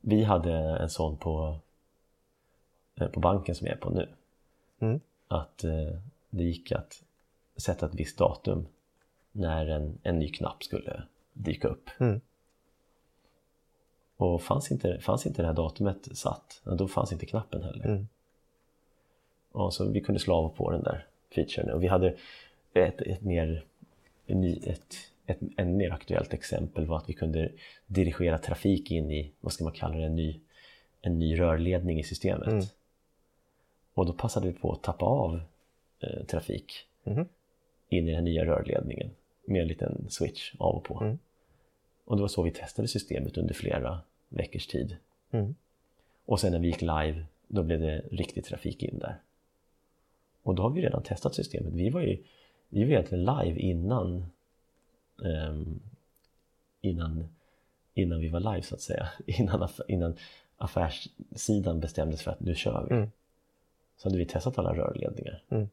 Vi 0.01 0.25
hade 0.25 0.53
en 0.53 0.91
sån 0.91 1.17
på, 1.17 1.59
eh, 2.95 3.09
på 3.09 3.21
banken 3.21 3.55
som 3.55 3.67
jag 3.67 3.77
är 3.77 3.81
på 3.81 3.91
nu. 3.91 4.09
Mm. 4.79 5.01
Att 5.29 5.65
eh, 5.65 5.99
det 6.31 6.45
gick 6.45 6.73
att 6.73 7.03
sätta 7.57 7.87
ett 7.87 7.95
visst 7.95 8.19
datum 8.19 8.67
när 9.33 9.67
en, 9.67 9.99
en 10.03 10.19
ny 10.19 10.29
knapp 10.29 10.63
skulle 10.63 11.03
dyka 11.33 11.69
upp. 11.69 11.91
Mm. 11.99 12.21
Och 14.17 14.43
fanns 14.43 14.71
inte, 14.71 15.01
fanns 15.01 15.27
inte 15.27 15.43
det 15.43 15.47
här 15.47 15.55
datumet 15.55 16.19
satt, 16.19 16.63
då 16.65 16.89
fanns 16.89 17.13
inte 17.13 17.27
knappen 17.27 17.63
heller. 17.63 17.85
Mm. 17.85 18.09
Och 19.53 19.75
så 19.75 19.89
vi 19.89 20.01
kunde 20.01 20.21
slå 20.21 20.35
av 20.35 20.49
på 20.49 20.71
den 20.71 20.83
där 20.83 21.07
featuren. 21.35 21.71
Och 21.71 21.83
vi 21.83 21.87
hade 21.87 22.17
ett, 22.73 23.01
ett 23.01 23.23
mer, 23.23 23.65
ett, 24.27 24.95
ett 25.29 25.39
ännu 25.57 25.77
mer 25.77 25.91
aktuellt 25.91 26.35
exempel 26.35 26.87
var 26.87 26.97
att 26.97 27.09
vi 27.09 27.13
kunde 27.13 27.53
dirigera 27.87 28.39
trafik 28.39 28.91
in 28.91 29.11
i, 29.11 29.33
vad 29.41 29.53
ska 29.53 29.65
man 29.65 29.73
kalla 29.73 29.97
det, 29.97 30.05
en 30.05 30.17
ny, 30.17 30.41
en 31.01 31.19
ny 31.19 31.39
rörledning 31.41 32.01
i 32.01 32.03
systemet. 32.03 32.49
Mm. 32.49 32.65
Och 33.95 34.07
då 34.07 34.13
passade 34.13 34.47
vi 34.47 34.53
på 34.53 34.73
att 34.73 34.83
tappa 34.83 35.05
av 35.05 35.41
eh, 36.01 36.25
trafik 36.27 36.85
Mhm. 37.05 37.29
in 37.89 38.09
i 38.09 38.13
den 38.13 38.25
nya 38.25 38.45
rörledningen 38.45 39.11
med 39.45 39.63
en 39.63 39.69
liten 39.69 40.07
switch 40.11 40.55
av 40.59 40.77
och 40.77 40.85
på. 40.85 41.01
Mm. 41.01 41.19
Och 42.05 42.17
det 42.17 42.23
var 42.23 42.29
så 42.29 42.43
vi 42.43 42.51
testade 42.51 42.89
systemet 42.89 43.37
under 43.37 43.55
flera 43.55 44.01
veckors 44.29 44.67
tid. 44.67 44.97
Mm. 45.31 45.55
Och 46.25 46.41
sen 46.41 46.53
när 46.53 46.59
vi 46.59 46.67
gick 46.67 46.81
live, 46.81 47.25
då 47.49 47.63
blev 47.63 47.81
det 47.81 48.05
riktig 48.11 48.45
trafik 48.45 48.83
in 48.83 48.99
där. 48.99 49.21
Och 50.43 50.55
då 50.55 50.63
har 50.63 50.71
vi 50.71 50.83
redan 50.83 51.03
testat 51.03 51.35
systemet. 51.35 51.73
Vi 51.73 51.91
var 51.91 52.01
ju 52.01 52.25
vi 52.69 52.85
var 52.85 52.91
egentligen 52.91 53.25
live 53.25 53.61
innan, 53.61 54.27
innan, 56.81 57.29
innan 57.95 58.21
vi 58.21 58.29
var 58.29 58.41
live 58.41 58.63
så 58.63 58.75
att 58.75 58.81
säga. 58.81 59.09
Innan, 59.27 59.63
aff- 59.63 59.85
innan 59.89 60.17
affärssidan 60.57 61.81
bestämdes 61.81 62.23
för 62.23 62.31
att 62.31 62.41
nu 62.41 62.55
kör 62.55 62.87
vi. 62.89 62.95
Mm. 62.95 63.11
Så 63.97 64.09
hade 64.09 64.19
vi 64.19 64.27
testat 64.27 64.59
alla 64.59 64.75
rörledningar. 64.75 65.43
Mm. 65.49 65.69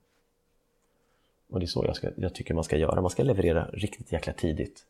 Och 1.50 1.60
det 1.60 1.66
är 1.66 1.68
så 1.68 1.86
jag, 1.86 1.96
ska, 1.96 2.10
jag 2.18 2.36
tycker 2.36 2.54
man 2.54 2.64
ska 2.64 2.78
göra. 2.78 3.02
Man 3.02 3.10
ska 3.12 3.24
leverera 3.24 3.70
riktigt 3.74 4.12
jäkla 4.12 4.34
tidigt. 4.34 4.86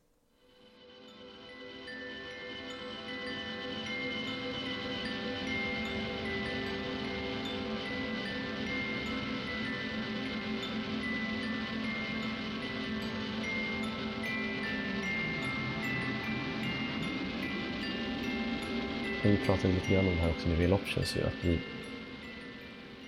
Pratade 19.45 19.73
lite 19.73 19.93
grann 19.93 20.07
om 20.07 20.15
det 20.15 20.21
här 20.21 20.29
också 20.29 20.49
med 20.49 20.57
real 20.57 20.73
options. 20.73 21.15
Ju, 21.15 21.23
att 21.23 21.45
vi, 21.45 21.59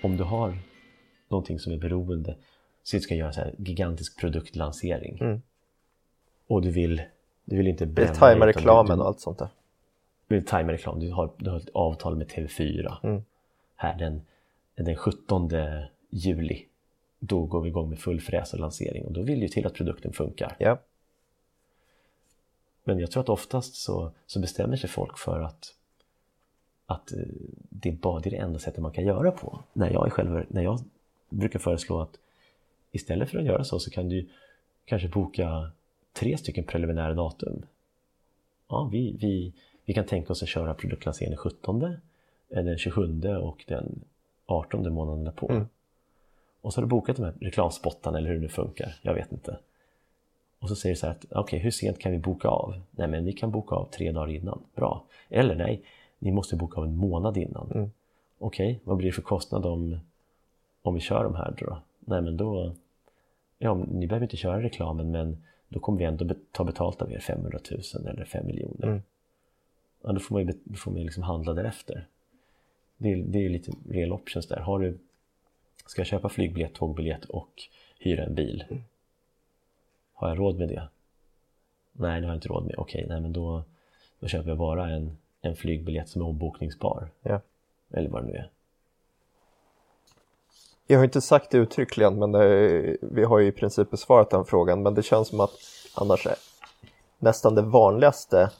om 0.01 0.17
du 0.17 0.23
har 0.23 0.57
någonting 1.27 1.59
som 1.59 1.73
är 1.73 1.77
beroende, 1.77 2.35
så 2.83 2.97
du 2.97 3.01
ska 3.01 3.15
göra 3.15 3.33
så 3.33 3.39
här 3.39 3.55
gigantisk 3.57 4.19
produktlansering. 4.19 5.17
Mm. 5.21 5.41
Och 6.47 6.61
du 6.61 6.71
vill, 6.71 7.01
du 7.45 7.57
vill 7.57 7.67
inte 7.67 7.85
bränna 7.85 8.11
är 8.11 8.15
tajma 8.15 8.45
dig, 8.45 8.49
utan 8.49 8.61
reklamen 8.61 8.97
du, 8.97 9.01
och 9.01 9.07
allt 9.07 9.19
sånt 9.19 9.39
där. 9.39 9.49
du 10.27 10.35
vill 10.35 10.45
tajma 10.45 10.71
reklam. 10.71 10.99
Du 10.99 11.11
har, 11.11 11.31
du 11.37 11.49
har 11.49 11.57
ett 11.57 11.69
avtal 11.73 12.15
med 12.15 12.27
TV4. 12.27 12.97
Mm. 13.03 13.23
Här 13.75 13.97
den, 13.97 14.21
den 14.75 14.95
17 14.95 15.49
juli. 16.09 16.65
Då 17.19 17.45
går 17.45 17.61
vi 17.61 17.69
igång 17.69 17.89
med 17.89 17.99
full 17.99 18.21
fräs 18.21 18.53
och 18.53 18.59
lansering. 18.59 19.05
Och 19.05 19.11
då 19.11 19.21
vill 19.21 19.41
ju 19.41 19.47
till 19.47 19.65
att 19.67 19.73
produkten 19.73 20.13
funkar. 20.13 20.55
Ja. 20.59 20.77
Men 22.83 22.99
jag 22.99 23.11
tror 23.11 23.23
att 23.23 23.29
oftast 23.29 23.75
så, 23.75 24.11
så 24.25 24.39
bestämmer 24.39 24.77
sig 24.77 24.89
folk 24.89 25.17
för 25.17 25.41
att, 25.41 25.73
att 26.87 27.11
eh, 27.11 27.19
det, 27.69 27.89
är 27.89 27.93
bara, 27.93 28.19
det 28.19 28.29
är 28.29 28.31
det 28.31 28.37
enda 28.37 28.59
sättet 28.59 28.81
man 28.81 28.91
kan 28.91 29.05
göra 29.05 29.31
på. 29.31 29.59
När 29.73 29.91
jag, 29.91 30.13
själv, 30.13 30.45
när 30.47 30.63
jag 30.63 30.79
brukar 31.29 31.59
föreslå 31.59 32.01
att 32.01 32.17
istället 32.91 33.29
för 33.29 33.37
att 33.37 33.45
göra 33.45 33.63
så 33.63 33.79
så 33.79 33.91
kan 33.91 34.09
du 34.09 34.29
kanske 34.85 35.07
boka 35.07 35.71
tre 36.13 36.37
stycken 36.37 36.63
preliminära 36.63 37.13
datum. 37.13 37.65
Ja, 38.67 38.89
vi, 38.91 39.17
vi, 39.19 39.53
vi 39.85 39.93
kan 39.93 40.05
tänka 40.05 40.33
oss 40.33 40.43
att 40.43 40.49
köra 40.49 40.73
produktlanseringen 40.73 41.37
den 41.43 41.51
17 41.51 41.83
eh, 41.83 42.63
den 42.63 42.77
27 42.77 43.21
och 43.41 43.63
den 43.67 44.01
18 44.45 44.93
månaden 44.93 45.23
därpå. 45.23 45.51
Mm. 45.51 45.67
Och 46.61 46.73
så 46.73 46.81
har 46.81 46.83
du 46.83 46.89
bokat 46.89 47.15
de 47.15 47.23
här 47.23 47.33
reklamspottarna 47.41 48.17
eller 48.17 48.27
hur 48.27 48.35
det 48.35 48.41
nu 48.41 48.49
funkar, 48.49 48.95
jag 49.01 49.13
vet 49.13 49.31
inte. 49.31 49.57
Och 50.59 50.69
så 50.69 50.75
säger 50.75 50.95
du 50.95 50.99
så 50.99 51.07
här 51.07 51.15
okej, 51.15 51.39
okay, 51.39 51.59
hur 51.59 51.71
sent 51.71 51.99
kan 51.99 52.11
vi 52.11 52.17
boka 52.17 52.47
av? 52.47 52.81
Nej, 52.91 53.07
men 53.07 53.25
ni 53.25 53.33
kan 53.33 53.51
boka 53.51 53.75
av 53.75 53.89
tre 53.91 54.11
dagar 54.11 54.33
innan, 54.33 54.63
bra. 54.75 55.03
Eller 55.29 55.55
nej, 55.55 55.81
ni 56.19 56.31
måste 56.31 56.55
boka 56.55 56.81
av 56.81 56.87
en 56.87 56.97
månad 56.97 57.37
innan. 57.37 57.71
Mm. 57.71 57.91
Okej, 58.39 58.71
okay, 58.71 58.79
vad 58.83 58.97
blir 58.97 59.07
det 59.07 59.13
för 59.13 59.21
kostnad 59.21 59.65
om, 59.65 59.99
om 60.81 60.93
vi 60.93 60.99
kör 60.99 61.23
de 61.23 61.35
här 61.35 61.55
då? 61.57 61.81
Nej, 61.99 62.21
men 62.21 62.37
då, 62.37 62.75
ja, 63.57 63.73
ni 63.73 64.07
behöver 64.07 64.25
inte 64.25 64.37
köra 64.37 64.61
reklamen, 64.61 65.11
men 65.11 65.43
då 65.69 65.79
kommer 65.79 65.99
vi 65.99 66.05
ändå 66.05 66.35
ta 66.51 66.63
betalt 66.63 67.01
av 67.01 67.11
er 67.11 67.19
500 67.19 67.59
000 67.71 68.07
eller 68.07 68.25
5 68.25 68.45
miljoner. 68.45 68.87
Mm. 68.87 69.01
Ja, 70.01 70.11
då 70.11 70.19
får 70.19 70.35
man 70.35 70.45
ju, 70.45 70.53
då 70.63 70.75
får 70.75 70.91
man 70.91 71.01
liksom 71.01 71.23
handla 71.23 71.53
därefter. 71.53 72.07
Det 72.97 73.13
är, 73.13 73.17
det 73.17 73.45
är 73.45 73.49
lite 73.49 73.71
real 73.89 74.11
options 74.11 74.47
där. 74.47 74.59
Har 74.59 74.79
du, 74.79 74.97
ska 75.85 75.99
jag 75.99 76.07
köpa 76.07 76.29
flygbiljett, 76.29 76.73
tågbiljett 76.73 77.25
och 77.25 77.51
hyra 77.99 78.23
en 78.23 78.35
bil? 78.35 78.63
Mm. 78.69 78.83
Har 80.13 80.29
jag 80.29 80.39
råd 80.39 80.57
med 80.59 80.69
det? 80.69 80.87
Nej, 81.93 82.21
det 82.21 82.27
har 82.27 82.33
jag 82.33 82.37
inte 82.37 82.47
råd 82.47 82.65
med. 82.65 82.75
Okej, 82.77 83.05
nej 83.09 83.21
men 83.21 83.33
då, 83.33 83.63
då 84.19 84.27
köper 84.27 84.49
jag 84.49 84.57
bara 84.57 84.89
en, 84.89 85.17
en 85.41 85.55
flygbiljett 85.55 86.09
som 86.09 86.21
är 86.21 86.25
ombokningsbar. 86.27 87.09
Ja. 87.21 87.41
Eller 87.93 88.09
vad 88.09 88.23
det 88.23 88.27
nu 88.27 88.33
är. 88.33 88.51
Jag 90.87 90.97
har 90.97 91.05
inte 91.05 91.21
sagt 91.21 91.51
det 91.51 91.57
uttryckligen, 91.57 92.19
men 92.19 92.31
det, 92.31 92.97
vi 93.01 93.23
har 93.23 93.39
ju 93.39 93.47
i 93.47 93.51
princip 93.51 93.91
besvarat 93.91 94.29
den 94.29 94.45
frågan. 94.45 94.83
Men 94.83 94.93
det 94.93 95.03
känns 95.03 95.27
som 95.27 95.39
att 95.39 95.51
annars 95.95 96.27
är 96.27 96.35
nästan 97.19 97.55
det 97.55 97.61
vanligaste 97.61 98.51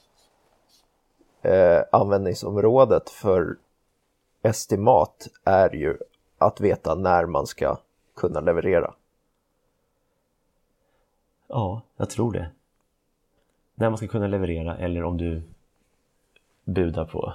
eh, 1.42 1.82
användningsområdet 1.92 3.10
för 3.10 3.58
estimat 4.42 5.28
är 5.44 5.76
ju 5.76 5.98
att 6.38 6.62
veta 6.62 6.96
när 6.96 7.26
man 7.26 7.48
ska 7.48 7.78
kunna 8.16 8.40
leverera. 8.40 8.94
Ja, 11.48 11.82
jag 11.98 12.10
tror 12.10 12.34
det. 12.34 12.50
När 13.76 13.90
man 13.90 13.98
ska 13.98 14.08
kunna 14.08 14.28
leverera 14.28 14.78
eller 14.78 15.04
om 15.04 15.18
du 15.18 15.42
budar 16.68 17.06
på 17.06 17.34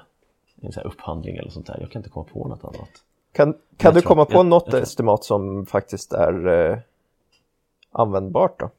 en 0.60 0.72
sån 0.72 0.82
upphandling 0.84 1.36
eller 1.36 1.50
sånt 1.50 1.66
där. 1.66 1.76
Jag 1.80 1.90
kan 1.90 2.00
inte 2.00 2.10
komma 2.10 2.26
på 2.32 2.48
något 2.48 2.64
annat. 2.64 2.90
Kan, 3.32 3.54
kan 3.76 3.94
du 3.94 4.02
komma 4.02 4.24
på 4.24 4.32
jag- 4.32 4.46
något 4.46 4.72
jag 4.72 4.82
estimat 4.82 5.24
som 5.24 5.66
faktiskt 5.66 6.12
är 6.12 6.46
eh, 6.48 6.78
användbart 7.92 8.60
då? 8.60 8.70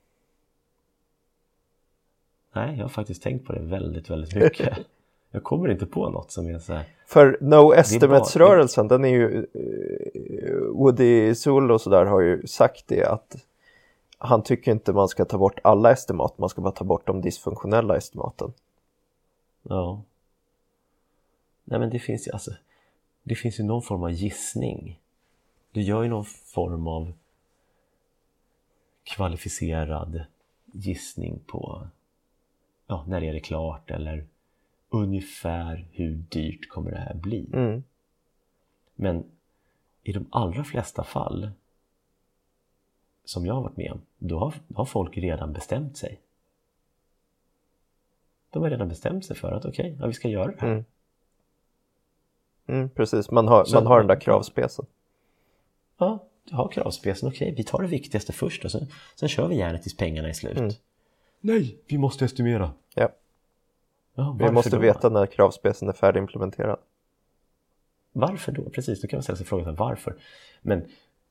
Nej, 2.56 2.76
jag 2.78 2.84
har 2.84 2.90
faktiskt 2.90 3.24
tänkt 3.24 3.46
på 3.48 3.54
det 3.54 3.60
väldigt, 3.60 4.10
väldigt 4.10 4.36
mycket. 4.36 4.78
Jag 5.36 5.44
kommer 5.44 5.70
inte 5.72 5.86
på 5.86 6.10
något 6.10 6.32
som 6.32 6.48
är 6.48 6.60
så 6.60 6.74
här. 6.74 6.86
För 7.06 7.38
No 7.42 7.74
Estimates-rörelsen, 7.74 8.88
den 8.88 9.06
är 9.06 9.10
ju... 9.10 9.48
eh, 9.54 10.74
Woody 10.74 11.36
Sul 11.36 11.72
och 11.72 11.82
sådär 11.82 12.06
har 12.06 12.22
ju 12.22 12.48
sagt 12.48 12.88
det 12.88 13.06
att 13.06 13.36
han 14.18 14.44
tycker 14.44 14.72
inte 14.72 14.94
man 14.94 15.08
ska 15.08 15.26
ta 15.26 15.38
bort 15.38 15.60
alla 15.64 15.92
estimat, 15.92 16.38
man 16.38 16.50
ska 16.50 16.62
bara 16.62 16.72
ta 16.72 16.84
bort 16.84 17.08
de 17.08 17.22
dysfunktionella 17.22 17.98
estimaten. 17.98 18.54
Ja. 19.64 20.02
Nej, 21.64 21.80
men 21.80 21.90
det 21.90 22.00
finns 22.00 22.28
ju 22.28 22.32
alltså. 22.32 22.52
Det 23.24 23.36
finns 23.36 23.60
ju 23.60 23.64
någon 23.64 23.82
form 23.82 24.04
av 24.04 24.12
gissning. 24.12 25.00
Du 25.72 25.82
gör 25.82 26.04
ju 26.04 26.10
någon 26.10 26.26
form 26.26 26.88
av 26.88 27.14
kvalificerad 29.04 30.26
gissning 30.66 31.40
på 31.48 31.88
ja, 32.88 33.06
när 33.08 33.24
är 33.24 33.34
det 33.34 33.40
klart 33.40 33.92
eller 33.92 34.28
ungefär 34.90 35.88
hur 35.92 36.16
dyrt 36.16 36.70
kommer 36.70 36.92
det 36.92 36.98
här 36.98 37.14
bli. 37.14 37.50
Mm. 37.54 37.84
Men 38.96 39.26
i 40.04 40.14
de 40.14 40.26
allra 40.30 40.64
flesta 40.64 41.04
fall 41.04 41.52
som 43.26 43.46
jag 43.46 43.54
har 43.54 43.62
varit 43.62 43.78
med 43.78 43.92
om, 43.92 44.02
då 44.18 44.40
har, 44.40 44.54
har 44.76 44.86
folk 44.86 45.18
redan 45.18 45.54
bestämt 45.54 45.98
sig. 45.98 46.20
De 48.50 48.64
har 48.64 48.70
redan 48.70 48.90
bestämt 48.90 49.26
sig 49.26 49.36
för 49.36 49.52
att 49.52 49.66
okej, 49.66 49.98
ja, 50.00 50.08
vi 50.08 50.14
ska 50.14 50.28
göra 50.28 50.52
det 50.52 50.62
här. 50.62 50.72
Mm. 50.72 50.86
Mm, 52.68 52.90
precis, 52.90 53.32
man 53.32 53.48
har, 53.48 53.66
Så- 53.66 53.76
man 53.76 53.86
har 53.88 53.98
den 53.98 54.08
där 54.08 54.20
kravspecen. 54.20 54.86
Ja, 55.98 56.24
du 56.50 56.56
har 56.56 56.68
kravspecen, 56.68 57.30
okej, 57.30 57.54
vi 57.58 57.64
tar 57.64 57.82
det 57.82 57.88
viktigaste 57.88 58.34
först 58.34 58.66
och 58.66 58.72
sen, 58.72 58.88
sen 59.16 59.30
kör 59.30 59.48
vi 59.48 59.56
järnet 59.56 59.82
tills 59.84 59.98
pengarna 59.98 60.30
är 60.30 60.34
slut. 60.34 60.58
Mm. 60.58 60.72
Nej, 61.42 61.78
vi 61.88 61.98
måste 61.98 62.26
estimera. 62.26 62.72
Ja, 62.96 63.10
Ja, 64.16 64.36
vi 64.40 64.52
måste 64.52 64.70
då? 64.70 64.78
veta 64.80 65.10
när 65.10 65.26
kravspecen 65.26 65.90
är 65.90 65.94
färdigimplementerad. 65.94 66.80
Varför 68.12 68.52
då? 68.52 68.70
Precis, 68.70 69.02
då 69.02 69.08
kan 69.08 69.18
man 69.18 69.24
ställa 69.24 69.38
sig 69.38 69.46
frågan 69.46 69.76
varför? 69.76 70.16
Men 70.62 70.86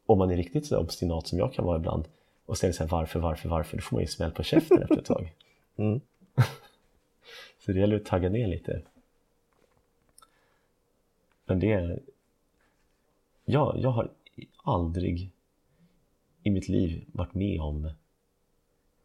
om 0.07 0.19
man 0.19 0.31
är 0.31 0.37
riktigt 0.37 0.67
så 0.67 0.79
obstinat 0.79 1.27
som 1.27 1.39
jag 1.39 1.53
kan 1.53 1.65
vara 1.65 1.77
ibland 1.77 2.05
och 2.47 2.57
ställer 2.57 2.73
sig 2.73 2.87
varför, 2.87 3.21
varför, 3.21 3.49
varför, 3.49 3.77
då 3.77 3.83
får 3.83 3.97
man 3.97 4.03
ju 4.03 4.07
smäll 4.07 4.31
på 4.31 4.43
käften 4.43 4.83
efter 4.83 4.99
ett 4.99 5.05
tag. 5.05 5.33
Mm. 5.77 6.01
Så 7.67 7.73
det 7.73 7.79
gäller 7.81 7.97
att 7.97 8.05
tagga 8.05 8.29
ner 8.29 8.47
lite. 8.49 8.83
Men 11.53 11.61
det 11.61 11.73
är... 11.73 12.01
Ja, 13.45 13.75
jag 13.77 13.91
har 13.91 14.11
aldrig 14.57 15.33
i 16.43 16.51
mitt 16.51 16.69
liv 16.69 17.05
varit 17.13 17.35
med 17.35 17.61
om 17.61 17.91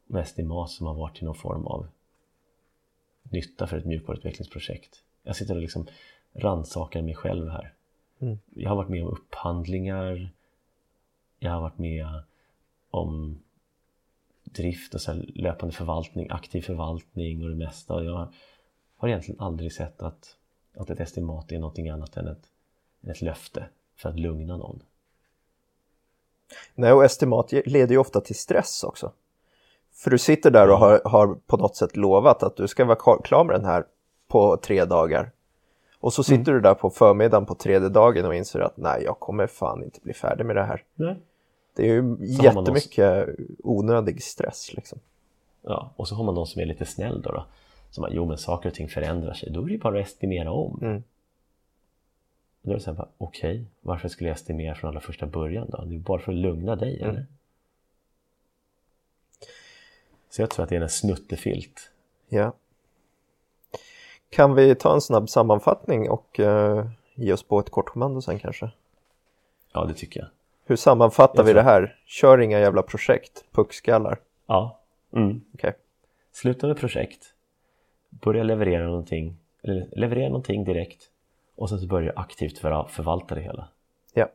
en 0.09 0.15
estimat 0.15 0.69
som 0.69 0.87
har 0.87 0.93
varit 0.93 1.15
till 1.15 1.25
någon 1.25 1.35
form 1.35 1.67
av 1.67 1.87
nytta 3.23 3.67
för 3.67 3.77
ett 3.77 3.85
mjukvaruutvecklingsprojekt. 3.85 5.03
Jag 5.23 5.35
sitter 5.35 5.55
och 5.55 5.61
liksom 5.61 5.87
rannsakar 6.33 7.01
mig 7.01 7.15
själv 7.15 7.49
här. 7.49 7.73
Mm. 8.19 8.37
Jag 8.55 8.69
har 8.69 8.75
varit 8.75 8.89
med 8.89 9.03
om 9.03 9.09
upphandlingar. 9.09 10.29
Jag 11.39 11.51
har 11.51 11.61
varit 11.61 11.77
med 11.77 12.07
om 12.89 13.39
drift 14.43 14.93
och 14.93 15.01
så 15.01 15.13
löpande 15.13 15.75
förvaltning, 15.75 16.27
aktiv 16.29 16.61
förvaltning 16.61 17.43
och 17.43 17.49
det 17.49 17.55
mesta. 17.55 17.93
Och 17.93 18.05
jag 18.05 18.33
har 18.95 19.07
egentligen 19.07 19.41
aldrig 19.41 19.73
sett 19.73 20.01
att, 20.01 20.37
att 20.77 20.89
ett 20.89 20.99
estimat 20.99 21.51
är 21.51 21.59
någonting 21.59 21.89
annat 21.89 22.17
än 22.17 22.27
ett, 22.27 22.47
än 23.03 23.11
ett 23.11 23.21
löfte 23.21 23.65
för 23.95 24.09
att 24.09 24.19
lugna 24.19 24.57
någon. 24.57 24.79
Nej, 26.75 26.93
och 26.93 27.05
estimat 27.05 27.51
leder 27.51 27.91
ju 27.91 27.97
ofta 27.97 28.21
till 28.21 28.35
stress 28.35 28.83
också. 28.83 29.11
För 29.93 30.11
du 30.11 30.17
sitter 30.17 30.51
där 30.51 30.69
och 30.69 30.77
har, 30.77 31.01
har 31.05 31.35
på 31.47 31.57
något 31.57 31.75
sätt 31.75 31.97
lovat 31.97 32.43
att 32.43 32.55
du 32.55 32.67
ska 32.67 32.85
vara 32.85 33.21
klar 33.21 33.43
med 33.43 33.55
den 33.55 33.65
här 33.65 33.85
på 34.27 34.57
tre 34.57 34.85
dagar. 34.85 35.31
Och 35.99 36.13
så 36.13 36.23
sitter 36.23 36.53
du 36.53 36.61
där 36.61 36.73
på 36.73 36.89
förmiddagen 36.89 37.45
på 37.45 37.55
tredje 37.55 37.89
dagen 37.89 38.25
och 38.25 38.35
inser 38.35 38.59
att 38.59 38.77
nej, 38.77 39.03
jag 39.03 39.19
kommer 39.19 39.47
fan 39.47 39.83
inte 39.83 39.99
bli 40.01 40.13
färdig 40.13 40.45
med 40.45 40.55
det 40.55 40.63
här. 40.63 40.83
Nej. 40.95 41.15
Det 41.75 41.89
är 41.89 41.93
ju 41.93 42.17
Så 42.17 42.43
jättemycket 42.43 43.27
onödig 43.63 44.23
stress 44.23 44.73
liksom. 44.73 44.99
Ja, 45.61 45.91
och 45.95 46.07
så 46.07 46.15
har 46.15 46.23
man 46.23 46.35
någon 46.35 46.47
som 46.47 46.61
är 46.61 46.65
lite 46.65 46.85
snäll 46.85 47.21
då. 47.21 47.31
då 47.31 47.45
som 47.97 48.01
bara, 48.01 48.11
jo 48.13 48.25
men 48.25 48.37
saker 48.37 48.69
och 48.69 48.75
ting 48.75 48.87
förändrar 48.89 49.33
sig. 49.33 49.51
Då 49.51 49.61
är 49.61 49.65
det 49.65 49.71
ju 49.71 49.77
bara 49.79 49.99
att 49.99 50.05
estimera 50.07 50.51
om. 50.51 50.79
Mm. 50.81 51.03
Då 52.61 52.71
är 52.71 52.75
det 52.75 52.81
så 52.81 52.89
här, 52.91 52.97
bara, 52.97 53.09
okej, 53.17 53.65
varför 53.81 54.07
skulle 54.07 54.29
jag 54.29 54.35
estimera 54.35 54.75
från 54.75 54.87
allra 54.89 54.99
första 54.99 55.25
början 55.25 55.69
då? 55.69 55.85
Det 55.85 55.95
är 55.95 55.99
bara 55.99 56.19
för 56.19 56.31
att 56.31 56.37
lugna 56.37 56.75
dig, 56.75 56.97
Mm. 57.01 57.09
eller? 57.09 57.25
Så 60.29 60.41
jag 60.41 60.49
tror 60.49 60.63
att 60.63 60.69
det 60.69 60.75
är 60.75 60.81
en 60.81 60.89
snuttefilt. 60.89 61.91
Ja. 62.29 62.53
Kan 64.29 64.55
vi 64.55 64.75
ta 64.75 64.93
en 64.93 65.01
snabb 65.01 65.29
sammanfattning 65.29 66.09
och 66.09 66.39
eh, 66.39 66.87
ge 67.15 67.33
oss 67.33 67.43
på 67.43 67.59
ett 67.59 67.69
kort 67.69 67.89
kommando 67.89 68.21
sen 68.21 68.39
kanske? 68.39 68.69
Ja, 69.73 69.85
det 69.85 69.93
tycker 69.93 70.19
jag. 70.19 70.29
Hur 70.65 70.75
sammanfattar 70.75 71.37
Jag 71.39 71.43
vi 71.43 71.51
tror- 71.51 71.55
det 71.63 71.69
här? 71.69 71.99
Kör 72.05 72.37
inga 72.41 72.59
jävla 72.59 72.81
projekt, 72.81 73.45
puckskallar. 73.51 74.19
Ja. 74.45 74.79
Mm. 75.13 75.41
Okej. 75.53 75.73
Sluta 76.31 76.67
med 76.67 76.77
projekt. 76.77 77.33
Börja 78.21 78.43
leverera 78.43 78.85
någonting. 78.85 79.37
Eller 79.61 79.87
leverera 79.91 80.27
någonting 80.27 80.63
direkt. 80.63 81.11
Och 81.55 81.69
sen 81.69 81.79
så 81.79 81.87
börjar 81.87 82.07
du 82.07 82.19
aktivt 82.19 82.57
för, 82.57 82.83
förvalta 82.83 83.35
det 83.35 83.41
hela. 83.41 83.67
Ja. 84.13 84.29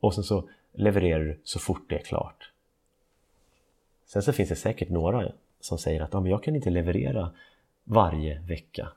Och 0.00 0.14
sen 0.14 0.24
så 0.24 0.48
levererar 0.72 1.20
du 1.20 1.40
så 1.44 1.58
fort 1.58 1.84
det 1.88 1.94
är 1.94 2.02
klart. 2.02 2.52
Sen 4.06 4.22
så 4.22 4.32
finns 4.32 4.48
det 4.48 4.56
säkert 4.56 4.88
några 4.88 5.32
som 5.60 5.78
säger 5.78 6.00
att 6.00 6.14
ah, 6.14 6.20
men 6.20 6.30
jag 6.30 6.42
kan 6.42 6.56
inte 6.56 6.70
leverera 6.70 7.30
varje 7.84 8.38
vecka. 8.40 8.88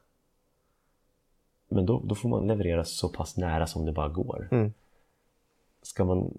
Men 1.70 1.86
då, 1.86 2.02
då 2.06 2.16
får 2.16 2.30
man 2.30 2.48
leverera 2.48 2.84
så 2.84 3.10
pass 3.10 3.38
nära 3.38 3.68
som 3.68 3.86
det 3.86 3.92
bara 3.92 4.10
går. 4.10 4.48
Mm. 4.52 4.74
Ska 5.82 6.06
man... 6.06 6.34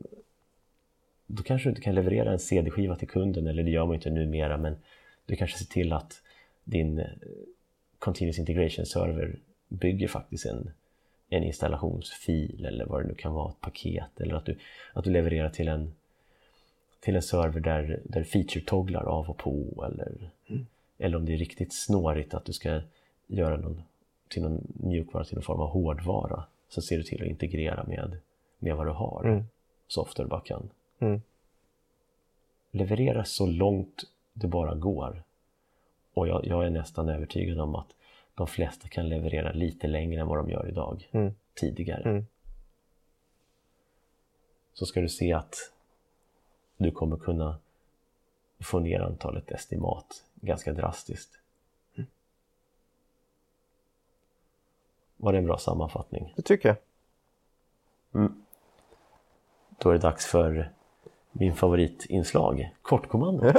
Då 1.27 1.43
kanske 1.43 1.69
du 1.69 1.71
inte 1.71 1.83
kan 1.83 1.95
leverera 1.95 2.33
en 2.33 2.39
CD-skiva 2.39 2.97
till 2.97 3.09
kunden, 3.09 3.47
eller 3.47 3.63
det 3.63 3.71
gör 3.71 3.87
man 3.87 3.95
inte 3.95 4.11
numera, 4.11 4.57
men 4.57 4.77
du 5.27 5.37
kanske 5.37 5.59
ser 5.59 5.67
till 5.67 5.93
att 5.93 6.23
din 6.71 6.99
eh, 6.99 7.07
Continuous 7.99 8.39
Integration 8.39 8.87
Server 8.87 9.39
bygger 9.69 10.09
faktiskt 10.09 10.47
en, 10.47 10.71
en 11.29 11.45
installationsfil 11.45 12.65
eller 12.67 12.85
vad 12.87 13.03
det 13.03 13.09
nu 13.09 13.15
kan 13.15 13.33
vara, 13.33 13.51
ett 13.51 13.61
paket 13.61 14.21
eller 14.21 14.35
att 14.35 14.45
du, 14.45 14.59
att 14.93 15.05
du 15.05 15.11
levererar 15.11 15.51
till 15.51 15.69
en, 15.69 15.95
till 17.01 17.17
en 17.17 17.23
server 17.23 17.61
där, 17.61 18.01
där 18.05 18.25
feature-togglar 18.25 19.05
av 19.05 19.31
och 19.31 19.37
på 19.37 19.85
eller, 19.87 20.31
eller 20.99 21.17
om 21.17 21.25
det 21.27 21.33
är 21.35 21.39
riktigt 21.39 21.73
snårigt 21.75 22.35
att 22.35 22.45
du 22.45 22.53
ska 22.53 22.81
göra 23.27 23.57
någon, 23.57 23.83
till 24.29 24.43
någon 24.43 24.67
mjukvara 24.67 25.25
till 25.25 25.35
någon 25.35 25.45
form 25.45 25.61
av 25.61 25.69
hårdvara 25.69 26.45
så 26.69 26.83
ser 26.83 26.97
du 26.97 27.03
till 27.03 27.23
att 27.23 27.29
integrera 27.29 27.85
med, 27.85 28.17
med 28.59 28.77
vad 28.77 28.87
du 28.87 28.91
har 28.93 29.25
Mm. 29.25 29.45
så 29.89 30.03
ofta 30.03 30.23
du 30.23 30.29
bara 30.29 30.41
kan. 30.41 30.71
Mm. 30.99 31.23
Leverera 32.71 33.25
så 33.25 33.47
långt 33.47 34.05
det 34.33 34.47
bara 34.47 34.75
går. 34.75 35.23
Och 36.19 36.29
jag, 36.29 36.47
jag 36.47 36.67
är 36.67 36.71
nästan 36.71 37.09
övertygad 37.09 37.61
om 37.61 37.75
att 37.75 37.87
de 38.35 38.47
flesta 38.47 38.89
kan 38.89 39.09
leverera 39.09 39.53
lite 39.53 39.87
längre 39.87 40.21
än 40.21 40.27
vad 40.27 40.39
de 40.39 40.51
gör 40.51 40.69
idag, 40.69 41.09
Mm. 41.13 41.35
tidigare. 41.55 42.03
Mm. 42.11 42.27
Så 44.75 44.87
ska 44.87 45.01
du 45.01 45.09
se 45.09 45.33
att 45.33 45.55
du 46.77 46.91
kommer 46.91 47.17
kunna 47.17 47.59
få 48.61 48.79
ner 48.79 49.01
antalet 49.01 49.51
estimat 49.51 50.25
ganska 50.35 50.73
drastiskt. 50.73 51.39
Var 55.17 55.33
det 55.33 55.39
en 55.39 55.47
bra 55.47 55.59
sammanfattning? 55.59 56.33
Det 56.37 56.43
tycker 56.43 56.69
jag. 56.69 56.77
Då 59.79 59.89
är 59.91 59.93
det 59.93 59.99
dags 60.01 60.27
för 60.27 60.71
min 61.33 61.55
favoritinslag, 61.55 62.75
kortkommando. 62.83 63.53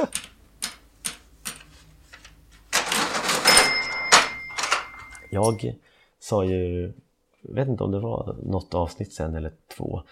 Jag 5.30 5.76
sa 6.20 6.46
ju, 6.46 6.94
jag 7.42 7.54
vet 7.56 7.68
inte 7.68 7.84
om 7.84 7.92
det 7.92 8.00
var 8.00 8.36
något 8.44 8.74
avsnitt 8.74 9.14
sen 9.14 9.36
eller 9.36 9.52
två, 9.78 10.04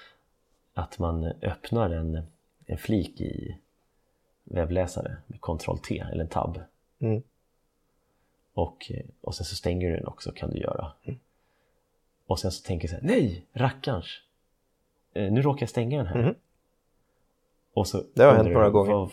att 0.73 0.99
man 0.99 1.23
öppnar 1.41 1.89
en, 1.89 2.21
en 2.65 2.77
flik 2.77 3.21
i 3.21 3.57
webbläsare 4.43 5.17
med 5.27 5.41
Ctrl-T 5.41 5.99
eller 6.11 6.21
en 6.23 6.29
tab 6.29 6.59
Mm. 6.99 7.23
och, 8.53 8.91
och 9.21 9.35
sen 9.35 9.45
så 9.45 9.55
stänger 9.55 9.89
du 9.89 9.95
den 9.95 10.07
också 10.07 10.31
kan 10.31 10.49
du 10.51 10.57
göra. 10.57 10.91
Och 12.27 12.39
sen 12.39 12.51
så 12.51 12.63
tänker 12.67 12.87
jag 12.87 12.99
så 12.99 13.05
här, 13.07 13.13
nej 13.15 13.45
rackarns! 13.53 14.21
Eh, 15.13 15.31
nu 15.31 15.41
råkar 15.41 15.61
jag 15.61 15.69
stänga 15.69 15.97
den 15.97 16.07
här. 16.07 16.21
Mhm. 16.23 16.35
Och 17.73 17.87
så 17.87 18.03
Det 18.13 18.23
har 18.23 18.33
hänt 18.35 18.49
några 18.53 18.69
gånger. 18.69 18.93
vad- 18.93 19.11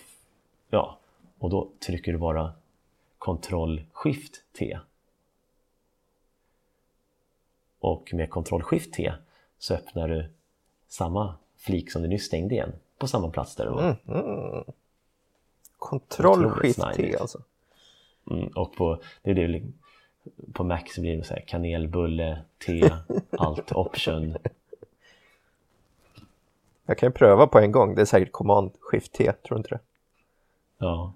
Ja, 0.70 0.98
och 1.38 1.50
då 1.50 1.68
trycker 1.86 2.12
du 2.12 2.18
bara 2.18 2.52
Ctrl-Shift-T. 3.18 4.78
Och 7.85 8.14
med 8.14 8.30
Ctrl-Shift-T 8.30 9.12
så 9.59 9.74
öppnar 9.74 10.09
du 10.09 10.30
samma 10.89 11.35
flik 11.57 11.93
som 11.93 12.03
du 12.03 12.09
nyss 12.09 12.24
stängde 12.24 12.55
igen 12.55 12.72
på 12.99 13.09
samma 13.09 13.30
plats 13.30 13.57
där 13.57 13.64
du 13.64 13.70
var. 13.70 13.97
Mm. 14.07 14.24
Mm. 14.24 14.64
T 16.62 16.72
snajdigt. 16.72 17.20
alltså. 17.20 17.43
Mm, 18.30 18.47
och 18.47 18.76
på, 18.76 19.01
det 19.22 19.30
är 19.30 19.35
det, 19.35 19.62
på 20.53 20.64
Mac 20.64 20.82
så 20.95 21.01
blir 21.01 21.16
det 21.16 21.24
så 21.24 21.35
här 21.35 21.45
kanelbulle, 21.47 22.43
T, 22.66 22.91
alt, 23.30 23.72
option. 23.72 24.37
Jag 26.87 26.99
kan 26.99 27.09
ju 27.09 27.12
pröva 27.12 27.47
på 27.47 27.59
en 27.59 27.72
gång. 27.72 27.95
Det 27.95 28.01
är 28.01 28.07
säkert 28.07 28.32
Command 28.32 28.70
Shift 28.80 29.12
T, 29.12 29.32
tror 29.32 29.57
du 29.57 29.59
inte 29.59 29.74
det? 29.74 29.80
Ja, 30.78 31.12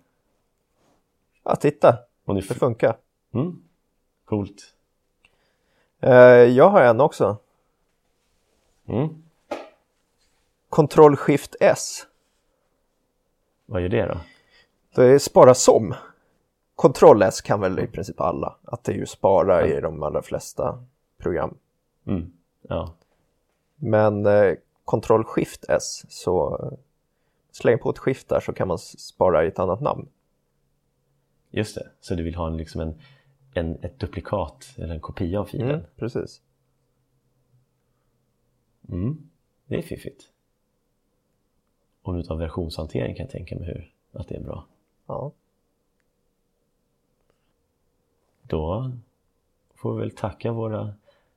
Ja, 1.43 1.57
titta. 1.57 1.99
och 2.25 2.35
nu... 2.35 2.41
Det 2.41 2.55
funkar. 2.55 2.97
Mm, 3.35 3.63
coolt. 4.25 4.75
Eh, 6.01 6.13
jag 6.45 6.69
har 6.69 6.83
en 6.83 7.01
också. 7.01 7.37
Mm, 8.87 9.23
Ctrl 10.71 11.15
Shift 11.17 11.57
S. 11.61 12.07
vad 13.67 13.83
gör 13.83 13.89
det 13.89 14.07
då? 14.07 14.21
Det 14.95 15.05
är 15.05 15.19
spara 15.19 15.55
som. 15.55 15.95
Ctrl 16.77 17.23
S 17.23 17.41
kan 17.41 17.61
väl 17.61 17.79
i 17.79 17.87
princip 17.87 18.21
alla. 18.21 18.57
Att 18.65 18.85
det 18.85 18.93
är 18.93 18.97
ju 18.97 19.07
spara 19.07 19.67
i 19.67 19.81
de 19.81 20.03
allra 20.03 20.23
flesta 20.23 20.85
program. 21.19 21.55
Mm, 22.07 22.33
ja, 22.63 22.95
Men 23.77 24.27
eh, 24.27 24.55
Ctrl 24.87 25.23
Shift 25.23 25.65
S 25.69 26.05
så 26.09 26.59
eh, 26.63 26.79
släng 27.51 27.79
på 27.79 27.91
ett 27.91 27.99
skift 27.99 28.29
där 28.29 28.41
så 28.41 28.53
kan 28.53 28.69
man 28.69 28.79
spara 28.79 29.45
i 29.45 29.49
ett 29.49 29.59
annat 29.59 29.81
namn. 29.81 30.09
just 31.51 31.75
det. 31.75 31.89
Så 32.01 32.15
du 32.15 32.23
vill 32.23 32.35
ha 32.35 32.47
en, 32.47 32.57
liksom 32.57 32.81
en, 32.81 32.95
en, 33.59 33.79
ett 33.83 33.99
duplikat 33.99 34.75
eller 34.77 34.95
en 34.95 35.01
kopia 35.01 35.41
av 35.41 35.45
filen? 35.45 35.71
Mm, 35.71 35.85
precis. 35.97 36.41
Mm, 38.89 39.31
det 39.67 39.77
är 39.77 39.83
fiffigt. 39.83 40.31
Om 42.03 42.17
du 42.17 42.23
tar 42.23 42.37
versionshantering 42.37 43.15
kan 43.15 43.25
jag 43.25 43.31
tänka 43.31 43.57
mig 43.57 43.67
hur, 43.67 43.93
att 44.13 44.29
det 44.29 44.37
är 44.37 44.41
bra. 44.41 44.67
Ja. 45.07 45.33
Då 48.43 48.93
får 49.75 49.95
vi 49.95 50.01
väl 50.01 50.11
tacka 50.11 50.53
våra 50.53 50.95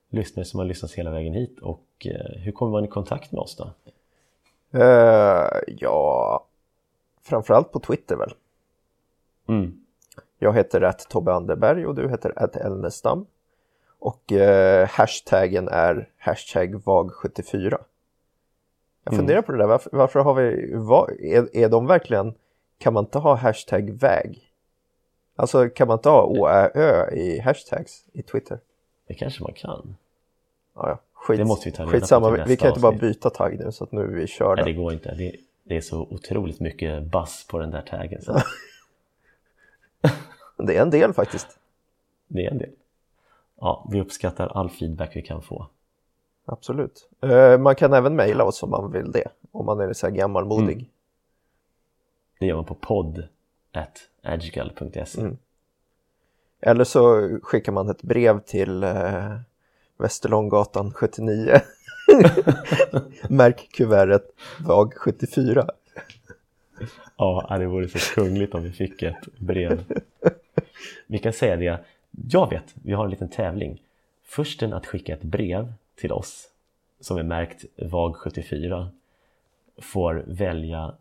lyssnare 0.08 0.44
som 0.44 0.58
har 0.58 0.66
lyssnat 0.66 0.92
hela 0.92 1.10
vägen 1.10 1.34
hit 1.34 1.58
och 1.58 1.86
eh, 2.04 2.40
hur 2.40 2.52
kommer 2.52 2.72
man 2.72 2.84
i 2.84 2.88
kontakt 2.88 3.32
med 3.32 3.40
oss 3.40 3.56
då? 3.56 3.72
Eh, 4.78 5.48
ja, 5.66 6.46
framförallt 7.22 7.72
på 7.72 7.80
Twitter 7.80 8.16
väl. 8.16 8.34
Mm, 9.46 9.81
Jag 10.42 10.52
heter 10.54 10.80
att 10.80 11.08
Tobbe 11.10 11.32
Anderberg 11.32 11.86
och 11.86 11.94
du 11.94 12.08
heter 12.08 12.32
att 12.36 12.56
Elnestam. 12.56 13.26
Och 13.98 14.32
eh, 14.32 14.88
hashtaggen 14.88 15.68
är 15.68 16.08
hashtag 16.18 16.74
VAG74. 16.74 17.78
Jag 19.04 19.12
Mm. 19.12 19.18
funderar 19.18 19.42
på 19.42 19.52
det 19.52 19.58
där, 19.58 19.66
varför, 19.66 19.90
varför 19.92 20.20
har 20.20 20.34
vi, 20.34 20.74
va, 20.74 21.08
är, 21.20 21.56
är 21.56 21.68
de 21.68 21.86
verkligen, 21.86 22.34
kan 22.78 22.92
man 22.92 23.04
inte 23.04 23.18
ha 23.18 23.34
hashtag 23.34 23.90
väg? 23.90 24.48
Alltså 25.36 25.68
kan 25.68 25.88
man 25.88 25.98
inte 25.98 26.08
ha 26.08 26.22
å, 26.22 26.46
ä, 26.48 26.70
ö 26.74 27.10
i 27.10 27.38
hashtags 27.40 28.04
i 28.12 28.22
Twitter? 28.22 28.58
det 29.06 29.14
kanske 29.14 29.42
man 29.42 29.52
kan. 29.52 29.96
Ja, 30.74 30.88
ja. 30.88 30.98
Skit, 31.12 31.38
Det 31.38 31.44
måste 31.44 31.68
vi 31.68 31.72
ta 31.76 31.82
reda 31.82 31.92
på 31.92 31.98
skitsamma, 31.98 32.34
till 32.34 32.44
vi, 32.46 32.56
kan 32.56 32.68
inte 32.68 32.80
bara 32.80 32.92
byta 32.92 33.30
tagg 33.30 33.58
nu 33.58 33.72
så 33.72 33.84
att 33.84 33.92
nu 33.92 34.00
är 34.02 34.06
vi 34.06 34.26
körda. 34.26 34.62
Nej, 34.64 34.72
det 34.72 34.80
går 34.80 34.92
inte. 34.92 35.14
Det, 35.14 35.32
det 35.64 35.76
är 35.76 35.80
så 35.80 36.00
otroligt 36.10 36.60
mycket 36.60 37.02
bass 37.02 37.46
på 37.50 37.58
den 37.58 37.70
där 37.70 37.82
taggen. 37.82 38.22
Det 40.66 40.76
är 40.76 40.82
en 40.82 40.90
del 40.90 41.12
faktiskt. 41.12 41.58
det 42.28 42.46
är 42.46 42.50
en 42.50 42.58
del. 42.58 42.70
Ja, 43.60 43.88
vi 43.90 44.00
uppskattar 44.00 44.46
all 44.46 44.70
feedback 44.70 45.16
vi 45.16 45.22
kan 45.22 45.42
få. 45.42 45.66
Absolut. 46.44 47.08
Eh, 47.22 47.58
man 47.58 47.74
kan 47.74 47.92
även 47.92 48.16
mejla 48.16 48.44
oss 48.44 48.62
om 48.62 48.70
man 48.70 48.92
vill 48.92 49.12
det. 49.12 49.28
Om 49.52 49.66
man 49.66 49.80
är 49.80 49.92
så 49.92 50.06
här 50.06 50.14
gammalmodig. 50.14 50.76
Mm. 50.76 50.86
Det 52.38 52.46
gör 52.46 52.56
man 52.56 52.64
på 52.64 52.74
podd 52.74 53.28
edgegal.se 54.22 55.20
Mm. 55.20 55.36
Eller 56.60 56.84
så 56.84 57.28
skickar 57.42 57.72
man 57.72 57.90
ett 57.90 58.02
brev 58.02 58.40
till 58.40 58.84
eh, 58.84 59.34
Västerlånggatan 59.96 60.92
79. 60.92 61.60
Märk 63.28 63.68
kuvertet 63.72 64.32
VAG 64.66 64.94
74. 64.94 65.66
Ja, 67.16 67.56
det 67.58 67.66
vore 67.66 67.88
så 67.88 68.14
kungligt 68.14 68.54
om 68.54 68.62
vi 68.62 68.72
fick 68.72 69.02
ett 69.02 69.38
brev. 69.38 69.84
Vi 71.06 71.18
kan 71.18 71.32
säga 71.32 71.56
det, 71.56 71.84
jag 72.10 72.50
vet, 72.50 72.74
vi 72.82 72.92
har 72.92 73.04
en 73.04 73.10
liten 73.10 73.28
tävling. 73.28 73.82
Försten 74.22 74.72
att 74.72 74.86
skicka 74.86 75.12
ett 75.14 75.22
brev 75.22 75.72
till 75.94 76.12
oss 76.12 76.48
som 77.00 77.16
är 77.16 77.22
märkt 77.22 77.64
VAG74 77.76 78.88
får 79.78 80.24
välja 80.26 80.94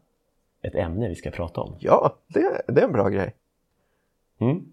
ett 0.62 0.76
ämne 0.76 1.10
vi 1.10 1.16
ska 1.16 1.32
prata 1.32 1.62
om. 1.62 1.76
Ja, 1.80 2.18
det, 2.28 2.62
det 2.68 2.82
är 2.82 2.86
en 2.86 2.92
bra 2.92 3.10
grej. 3.10 3.36
Mm. 4.38 4.66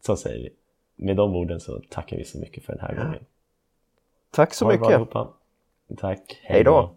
Så 0.00 0.16
säger 0.16 0.42
vi. 0.42 0.50
Med 0.96 1.16
de 1.16 1.36
orden 1.36 1.60
så 1.60 1.80
tackar 1.90 2.16
vi 2.16 2.24
så 2.24 2.38
mycket 2.38 2.64
för 2.64 2.72
den 2.72 2.82
här 2.82 2.94
gången. 2.94 3.24
Tack 4.30 4.54
så 4.54 4.64
Ha 4.64 4.72
bra 4.72 4.80
mycket. 4.80 4.94
allihopa. 4.94 5.28
Tack. 5.96 6.40
Hej 6.42 6.64
då. 6.64 6.94